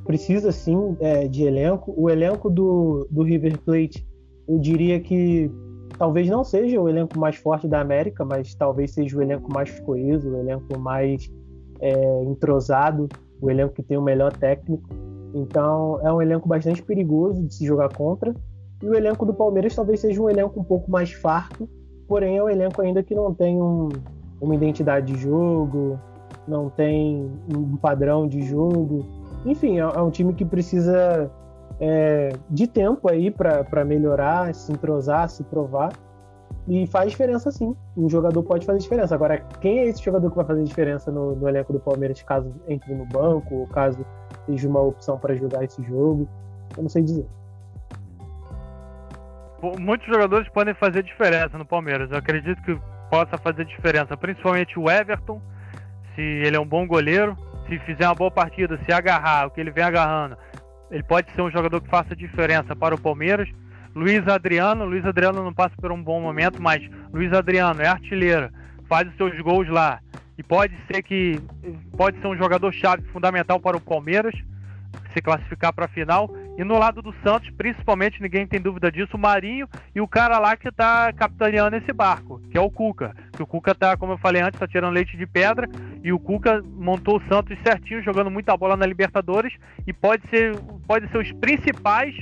Precisa 0.05 0.51
sim 0.51 0.97
é, 0.99 1.27
de 1.27 1.43
elenco. 1.43 1.93
O 1.95 2.09
elenco 2.09 2.49
do, 2.49 3.07
do 3.09 3.23
River 3.23 3.57
Plate, 3.59 4.05
eu 4.47 4.57
diria 4.57 4.99
que 4.99 5.49
talvez 5.97 6.27
não 6.27 6.43
seja 6.43 6.81
o 6.81 6.89
elenco 6.89 7.19
mais 7.19 7.35
forte 7.35 7.67
da 7.67 7.79
América, 7.79 8.25
mas 8.25 8.53
talvez 8.55 8.91
seja 8.91 9.17
o 9.17 9.21
elenco 9.21 9.51
mais 9.53 9.79
coeso, 9.81 10.29
o 10.29 10.37
elenco 10.37 10.77
mais 10.79 11.31
é, 11.79 12.23
entrosado 12.23 13.07
o 13.41 13.49
elenco 13.49 13.73
que 13.73 13.81
tem 13.81 13.97
o 13.97 14.01
melhor 14.01 14.31
técnico. 14.37 14.87
Então 15.33 15.99
é 16.03 16.13
um 16.13 16.21
elenco 16.21 16.47
bastante 16.47 16.83
perigoso 16.83 17.43
de 17.43 17.53
se 17.53 17.65
jogar 17.65 17.89
contra. 17.93 18.33
E 18.81 18.87
o 18.87 18.93
elenco 18.93 19.25
do 19.25 19.33
Palmeiras 19.33 19.75
talvez 19.75 19.99
seja 19.99 20.21
um 20.21 20.29
elenco 20.29 20.59
um 20.59 20.63
pouco 20.63 20.89
mais 20.89 21.11
farto, 21.11 21.67
porém 22.07 22.37
é 22.37 22.43
um 22.43 22.49
elenco 22.49 22.81
ainda 22.81 23.01
que 23.03 23.15
não 23.15 23.33
tem 23.33 23.61
um, 23.61 23.89
uma 24.39 24.55
identidade 24.55 25.13
de 25.13 25.19
jogo, 25.19 25.99
não 26.47 26.69
tem 26.69 27.29
um 27.55 27.75
padrão 27.77 28.27
de 28.27 28.41
jogo. 28.41 29.05
Enfim, 29.45 29.79
é, 29.79 29.81
é 29.81 30.01
um 30.01 30.11
time 30.11 30.33
que 30.33 30.45
precisa 30.45 31.31
é, 31.79 32.29
de 32.49 32.67
tempo 32.67 33.09
aí 33.09 33.31
para 33.31 33.83
melhorar, 33.83 34.53
se 34.53 34.71
entrosar, 34.71 35.29
se 35.29 35.43
provar. 35.43 35.91
E 36.67 36.85
faz 36.87 37.11
diferença 37.11 37.51
sim. 37.51 37.75
Um 37.97 38.07
jogador 38.07 38.43
pode 38.43 38.65
fazer 38.65 38.79
diferença. 38.79 39.15
Agora, 39.15 39.39
quem 39.59 39.79
é 39.79 39.87
esse 39.87 40.03
jogador 40.03 40.29
que 40.29 40.35
vai 40.35 40.45
fazer 40.45 40.63
diferença 40.63 41.11
no, 41.11 41.35
no 41.35 41.49
elenco 41.49 41.73
do 41.73 41.79
Palmeiras, 41.79 42.21
caso 42.21 42.53
entre 42.67 42.93
no 42.93 43.05
banco, 43.05 43.55
ou 43.55 43.67
caso 43.67 44.05
seja 44.45 44.67
uma 44.67 44.81
opção 44.81 45.17
para 45.17 45.35
jogar 45.35 45.63
esse 45.63 45.81
jogo? 45.83 46.29
Eu 46.77 46.83
não 46.83 46.89
sei 46.89 47.01
dizer. 47.01 47.25
Muitos 49.79 50.07
jogadores 50.07 50.47
podem 50.49 50.73
fazer 50.75 51.03
diferença 51.03 51.57
no 51.57 51.65
Palmeiras. 51.65 52.11
Eu 52.11 52.17
acredito 52.17 52.61
que 52.61 52.79
possa 53.09 53.37
fazer 53.37 53.65
diferença, 53.65 54.15
principalmente 54.15 54.79
o 54.79 54.89
Everton, 54.89 55.41
se 56.15 56.21
ele 56.21 56.55
é 56.55 56.59
um 56.59 56.65
bom 56.65 56.87
goleiro, 56.87 57.35
se 57.71 57.79
fizer 57.85 58.05
uma 58.05 58.15
boa 58.15 58.29
partida, 58.29 58.77
se 58.85 58.91
agarrar 58.91 59.47
o 59.47 59.51
que 59.51 59.61
ele 59.61 59.71
vem 59.71 59.83
agarrando, 59.83 60.37
ele 60.89 61.03
pode 61.03 61.31
ser 61.31 61.41
um 61.41 61.49
jogador 61.49 61.79
que 61.79 61.87
faça 61.87 62.13
diferença 62.13 62.75
para 62.75 62.93
o 62.93 62.99
Palmeiras. 62.99 63.47
Luiz 63.95 64.27
Adriano, 64.27 64.83
Luiz 64.83 65.05
Adriano 65.05 65.41
não 65.43 65.53
passa 65.53 65.75
por 65.79 65.91
um 65.91 66.01
bom 66.01 66.19
momento, 66.19 66.61
mas 66.61 66.81
Luiz 67.13 67.31
Adriano 67.31 67.81
é 67.81 67.87
artilheiro, 67.87 68.49
faz 68.89 69.07
os 69.07 69.15
seus 69.15 69.39
gols 69.39 69.69
lá 69.69 69.99
e 70.37 70.43
pode 70.43 70.75
ser 70.87 71.01
que 71.01 71.41
pode 71.95 72.19
ser 72.19 72.27
um 72.27 72.37
jogador 72.37 72.71
chave 72.73 73.03
fundamental 73.09 73.59
para 73.59 73.77
o 73.77 73.81
Palmeiras 73.81 74.33
se 75.13 75.21
classificar 75.21 75.73
para 75.73 75.85
a 75.85 75.89
final. 75.89 76.29
E 76.57 76.63
no 76.63 76.77
lado 76.77 77.01
do 77.01 77.13
Santos, 77.23 77.49
principalmente, 77.51 78.21
ninguém 78.21 78.45
tem 78.45 78.59
dúvida 78.59 78.91
disso, 78.91 79.15
o 79.15 79.19
Marinho 79.19 79.67
e 79.95 80.01
o 80.01 80.07
cara 80.07 80.37
lá 80.37 80.55
que 80.55 80.67
está 80.67 81.11
capitaneando 81.13 81.75
esse 81.77 81.93
barco, 81.93 82.41
que 82.51 82.57
é 82.57 82.61
o 82.61 82.69
Cuca. 82.69 83.15
Que 83.35 83.41
o 83.41 83.47
Cuca 83.47 83.73
tá, 83.73 83.95
como 83.95 84.13
eu 84.13 84.17
falei 84.17 84.41
antes, 84.41 84.59
tá 84.59 84.67
tirando 84.67 84.93
leite 84.93 85.15
de 85.17 85.25
pedra 85.25 85.67
e 86.03 86.11
o 86.11 86.19
Cuca 86.19 86.61
montou 86.63 87.17
o 87.17 87.27
Santos 87.27 87.57
certinho, 87.63 88.03
jogando 88.03 88.29
muita 88.29 88.55
bola 88.55 88.75
na 88.75 88.85
Libertadores 88.85 89.53
e 89.87 89.93
pode 89.93 90.27
ser, 90.29 90.55
pode 90.87 91.09
ser 91.09 91.17
os 91.17 91.31
principais 91.33 92.15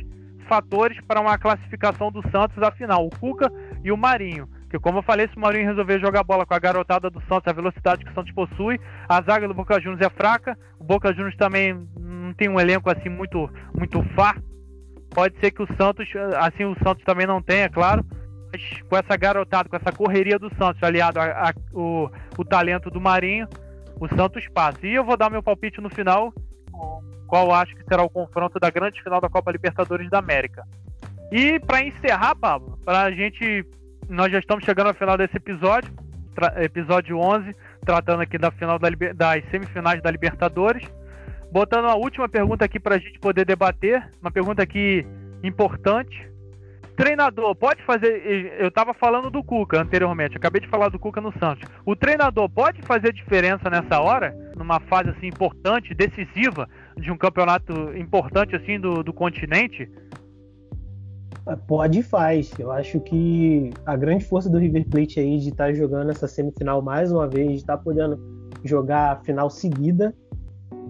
fatores 0.48 1.00
para 1.02 1.22
uma 1.22 1.38
classificação 1.38 2.12
do 2.12 2.22
Santos 2.30 2.62
à 2.62 2.72
final, 2.72 3.06
o 3.06 3.10
Cuca 3.10 3.52
e 3.84 3.92
o 3.92 3.98
Marinho. 3.98 4.48
Que 4.70 4.78
como 4.78 5.00
eu 5.00 5.04
falei, 5.04 5.28
se 5.28 5.36
o 5.36 5.40
Marinho 5.40 5.68
resolver 5.68 6.00
jogar 6.00 6.24
bola 6.24 6.46
com 6.46 6.54
a 6.54 6.60
garotada 6.60 7.10
do 7.10 7.20
Santos, 7.22 7.48
a 7.48 7.54
velocidade 7.54 8.06
que 8.06 8.12
o 8.12 8.14
Santos 8.14 8.32
possui, 8.34 8.80
a 9.08 9.22
zaga 9.22 9.48
do 9.48 9.54
Boca 9.54 9.80
Juniors 9.82 10.02
é 10.02 10.10
fraca, 10.10 10.58
o 10.80 10.84
Boca 10.84 11.12
Juniors 11.12 11.36
também 11.36 11.88
não 12.30 12.34
tem 12.34 12.50
um 12.50 12.60
elenco 12.60 12.90
assim 12.90 13.10
muito 13.10 13.50
muito 13.78 14.02
farto. 14.16 14.44
Pode 15.10 15.38
ser 15.40 15.52
que 15.52 15.64
o 15.64 15.68
Santos, 15.76 16.08
assim 16.38 16.66
o 16.66 16.76
Santos 16.84 17.04
também 17.04 17.26
não 17.26 17.42
tenha, 17.42 17.68
claro, 17.68 18.06
mas 18.52 18.82
com 18.88 18.96
essa 18.96 19.18
garotada, 19.18 19.68
com 19.68 19.76
essa 19.76 19.92
correria 19.92 20.38
do 20.38 20.54
Santos, 20.56 20.82
aliado 20.84 21.20
ao 21.20 22.12
o 22.38 22.46
talento 22.46 22.90
do 22.90 23.02
Marinho, 23.02 23.48
o 24.00 24.08
Santos 24.08 24.48
passa. 24.54 24.86
E 24.86 24.94
eu 24.94 25.04
vou 25.04 25.18
dar 25.18 25.30
meu 25.30 25.44
palpite 25.44 25.82
no 25.82 25.90
final 25.90 26.34
qual 27.30 27.52
acho 27.54 27.76
que 27.76 27.84
será 27.84 28.04
o 28.04 28.10
confronto 28.10 28.60
da 28.60 28.70
grande 28.70 29.02
final 29.04 29.22
da 29.22 29.30
Copa 29.30 29.52
Libertadores 29.52 30.10
da 30.10 30.18
América. 30.18 30.64
E 31.32 31.60
para 31.60 31.84
encerrar, 31.84 32.36
Pablo, 32.36 32.78
para 32.84 33.04
a 33.04 33.12
gente, 33.12 33.64
nós 34.10 34.32
já 34.32 34.40
estamos 34.40 34.66
chegando 34.66 34.88
ao 34.88 34.96
final 34.96 35.16
desse 35.16 35.38
episódio, 35.38 35.94
episódio 36.58 37.18
11, 37.18 37.56
tratando 37.86 38.22
aqui 38.22 38.38
da 38.38 38.50
final 38.50 38.80
da, 38.80 38.90
das 39.16 39.44
semifinais 39.52 40.02
da 40.02 40.10
Libertadores. 40.10 40.84
Botando 41.52 41.86
uma 41.86 41.96
última 41.96 42.30
pergunta 42.30 42.66
aqui 42.66 42.80
para 42.80 42.96
a 42.96 43.00
gente 43.00 43.20
poder 43.20 43.46
debater, 43.46 44.08
uma 44.22 44.32
pergunta 44.32 44.62
aqui 44.62 45.06
importante. 45.44 46.30
Treinador 46.96 47.56
pode 47.56 47.82
fazer. 47.84 48.58
Eu 48.60 48.68
estava 48.68 48.94
falando 48.94 49.32
do 49.32 49.42
Cuca 49.42 49.82
anteriormente, 49.82 50.36
acabei 50.36 50.62
de 50.62 50.68
falar 50.68 50.90
do 50.90 51.00
Cuca 51.00 51.22
no 51.22 51.32
Santos. 51.40 51.68
O 51.86 51.96
treinador 51.96 52.50
pode 52.50 52.82
fazer 52.82 53.14
diferença 53.14 53.70
nessa 53.70 54.00
hora, 54.02 54.36
numa 54.56 54.80
fase 54.82 55.10
assim 55.10 55.28
importante, 55.28 55.96
decisiva, 55.96 56.68
de 56.98 57.10
um 57.10 57.18
campeonato 57.18 57.74
importante 57.98 58.56
assim 58.56 58.80
do, 58.80 59.02
do 59.02 59.14
continente? 59.14 59.90
Ah, 61.46 61.58
pode 61.58 62.00
e 62.00 62.04
faz. 62.04 62.52
Eu 62.60 62.70
acho 62.72 63.00
que 63.00 63.72
a 63.86 63.96
grande 63.96 64.26
força 64.26 64.50
do 64.50 64.60
River 64.60 64.88
Plate 64.90 65.20
aí 65.20 65.40
de 65.40 65.50
estar 65.50 65.68
tá 65.68 65.74
jogando 65.74 66.12
essa 66.12 66.28
semifinal 66.28 66.82
mais 66.82 67.12
uma 67.12 67.28
vez, 67.28 67.48
de 67.48 67.56
estar 67.56 67.78
tá 67.78 67.84
podendo 67.84 68.20
jogar 68.64 69.14
a 69.14 69.16
final 69.24 69.50
seguida, 69.50 70.14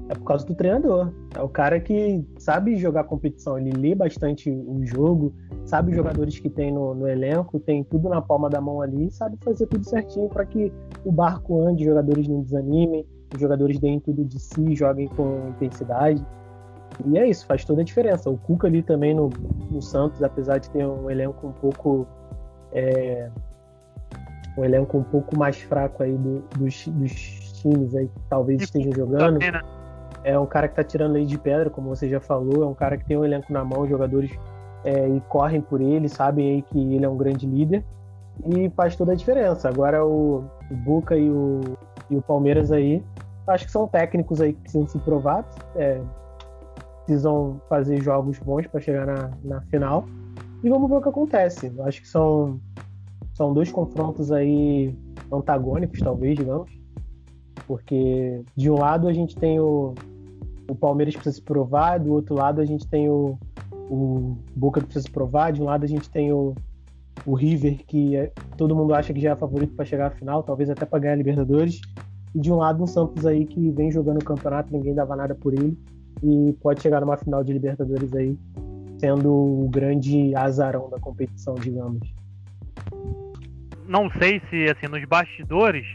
é 0.10 0.14
por 0.16 0.24
causa 0.24 0.46
do 0.46 0.56
treinador. 0.56 1.14
É 1.36 1.42
o 1.42 1.48
cara 1.48 1.80
que 1.80 2.26
sabe 2.38 2.76
jogar 2.78 3.04
competição, 3.04 3.58
ele 3.58 3.72
lê 3.72 3.94
bastante 3.94 4.50
o 4.50 4.84
jogo, 4.84 5.34
sabe 5.64 5.92
os 5.92 5.96
jogadores 5.96 6.38
que 6.40 6.50
tem 6.50 6.72
no, 6.72 6.96
no 6.96 7.08
elenco, 7.08 7.60
tem 7.60 7.84
tudo 7.84 8.10
na 8.10 8.20
palma 8.20 8.50
da 8.50 8.60
mão 8.60 8.82
ali, 8.82 9.10
sabe 9.12 9.38
fazer 9.44 9.68
tudo 9.68 9.86
certinho 9.86 10.28
para 10.28 10.46
que 10.46 10.74
o 11.06 11.12
barco 11.12 11.62
ande, 11.62 11.84
os 11.84 11.90
jogadores 11.90 12.28
não 12.28 12.42
desanimem, 12.42 13.06
os 13.34 13.40
jogadores 13.40 13.80
deem 13.80 14.00
tudo 14.00 14.26
de 14.26 14.40
si, 14.40 14.76
joguem 14.76 15.08
com 15.10 15.50
intensidade. 15.50 16.26
E 17.06 17.18
é 17.18 17.30
isso, 17.30 17.46
faz 17.46 17.64
toda 17.64 17.82
a 17.82 17.86
diferença. 17.86 18.30
O 18.32 18.38
Cuca 18.38 18.68
ali 18.68 18.82
também 18.82 19.14
no, 19.14 19.30
no 19.70 19.82
Santos, 19.82 20.24
apesar 20.24 20.58
de 20.58 20.70
ter 20.72 20.86
um 20.86 21.10
elenco 21.10 21.48
um 21.48 21.52
pouco. 21.54 22.08
É, 22.74 23.30
um 24.58 24.66
elenco 24.66 24.98
um 24.98 25.04
pouco 25.04 25.38
mais 25.38 25.58
fraco 25.62 26.04
aí 26.04 26.18
do, 26.18 26.44
dos, 26.58 26.88
dos 26.88 27.12
times 27.62 27.96
aí 27.96 28.08
que 28.08 28.20
talvez 28.28 28.64
estejam 28.64 28.92
jogando. 28.92 29.40
Né? 29.40 29.79
É 30.24 30.38
um 30.38 30.46
cara 30.46 30.68
que 30.68 30.76
tá 30.76 30.84
tirando 30.84 31.14
lei 31.14 31.26
de 31.26 31.38
pedra, 31.38 31.70
como 31.70 31.90
você 31.90 32.10
já 32.10 32.20
falou, 32.20 32.64
é 32.64 32.66
um 32.66 32.74
cara 32.74 32.98
que 32.98 33.06
tem 33.06 33.18
um 33.18 33.24
elenco 33.24 33.52
na 33.52 33.64
mão, 33.64 33.82
os 33.82 33.90
jogadores 33.90 34.32
é, 34.84 35.08
e 35.08 35.22
correm 35.22 35.62
por 35.62 35.82
ele, 35.82 36.10
sabem 36.10 36.52
aí 36.52 36.62
que 36.62 36.78
ele 36.78 37.06
é 37.06 37.10
um 37.10 37.18
grande 37.18 37.46
líder 37.46 37.84
e 38.46 38.70
faz 38.72 38.96
toda 38.96 39.14
a 39.14 39.16
diferença. 39.16 39.68
Agora 39.68 40.06
o, 40.06 40.44
o 40.70 40.76
Boca 40.76 41.16
e 41.16 41.30
o, 41.30 41.62
e 42.10 42.16
o 42.16 42.22
Palmeiras 42.22 42.72
aí, 42.72 43.04
acho 43.48 43.66
que 43.66 43.72
são 43.72 43.88
técnicos 43.88 44.42
aí 44.42 44.54
que 44.54 44.62
precisam 44.62 44.88
se 44.88 45.00
provar, 45.00 45.46
é, 45.76 46.02
precisam 47.06 47.60
fazer 47.68 48.02
jogos 48.02 48.40
bons 48.40 48.68
para 48.68 48.80
chegar 48.80 49.06
na, 49.06 49.32
na 49.44 49.62
final 49.64 50.06
e 50.64 50.70
vamos 50.70 50.90
ver 50.90 50.98
o 50.98 51.02
que 51.02 51.10
acontece. 51.10 51.74
Acho 51.82 52.02
que 52.02 52.08
são, 52.08 52.60
são 53.34 53.54
dois 53.54 53.72
confrontos 53.72 54.32
aí 54.32 54.96
antagônicos, 55.32 56.00
talvez, 56.00 56.38
digamos, 56.38 56.79
porque 57.66 58.42
de 58.56 58.70
um 58.70 58.80
lado 58.80 59.08
a 59.08 59.14
gente 59.14 59.36
tem 59.36 59.60
o, 59.60 59.94
o 60.70 60.76
Palmeiras 60.76 61.16
que 61.16 61.22
precisa 61.22 61.36
se 61.38 61.42
provar, 61.42 62.00
do 62.00 62.14
outro 62.14 62.36
lado 62.36 62.62
a 62.62 62.66
gente 62.66 62.88
tem 62.88 63.10
o, 63.10 63.38
o 63.90 64.38
Boca 64.56 64.80
que 64.80 64.88
precisa 64.88 65.06
se 65.06 65.12
provar, 65.12 65.52
de 65.52 65.62
um 65.62 65.66
lado 65.66 65.84
a 65.84 65.88
gente 65.88 66.10
tem 66.10 66.32
o, 66.32 66.56
o 67.26 67.34
River, 67.34 67.80
que 67.86 68.16
é, 68.16 68.32
todo 68.58 68.76
mundo 68.76 68.94
acha 68.94 69.14
que 69.14 69.20
já 69.20 69.32
é 69.32 69.36
favorito 69.36 69.76
para 69.76 69.86
chegar 69.86 70.08
à 70.08 70.12
final, 70.12 70.44
talvez 70.44 70.70
até 70.70 70.86
para 70.86 71.00
ganhar 71.00 71.14
a 71.14 71.18
Libertadores. 71.18 71.82
E 72.34 72.40
de 72.40 72.52
um 72.52 72.58
lado, 72.58 72.84
um 72.84 72.88
Santos 72.88 73.26
aí 73.26 73.46
que 73.46 73.72
vem 73.72 73.92
jogando 73.92 74.22
o 74.22 74.26
campeonato, 74.26 74.72
ninguém 74.72 74.94
dava 74.94 75.16
nada 75.16 75.34
por 75.34 75.54
ele, 75.54 75.78
e 76.24 76.54
pode 76.62 76.82
chegar 76.82 77.02
numa 77.02 77.18
final 77.18 77.44
de 77.44 77.52
Libertadores 77.52 78.14
aí, 78.16 78.38
sendo 79.00 79.32
o 79.32 79.70
grande 79.70 80.36
azarão 80.36 80.90
da 80.90 81.00
competição, 81.00 81.56
digamos. 81.56 82.14
Não 83.88 84.10
sei 84.20 84.40
se, 84.50 84.70
assim, 84.70 84.88
nos 84.88 85.04
bastidores, 85.06 85.86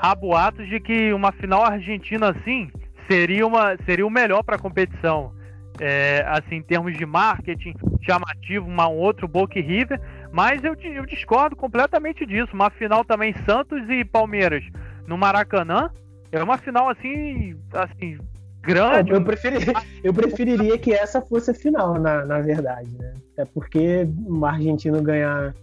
há 0.00 0.14
boatos 0.14 0.66
de 0.68 0.80
que 0.80 1.12
uma 1.12 1.30
final 1.32 1.62
argentina 1.62 2.30
assim 2.30 2.70
seria, 3.10 3.46
uma, 3.46 3.76
seria 3.84 4.06
o 4.06 4.10
melhor 4.10 4.42
para 4.42 4.56
a 4.56 4.58
competição. 4.58 5.32
É, 5.78 6.24
assim, 6.28 6.56
em 6.56 6.62
termos 6.62 6.96
de 6.96 7.06
marketing 7.06 7.74
chamativo, 8.02 8.66
uma, 8.66 8.88
um 8.88 8.96
outro 8.96 9.26
Boca 9.26 9.58
River, 9.58 9.98
mas 10.30 10.62
eu, 10.62 10.74
eu 10.74 11.06
discordo 11.06 11.56
completamente 11.56 12.26
disso. 12.26 12.50
Uma 12.52 12.70
final 12.70 13.04
também 13.04 13.34
Santos 13.46 13.88
e 13.88 14.04
Palmeiras 14.04 14.62
no 15.06 15.16
Maracanã 15.16 15.90
é 16.30 16.42
uma 16.42 16.58
final 16.58 16.88
assim, 16.88 17.56
assim 17.72 18.18
grande. 18.60 19.10
Eu, 19.10 19.24
preferi, 19.24 19.56
eu 20.04 20.12
preferiria 20.12 20.76
que 20.76 20.92
essa 20.92 21.20
fosse 21.22 21.50
a 21.50 21.54
final, 21.54 21.98
na, 21.98 22.26
na 22.26 22.40
verdade, 22.40 22.90
né? 22.98 23.14
Até 23.32 23.44
porque 23.46 24.06
o 24.26 24.44
argentino 24.44 25.02
ganhar 25.02 25.54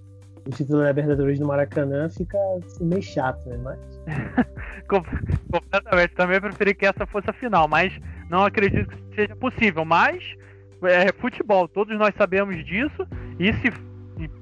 o 0.48 0.50
título 0.50 0.82
da 0.82 0.88
Libertadores 0.88 1.40
do 1.40 1.46
Maracanã 1.46 2.10
fica 2.10 2.38
assim, 2.58 2.86
meio 2.86 3.02
chato, 3.02 3.48
né? 3.50 3.58
Mas... 3.64 3.80
Completamente. 4.88 6.16
Também 6.16 6.40
preferi 6.40 6.74
que 6.74 6.86
essa 6.86 7.06
fosse 7.06 7.30
a 7.30 7.34
final, 7.34 7.68
mas 7.68 7.94
não 8.30 8.46
acredito 8.46 8.90
que 8.90 9.16
seja 9.16 9.36
possível. 9.36 9.84
Mas 9.84 10.24
é 10.84 11.12
futebol, 11.12 11.68
todos 11.68 11.98
nós 11.98 12.14
sabemos 12.18 12.66
disso. 12.66 13.08
E 13.40 13.54
se 13.54 13.72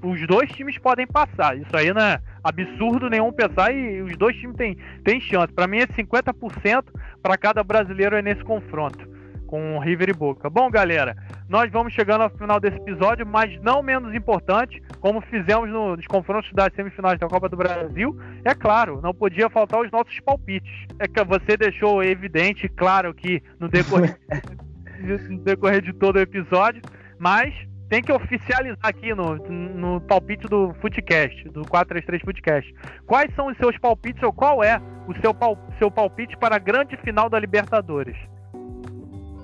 os 0.01 0.27
dois 0.27 0.49
times 0.51 0.77
podem 0.77 1.07
passar, 1.07 1.57
isso 1.57 1.75
aí 1.75 1.91
não 1.93 2.01
é 2.01 2.21
absurdo 2.43 3.09
nenhum 3.09 3.31
pensar 3.31 3.73
e 3.73 4.01
os 4.01 4.15
dois 4.17 4.35
times 4.37 4.55
têm, 4.55 4.77
têm 5.03 5.19
chance. 5.19 5.51
Para 5.51 5.67
mim 5.67 5.79
é 5.79 5.87
50% 5.87 6.83
para 7.21 7.37
cada 7.37 7.63
brasileiro 7.63 8.21
nesse 8.21 8.43
confronto 8.43 9.15
com 9.47 9.79
River 9.79 10.09
e 10.09 10.13
Boca. 10.13 10.49
Bom, 10.49 10.69
galera, 10.69 11.15
nós 11.47 11.71
vamos 11.71 11.93
chegando 11.93 12.21
ao 12.21 12.29
final 12.29 12.59
desse 12.59 12.77
episódio, 12.77 13.25
mas 13.25 13.61
não 13.61 13.83
menos 13.83 14.13
importante, 14.15 14.81
como 14.99 15.21
fizemos 15.21 15.69
no, 15.69 15.95
nos 15.95 16.07
confrontos 16.07 16.51
das 16.53 16.73
semifinais 16.73 17.19
da 17.19 17.27
Copa 17.27 17.47
do 17.47 17.55
Brasil, 17.55 18.17
é 18.43 18.55
claro, 18.55 18.99
não 19.01 19.13
podia 19.13 19.49
faltar 19.49 19.81
os 19.81 19.91
nossos 19.91 20.19
palpites. 20.21 20.71
É 20.99 21.07
que 21.07 21.23
você 21.23 21.55
deixou 21.55 22.03
evidente, 22.03 22.67
claro, 22.67 23.13
que 23.13 23.43
no 23.59 23.69
decorrer, 23.69 24.17
no 25.29 25.37
decorrer 25.39 25.81
de 25.81 25.93
todo 25.93 26.15
o 26.15 26.19
episódio, 26.19 26.81
mas 27.19 27.53
tem 27.89 28.01
que 28.01 28.11
oficializar 28.11 28.79
aqui 28.81 29.13
no, 29.13 29.35
no 29.35 30.01
palpite 30.01 30.47
do 30.47 30.73
Footcast, 30.81 31.47
do 31.49 31.61
433 31.65 32.23
Footcast. 32.23 32.75
Quais 33.05 33.33
são 33.35 33.47
os 33.47 33.57
seus 33.57 33.77
palpites 33.77 34.23
ou 34.23 34.33
qual 34.33 34.63
é 34.63 34.81
o 35.07 35.13
seu, 35.21 35.33
pal, 35.33 35.57
seu 35.77 35.91
palpite 35.91 36.35
para 36.37 36.55
a 36.55 36.59
grande 36.59 36.97
final 36.97 37.29
da 37.29 37.39
Libertadores? 37.39 38.17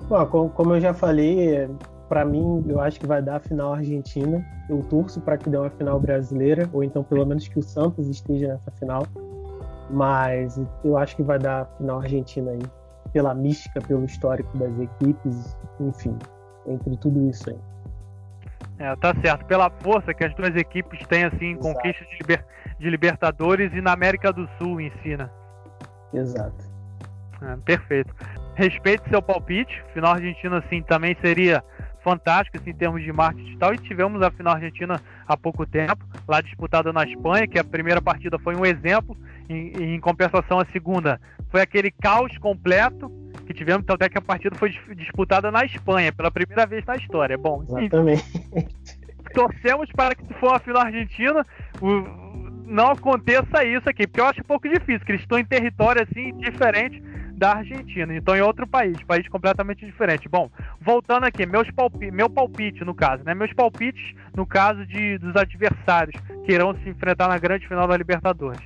Bom, 0.08 0.50
como 0.50 0.74
eu 0.74 0.80
já 0.80 0.92
falei, 0.92 1.68
para 2.12 2.26
mim, 2.26 2.62
eu 2.68 2.78
acho 2.78 3.00
que 3.00 3.06
vai 3.06 3.22
dar 3.22 3.36
a 3.36 3.40
final 3.40 3.72
argentina. 3.72 4.44
Eu 4.68 4.82
torço 4.82 5.18
para 5.22 5.38
que 5.38 5.48
dê 5.48 5.56
uma 5.56 5.70
final 5.70 5.98
brasileira, 5.98 6.68
ou 6.70 6.84
então 6.84 7.02
pelo 7.02 7.24
menos 7.24 7.48
que 7.48 7.58
o 7.58 7.62
Santos 7.62 8.06
esteja 8.06 8.48
nessa 8.48 8.70
final. 8.72 9.06
Mas 9.88 10.60
eu 10.84 10.98
acho 10.98 11.16
que 11.16 11.22
vai 11.22 11.38
dar 11.38 11.62
a 11.62 11.64
final 11.64 12.00
argentina 12.00 12.50
aí, 12.50 12.60
pela 13.14 13.32
mística, 13.32 13.80
pelo 13.80 14.04
histórico 14.04 14.58
das 14.58 14.78
equipes, 14.78 15.56
enfim, 15.80 16.14
entre 16.66 16.98
tudo 16.98 17.30
isso 17.30 17.48
aí. 17.48 17.58
É, 18.78 18.94
tá 18.96 19.14
certo. 19.24 19.46
Pela 19.46 19.70
força 19.70 20.12
que 20.12 20.22
as 20.22 20.34
duas 20.34 20.54
equipes 20.54 21.00
têm, 21.06 21.24
assim, 21.24 21.52
Exato. 21.52 21.62
conquista 21.62 22.04
de, 22.04 22.18
liber... 22.20 22.44
de, 22.78 22.90
Libertadores 22.90 23.72
e 23.72 23.80
na 23.80 23.94
América 23.94 24.30
do 24.30 24.46
Sul 24.58 24.82
em 24.82 24.92
si, 25.02 25.16
né? 25.16 25.30
Exato. 26.12 26.70
É, 27.40 27.56
perfeito. 27.64 28.14
Respeite 28.54 29.08
seu 29.08 29.22
palpite. 29.22 29.82
Final 29.94 30.12
argentino, 30.12 30.56
assim, 30.56 30.82
também 30.82 31.16
seria 31.22 31.64
fantástico 32.02 32.56
assim, 32.58 32.70
em 32.70 32.74
termos 32.74 33.02
de 33.02 33.12
marketing 33.12 33.52
e 33.52 33.56
tal. 33.56 33.74
E 33.74 33.78
tivemos 33.78 34.22
a 34.22 34.30
final 34.30 34.54
argentina 34.54 35.00
há 35.26 35.36
pouco 35.36 35.66
tempo, 35.66 36.04
lá 36.28 36.40
disputada 36.40 36.92
na 36.92 37.04
Espanha, 37.04 37.46
que 37.46 37.58
a 37.58 37.64
primeira 37.64 38.00
partida 38.00 38.38
foi 38.38 38.54
um 38.54 38.64
exemplo. 38.64 39.16
Em, 39.48 39.94
em 39.94 40.00
compensação, 40.00 40.60
a 40.60 40.64
segunda 40.66 41.20
foi 41.50 41.60
aquele 41.60 41.90
caos 41.90 42.36
completo 42.38 43.10
que 43.46 43.52
tivemos, 43.52 43.84
até 43.88 44.08
que 44.08 44.18
a 44.18 44.22
partida 44.22 44.56
foi 44.56 44.72
disputada 44.94 45.50
na 45.50 45.64
Espanha, 45.64 46.12
pela 46.12 46.30
primeira 46.30 46.64
vez 46.64 46.84
na 46.84 46.96
história. 46.96 47.36
Bom, 47.36 47.64
Exatamente. 47.64 48.24
torcemos 49.34 49.90
para 49.92 50.14
que 50.14 50.24
se 50.26 50.34
for 50.34 50.54
a 50.54 50.58
final 50.58 50.82
argentina, 50.82 51.44
não 52.66 52.90
aconteça 52.90 53.64
isso 53.64 53.88
aqui, 53.88 54.06
porque 54.06 54.20
eu 54.20 54.26
acho 54.26 54.40
um 54.40 54.44
pouco 54.44 54.68
difícil, 54.68 55.04
que 55.04 55.12
eles 55.12 55.22
estão 55.22 55.38
em 55.38 55.44
território 55.44 56.02
assim 56.02 56.36
diferente 56.38 57.02
da 57.42 57.54
Argentina, 57.54 58.14
então 58.14 58.36
em 58.36 58.40
outro 58.40 58.68
país, 58.68 59.02
país 59.02 59.26
completamente 59.26 59.84
diferente. 59.84 60.28
Bom, 60.28 60.48
voltando 60.80 61.24
aqui, 61.24 61.44
meus 61.44 61.68
palpi 61.72 62.08
meu 62.08 62.30
palpite 62.30 62.84
no 62.84 62.94
caso, 62.94 63.24
né? 63.24 63.34
Meus 63.34 63.52
palpites 63.52 64.14
no 64.32 64.46
caso 64.46 64.86
de 64.86 65.18
dos 65.18 65.34
adversários 65.34 66.14
que 66.46 66.52
irão 66.52 66.72
se 66.76 66.88
enfrentar 66.88 67.26
na 67.26 67.38
grande 67.38 67.66
final 67.66 67.88
da 67.88 67.96
Libertadores. 67.96 68.62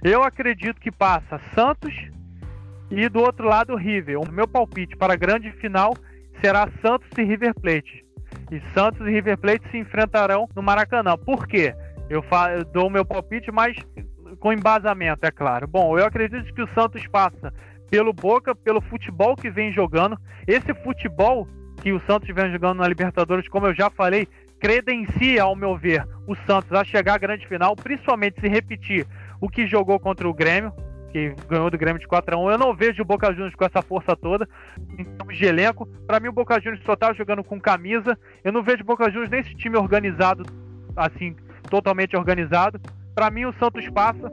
Eu 0.00 0.22
acredito 0.22 0.80
que 0.80 0.92
passa 0.92 1.40
Santos, 1.56 1.92
e 2.88 3.08
do 3.08 3.18
outro 3.18 3.48
lado, 3.48 3.74
River. 3.74 4.20
O 4.20 4.30
meu 4.30 4.46
palpite 4.46 4.96
para 4.96 5.14
a 5.14 5.16
grande 5.16 5.50
final 5.54 5.92
será 6.40 6.68
Santos 6.80 7.08
e 7.18 7.24
River 7.24 7.52
Plate. 7.54 8.04
E 8.52 8.60
Santos 8.72 9.04
e 9.08 9.10
River 9.10 9.38
Plate 9.38 9.68
se 9.72 9.78
enfrentarão 9.78 10.48
no 10.54 10.62
Maracanã. 10.62 11.18
Por 11.18 11.48
quê? 11.48 11.74
Eu, 12.08 12.24
eu 12.56 12.64
dou 12.66 12.86
o 12.86 12.90
meu 12.90 13.04
palpite, 13.04 13.50
mas 13.50 13.76
com 14.38 14.52
embasamento, 14.52 15.26
é 15.26 15.32
claro. 15.32 15.66
Bom, 15.66 15.98
eu 15.98 16.04
acredito 16.04 16.54
que 16.54 16.62
o 16.62 16.68
Santos 16.68 17.04
passa 17.08 17.52
pelo 17.90 18.12
Boca, 18.12 18.54
pelo 18.54 18.80
futebol 18.80 19.36
que 19.36 19.50
vem 19.50 19.72
jogando. 19.72 20.16
Esse 20.46 20.72
futebol 20.72 21.46
que 21.82 21.92
o 21.92 22.00
Santos 22.00 22.28
vem 22.34 22.52
jogando 22.52 22.78
na 22.78 22.88
Libertadores, 22.88 23.48
como 23.48 23.66
eu 23.66 23.74
já 23.74 23.90
falei, 23.90 24.28
credencia, 24.58 25.42
ao 25.42 25.56
meu 25.56 25.76
ver, 25.76 26.06
o 26.26 26.34
Santos 26.46 26.72
a 26.72 26.84
chegar 26.84 27.14
à 27.14 27.18
grande 27.18 27.46
final, 27.46 27.74
principalmente 27.74 28.40
se 28.40 28.48
repetir 28.48 29.06
o 29.40 29.48
que 29.48 29.66
jogou 29.66 29.98
contra 29.98 30.28
o 30.28 30.34
Grêmio 30.34 30.72
que 31.10 31.34
ganhou 31.48 31.70
do 31.70 31.78
Grêmio 31.78 32.00
de 32.00 32.06
4 32.06 32.34
a 32.34 32.38
1 32.38 32.50
Eu 32.52 32.58
não 32.58 32.74
vejo 32.74 33.02
o 33.02 33.04
Boca 33.04 33.32
Juniors 33.32 33.54
com 33.54 33.64
essa 33.64 33.82
força 33.82 34.16
toda, 34.16 34.48
em 34.98 35.04
termos 35.04 35.36
de 35.36 35.44
elenco. 35.44 35.86
Para 36.06 36.20
mim, 36.20 36.28
o 36.28 36.32
Boca 36.32 36.60
Juniors 36.60 36.84
só 36.84 36.96
tá 36.96 37.12
jogando 37.12 37.42
com 37.44 37.60
camisa. 37.60 38.18
Eu 38.42 38.52
não 38.52 38.62
vejo 38.62 38.82
o 38.82 38.86
Boca 38.86 39.10
Juniors 39.10 39.30
nem 39.30 39.40
esse 39.40 39.54
time 39.54 39.76
organizado, 39.76 40.44
assim, 40.96 41.34
totalmente 41.68 42.16
organizado. 42.16 42.80
Para 43.14 43.30
mim, 43.30 43.44
o 43.44 43.52
Santos 43.54 43.88
passa, 43.90 44.30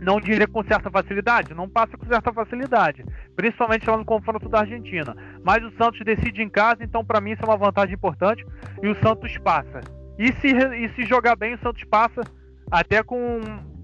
não 0.00 0.20
diria 0.20 0.46
com 0.46 0.62
certa 0.64 0.90
facilidade, 0.90 1.54
não 1.54 1.68
passa 1.68 1.96
com 1.96 2.06
certa 2.06 2.32
facilidade, 2.32 3.04
principalmente 3.34 3.88
lá 3.88 3.96
no 3.96 4.04
confronto 4.04 4.48
da 4.48 4.60
Argentina. 4.60 5.16
Mas 5.44 5.62
o 5.64 5.70
Santos 5.76 6.00
decide 6.04 6.42
em 6.42 6.48
casa, 6.48 6.84
então 6.84 7.04
para 7.04 7.20
mim 7.20 7.32
isso 7.32 7.42
é 7.42 7.46
uma 7.46 7.56
vantagem 7.56 7.94
importante 7.94 8.44
e 8.82 8.88
o 8.88 8.96
Santos 9.02 9.36
passa. 9.38 9.80
E 10.18 10.32
se, 10.34 10.48
e 10.48 10.88
se 10.94 11.04
jogar 11.04 11.36
bem, 11.36 11.54
o 11.54 11.58
Santos 11.58 11.84
passa 11.84 12.22
até 12.70 13.02
com 13.02 13.40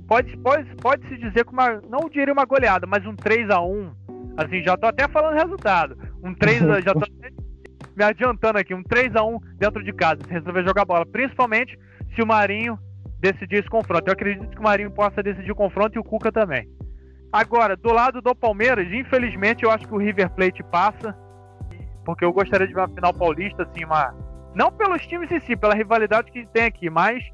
pode, 0.06 0.36
pode, 0.38 0.74
pode 0.76 1.06
se 1.08 1.16
dizer 1.16 1.44
que 1.44 1.52
uma, 1.52 1.80
não 1.88 2.08
diria 2.08 2.32
uma 2.32 2.44
goleada, 2.44 2.86
mas 2.86 3.06
um 3.06 3.14
3 3.14 3.50
a 3.50 3.60
1 3.60 4.04
Assim, 4.36 4.62
já 4.62 4.76
tô 4.76 4.86
até 4.86 5.06
falando 5.08 5.34
resultado. 5.34 5.96
Um 6.22 6.34
3 6.34 6.68
a, 6.68 6.80
já 6.80 6.92
tô 6.92 7.06
me 7.96 8.04
adiantando 8.04 8.58
aqui, 8.58 8.74
um 8.74 8.82
3 8.82 9.14
a 9.14 9.22
1 9.22 9.38
dentro 9.56 9.84
de 9.84 9.92
casa, 9.92 10.20
se 10.24 10.32
resolver 10.32 10.64
jogar 10.64 10.84
bola, 10.84 11.06
principalmente 11.06 11.78
se 12.14 12.22
o 12.22 12.26
Marinho 12.26 12.78
decidir 13.24 13.60
esse 13.60 13.70
confronto. 13.70 14.06
Eu 14.06 14.12
acredito 14.12 14.50
que 14.50 14.58
o 14.58 14.62
Marinho 14.62 14.90
possa 14.90 15.22
decidir 15.22 15.50
o 15.50 15.56
confronto 15.56 15.96
e 15.96 15.98
o 15.98 16.04
Cuca 16.04 16.30
também. 16.30 16.68
Agora, 17.32 17.74
do 17.74 17.92
lado 17.92 18.20
do 18.20 18.34
Palmeiras, 18.34 18.86
infelizmente 18.92 19.64
eu 19.64 19.70
acho 19.70 19.88
que 19.88 19.94
o 19.94 19.98
River 19.98 20.30
Plate 20.30 20.62
passa, 20.64 21.16
porque 22.04 22.24
eu 22.24 22.32
gostaria 22.32 22.66
de 22.66 22.74
ver 22.74 22.80
uma 22.80 22.88
final 22.88 23.14
paulista 23.14 23.62
assim, 23.62 23.84
uma 23.84 24.14
não 24.54 24.70
pelos 24.70 25.04
times 25.06 25.32
em 25.32 25.40
si, 25.40 25.56
pela 25.56 25.74
rivalidade 25.74 26.30
que 26.30 26.46
tem 26.46 26.64
aqui, 26.64 26.88
mas 26.88 27.24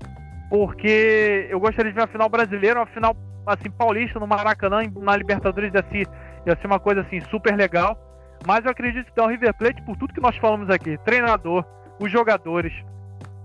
porque 0.49 1.49
eu 1.51 1.61
gostaria 1.61 1.91
de 1.91 1.97
ver 1.97 2.03
uma 2.03 2.13
final 2.13 2.29
brasileira, 2.29 2.81
uma 2.81 2.87
final 2.87 3.15
assim 3.47 3.71
paulista 3.71 4.19
no 4.19 4.27
Maracanã, 4.27 4.83
na 4.97 5.17
Libertadores 5.17 5.75
ia 5.75 5.85
ser, 5.91 6.07
ia 6.47 6.57
ser 6.57 6.67
uma 6.67 6.81
coisa 6.81 7.01
assim 7.03 7.21
super 7.23 7.55
legal. 7.57 7.99
Mas 8.47 8.65
eu 8.65 8.71
acredito 8.71 9.13
que 9.13 9.21
é 9.21 9.23
o 9.23 9.27
River 9.27 9.53
Plate 9.55 9.83
por 9.83 9.97
tudo 9.99 10.15
que 10.15 10.21
nós 10.21 10.37
falamos 10.37 10.71
aqui, 10.71 10.97
treinador, 11.05 11.63
os 12.01 12.11
jogadores, 12.11 12.73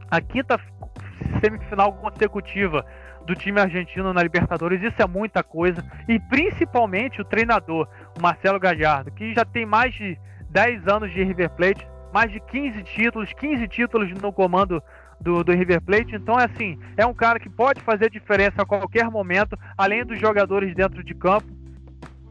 a 0.09 0.21
quinta 0.21 0.57
semifinal 1.41 1.93
consecutiva 1.93 2.85
do 3.25 3.35
time 3.35 3.59
argentino 3.59 4.13
na 4.13 4.21
Libertadores, 4.21 4.81
isso 4.81 5.01
é 5.01 5.07
muita 5.07 5.43
coisa. 5.43 5.83
E 6.07 6.19
principalmente 6.19 7.21
o 7.21 7.25
treinador, 7.25 7.87
o 8.17 8.21
Marcelo 8.21 8.59
Gallardo, 8.59 9.11
que 9.11 9.33
já 9.33 9.43
tem 9.43 9.65
mais 9.65 9.93
de 9.93 10.17
10 10.49 10.87
anos 10.87 11.11
de 11.11 11.23
River 11.23 11.49
Plate, 11.49 11.87
mais 12.13 12.31
de 12.31 12.39
15 12.39 12.83
títulos, 12.83 13.33
15 13.33 13.67
títulos 13.67 14.11
no 14.21 14.31
comando 14.31 14.81
do, 15.19 15.43
do 15.43 15.51
River 15.51 15.81
Plate. 15.81 16.15
Então, 16.15 16.39
é 16.39 16.45
assim, 16.45 16.79
é 16.95 17.05
um 17.05 17.13
cara 17.13 17.39
que 17.39 17.49
pode 17.49 17.81
fazer 17.81 18.09
diferença 18.09 18.61
a 18.61 18.65
qualquer 18.65 19.09
momento, 19.09 19.57
além 19.77 20.05
dos 20.05 20.19
jogadores 20.19 20.73
dentro 20.75 21.03
de 21.03 21.13
campo. 21.13 21.47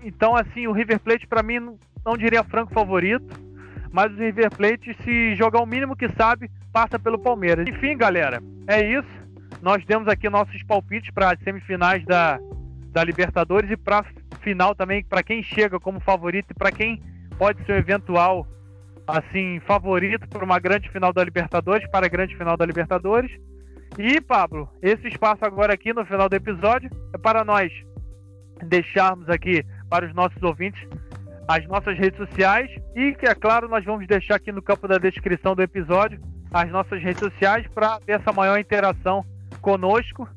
Então, 0.03 0.37
assim, 0.37 0.67
o 0.67 0.73
River 0.73 1.01
Plate, 1.01 1.27
para 1.27 1.43
mim, 1.43 1.59
não, 1.59 1.79
não 2.05 2.17
diria 2.17 2.45
franco 2.45 2.73
favorito, 2.73 3.35
mas 3.91 4.13
o 4.13 4.17
River 4.17 4.51
Plate, 4.51 4.97
se 5.03 5.35
jogar 5.35 5.61
o 5.61 5.67
mínimo 5.67 5.97
que 5.97 6.09
sabe, 6.11 6.51
passa 6.75 6.99
pelo 6.99 7.21
Palmeiras. 7.21 7.69
Enfim, 7.69 7.97
galera, 7.97 8.43
é 8.67 8.85
isso. 8.85 9.25
nós 9.63 9.85
demos 9.87 10.09
aqui 10.09 10.29
nossos 10.29 10.61
palpites 10.65 11.15
para 11.15 11.31
as 11.31 11.39
semifinais 11.39 12.05
da, 12.05 12.41
da 12.91 13.05
Libertadores 13.05 13.71
e 13.71 13.77
para 13.77 14.05
final 14.43 14.75
também, 14.75 15.05
para 15.05 15.23
quem 15.23 15.43
chega 15.43 15.79
como 15.79 16.01
favorito 16.01 16.51
e 16.51 16.55
para 16.55 16.73
quem 16.73 17.01
pode 17.39 17.65
ser 17.65 17.73
um 17.73 17.77
eventual 17.77 18.47
assim 19.07 19.61
favorito 19.61 20.29
para 20.29 20.45
uma 20.45 20.59
grande 20.59 20.91
final 20.91 21.13
da 21.13 21.23
Libertadores, 21.23 21.89
para 21.91 22.07
a 22.07 22.09
grande 22.09 22.37
final 22.37 22.57
da 22.57 22.67
Libertadores. 22.67 23.31
E 23.97 24.21
Pablo, 24.21 24.69
esse 24.83 25.07
espaço 25.07 25.45
agora 25.45 25.73
aqui 25.73 25.93
no 25.93 26.05
final 26.05 26.29
do 26.29 26.35
episódio 26.35 26.91
é 27.15 27.19
para 27.19 27.45
nós 27.45 27.73
deixarmos 28.67 29.29
aqui 29.29 29.65
para 29.89 30.07
os 30.07 30.15
nossos 30.15 30.43
ouvintes 30.43 30.83
as 31.47 31.65
nossas 31.69 31.97
redes 31.99 32.19
sociais 32.19 32.71
e 32.97 33.15
que 33.15 33.27
é 33.27 33.35
claro 33.35 33.69
nós 33.69 33.85
vamos 33.85 34.07
deixar 34.07 34.37
aqui 34.37 34.51
no 34.51 34.63
campo 34.63 34.89
da 34.89 34.99
descrição 34.99 35.55
do 35.55 35.63
episódio 35.63 36.19
as 36.55 36.71
nossas 36.71 37.03
redes 37.03 37.19
sociais 37.19 37.67
para 37.75 37.99
ter 38.01 38.13
essa 38.13 38.33
maior 38.33 38.59
interação 38.59 39.25
conosco 39.61 40.29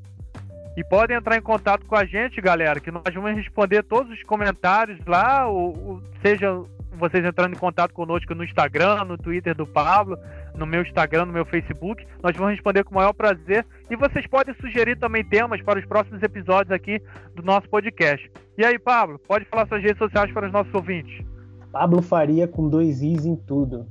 e 0.76 0.84
podem 0.84 1.16
entrar 1.16 1.38
em 1.38 1.42
contato 1.42 1.86
com 1.86 1.96
a 1.96 2.06
gente, 2.06 2.42
galera, 2.42 2.80
que 2.80 2.90
nós 2.90 3.14
vamos 3.14 3.36
responder 3.36 3.84
todos 3.84 4.12
os 4.12 4.24
comentários 4.24 5.00
lá, 5.06 5.48
ou, 5.48 5.78
ou, 5.86 6.02
seja 6.22 6.52
vocês 6.98 7.24
entrando 7.24 7.54
em 7.54 7.60
contato 7.60 7.94
conosco 7.94 8.34
no 8.34 8.44
Instagram, 8.44 9.04
no 9.06 9.18
Twitter 9.18 9.56
do 9.56 9.68
Pablo, 9.68 10.18
no 10.56 10.66
meu 10.66 10.82
Instagram, 10.82 11.26
no 11.26 11.34
meu 11.34 11.46
Facebook. 11.46 12.04
Nós 12.24 12.36
vamos 12.36 12.54
responder 12.54 12.84
com 12.84 12.92
o 12.92 12.96
maior 12.96 13.14
prazer. 13.14 13.64
E 13.90 13.96
vocês 13.96 14.26
podem 14.26 14.56
sugerir 14.56 14.98
também 14.98 15.24
temas 15.24 15.62
para 15.62 15.80
os 15.80 15.86
próximos 15.86 16.24
episódios 16.24 16.72
aqui 16.72 17.00
do 17.36 17.44
nosso 17.44 17.70
podcast. 17.70 18.32
E 18.58 18.66
aí, 18.66 18.80
Pablo, 18.80 19.20
pode 19.20 19.46
falar 19.46 19.68
suas 19.68 19.84
redes 19.84 20.00
sociais 20.00 20.32
para 20.32 20.48
os 20.48 20.52
nossos 20.52 20.74
ouvintes. 20.74 21.24
Pablo 21.72 22.02
Faria 22.02 22.48
com 22.48 22.68
dois 22.68 23.04
Is 23.04 23.26
em 23.26 23.36
tudo. 23.36 23.86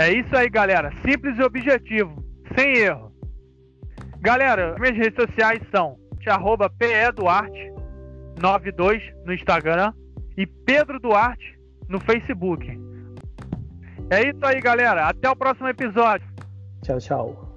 É 0.00 0.12
isso 0.14 0.34
aí, 0.34 0.48
galera. 0.48 0.90
Simples 1.06 1.38
e 1.38 1.42
objetivo, 1.42 2.24
sem 2.56 2.78
erro. 2.78 3.12
Galera, 4.20 4.74
minhas 4.80 4.96
redes 4.96 5.14
sociais 5.14 5.60
são 5.70 5.98
arroba 6.26 6.70
PEDuarte92 6.70 9.02
no 9.26 9.34
Instagram 9.34 9.92
e 10.38 10.46
Pedro 10.46 10.98
Duarte 10.98 11.60
no 11.86 12.00
Facebook. 12.00 12.66
É 14.10 14.26
isso 14.28 14.42
aí, 14.42 14.58
galera. 14.60 15.08
Até 15.08 15.28
o 15.28 15.36
próximo 15.36 15.68
episódio. 15.68 16.26
Tchau, 16.82 16.98
tchau. 16.98 17.49